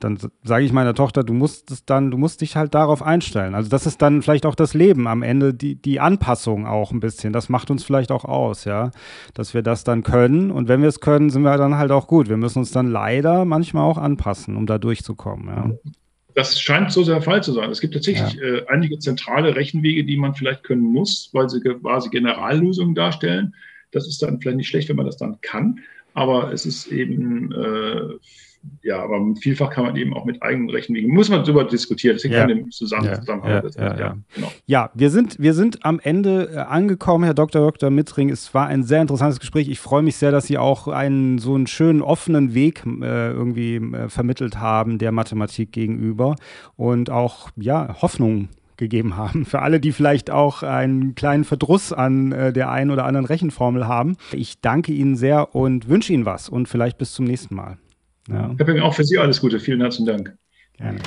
[0.00, 3.54] dann sage ich meiner Tochter, du musst es dann, du musst dich halt darauf einstellen.
[3.54, 7.00] Also das ist dann vielleicht auch das Leben am Ende, die, die Anpassung auch ein
[7.00, 7.32] bisschen.
[7.32, 8.90] Das macht uns vielleicht auch aus, ja,
[9.34, 10.50] dass wir das dann können.
[10.50, 12.28] Und wenn wir es können, sind wir dann halt auch gut.
[12.28, 15.70] Wir müssen uns dann leider manchmal auch anpassen, um da durchzukommen, ja.
[16.36, 17.70] Das scheint so der Fall zu sein.
[17.70, 18.42] Es gibt tatsächlich ja.
[18.42, 23.54] äh, einige zentrale Rechenwege, die man vielleicht können muss, weil sie quasi Generallösungen darstellen.
[23.92, 25.78] Das ist dann vielleicht nicht schlecht, wenn man das dann kann.
[26.12, 28.14] Aber es ist eben äh,
[28.82, 32.34] ja, aber vielfach kann man eben auch mit eigenen Rechenwegen, muss man darüber diskutieren, deswegen
[32.34, 32.40] ja.
[32.40, 33.20] kann dem zusammen, ja.
[33.20, 33.50] Zusammenhang.
[33.50, 34.52] Ja, ja, ja, genau.
[34.66, 37.62] ja, wir, sind, wir sind am Ende äh, angekommen, Herr Dr.
[37.62, 37.90] Dr.
[37.90, 38.28] Mittring.
[38.28, 39.68] Es war ein sehr interessantes Gespräch.
[39.68, 43.76] Ich freue mich sehr, dass Sie auch einen so einen schönen offenen Weg äh, irgendwie
[43.76, 46.36] äh, vermittelt haben der Mathematik gegenüber
[46.76, 49.44] und auch ja, Hoffnung gegeben haben.
[49.44, 53.86] Für alle, die vielleicht auch einen kleinen Verdruss an äh, der einen oder anderen Rechenformel
[53.86, 54.16] haben.
[54.32, 57.78] Ich danke Ihnen sehr und wünsche Ihnen was und vielleicht bis zum nächsten Mal.
[58.28, 58.54] Ja.
[58.56, 59.60] Herr Peng, auch für Sie alles Gute.
[59.60, 60.36] Vielen herzlichen Dank.
[60.76, 60.98] Gerne.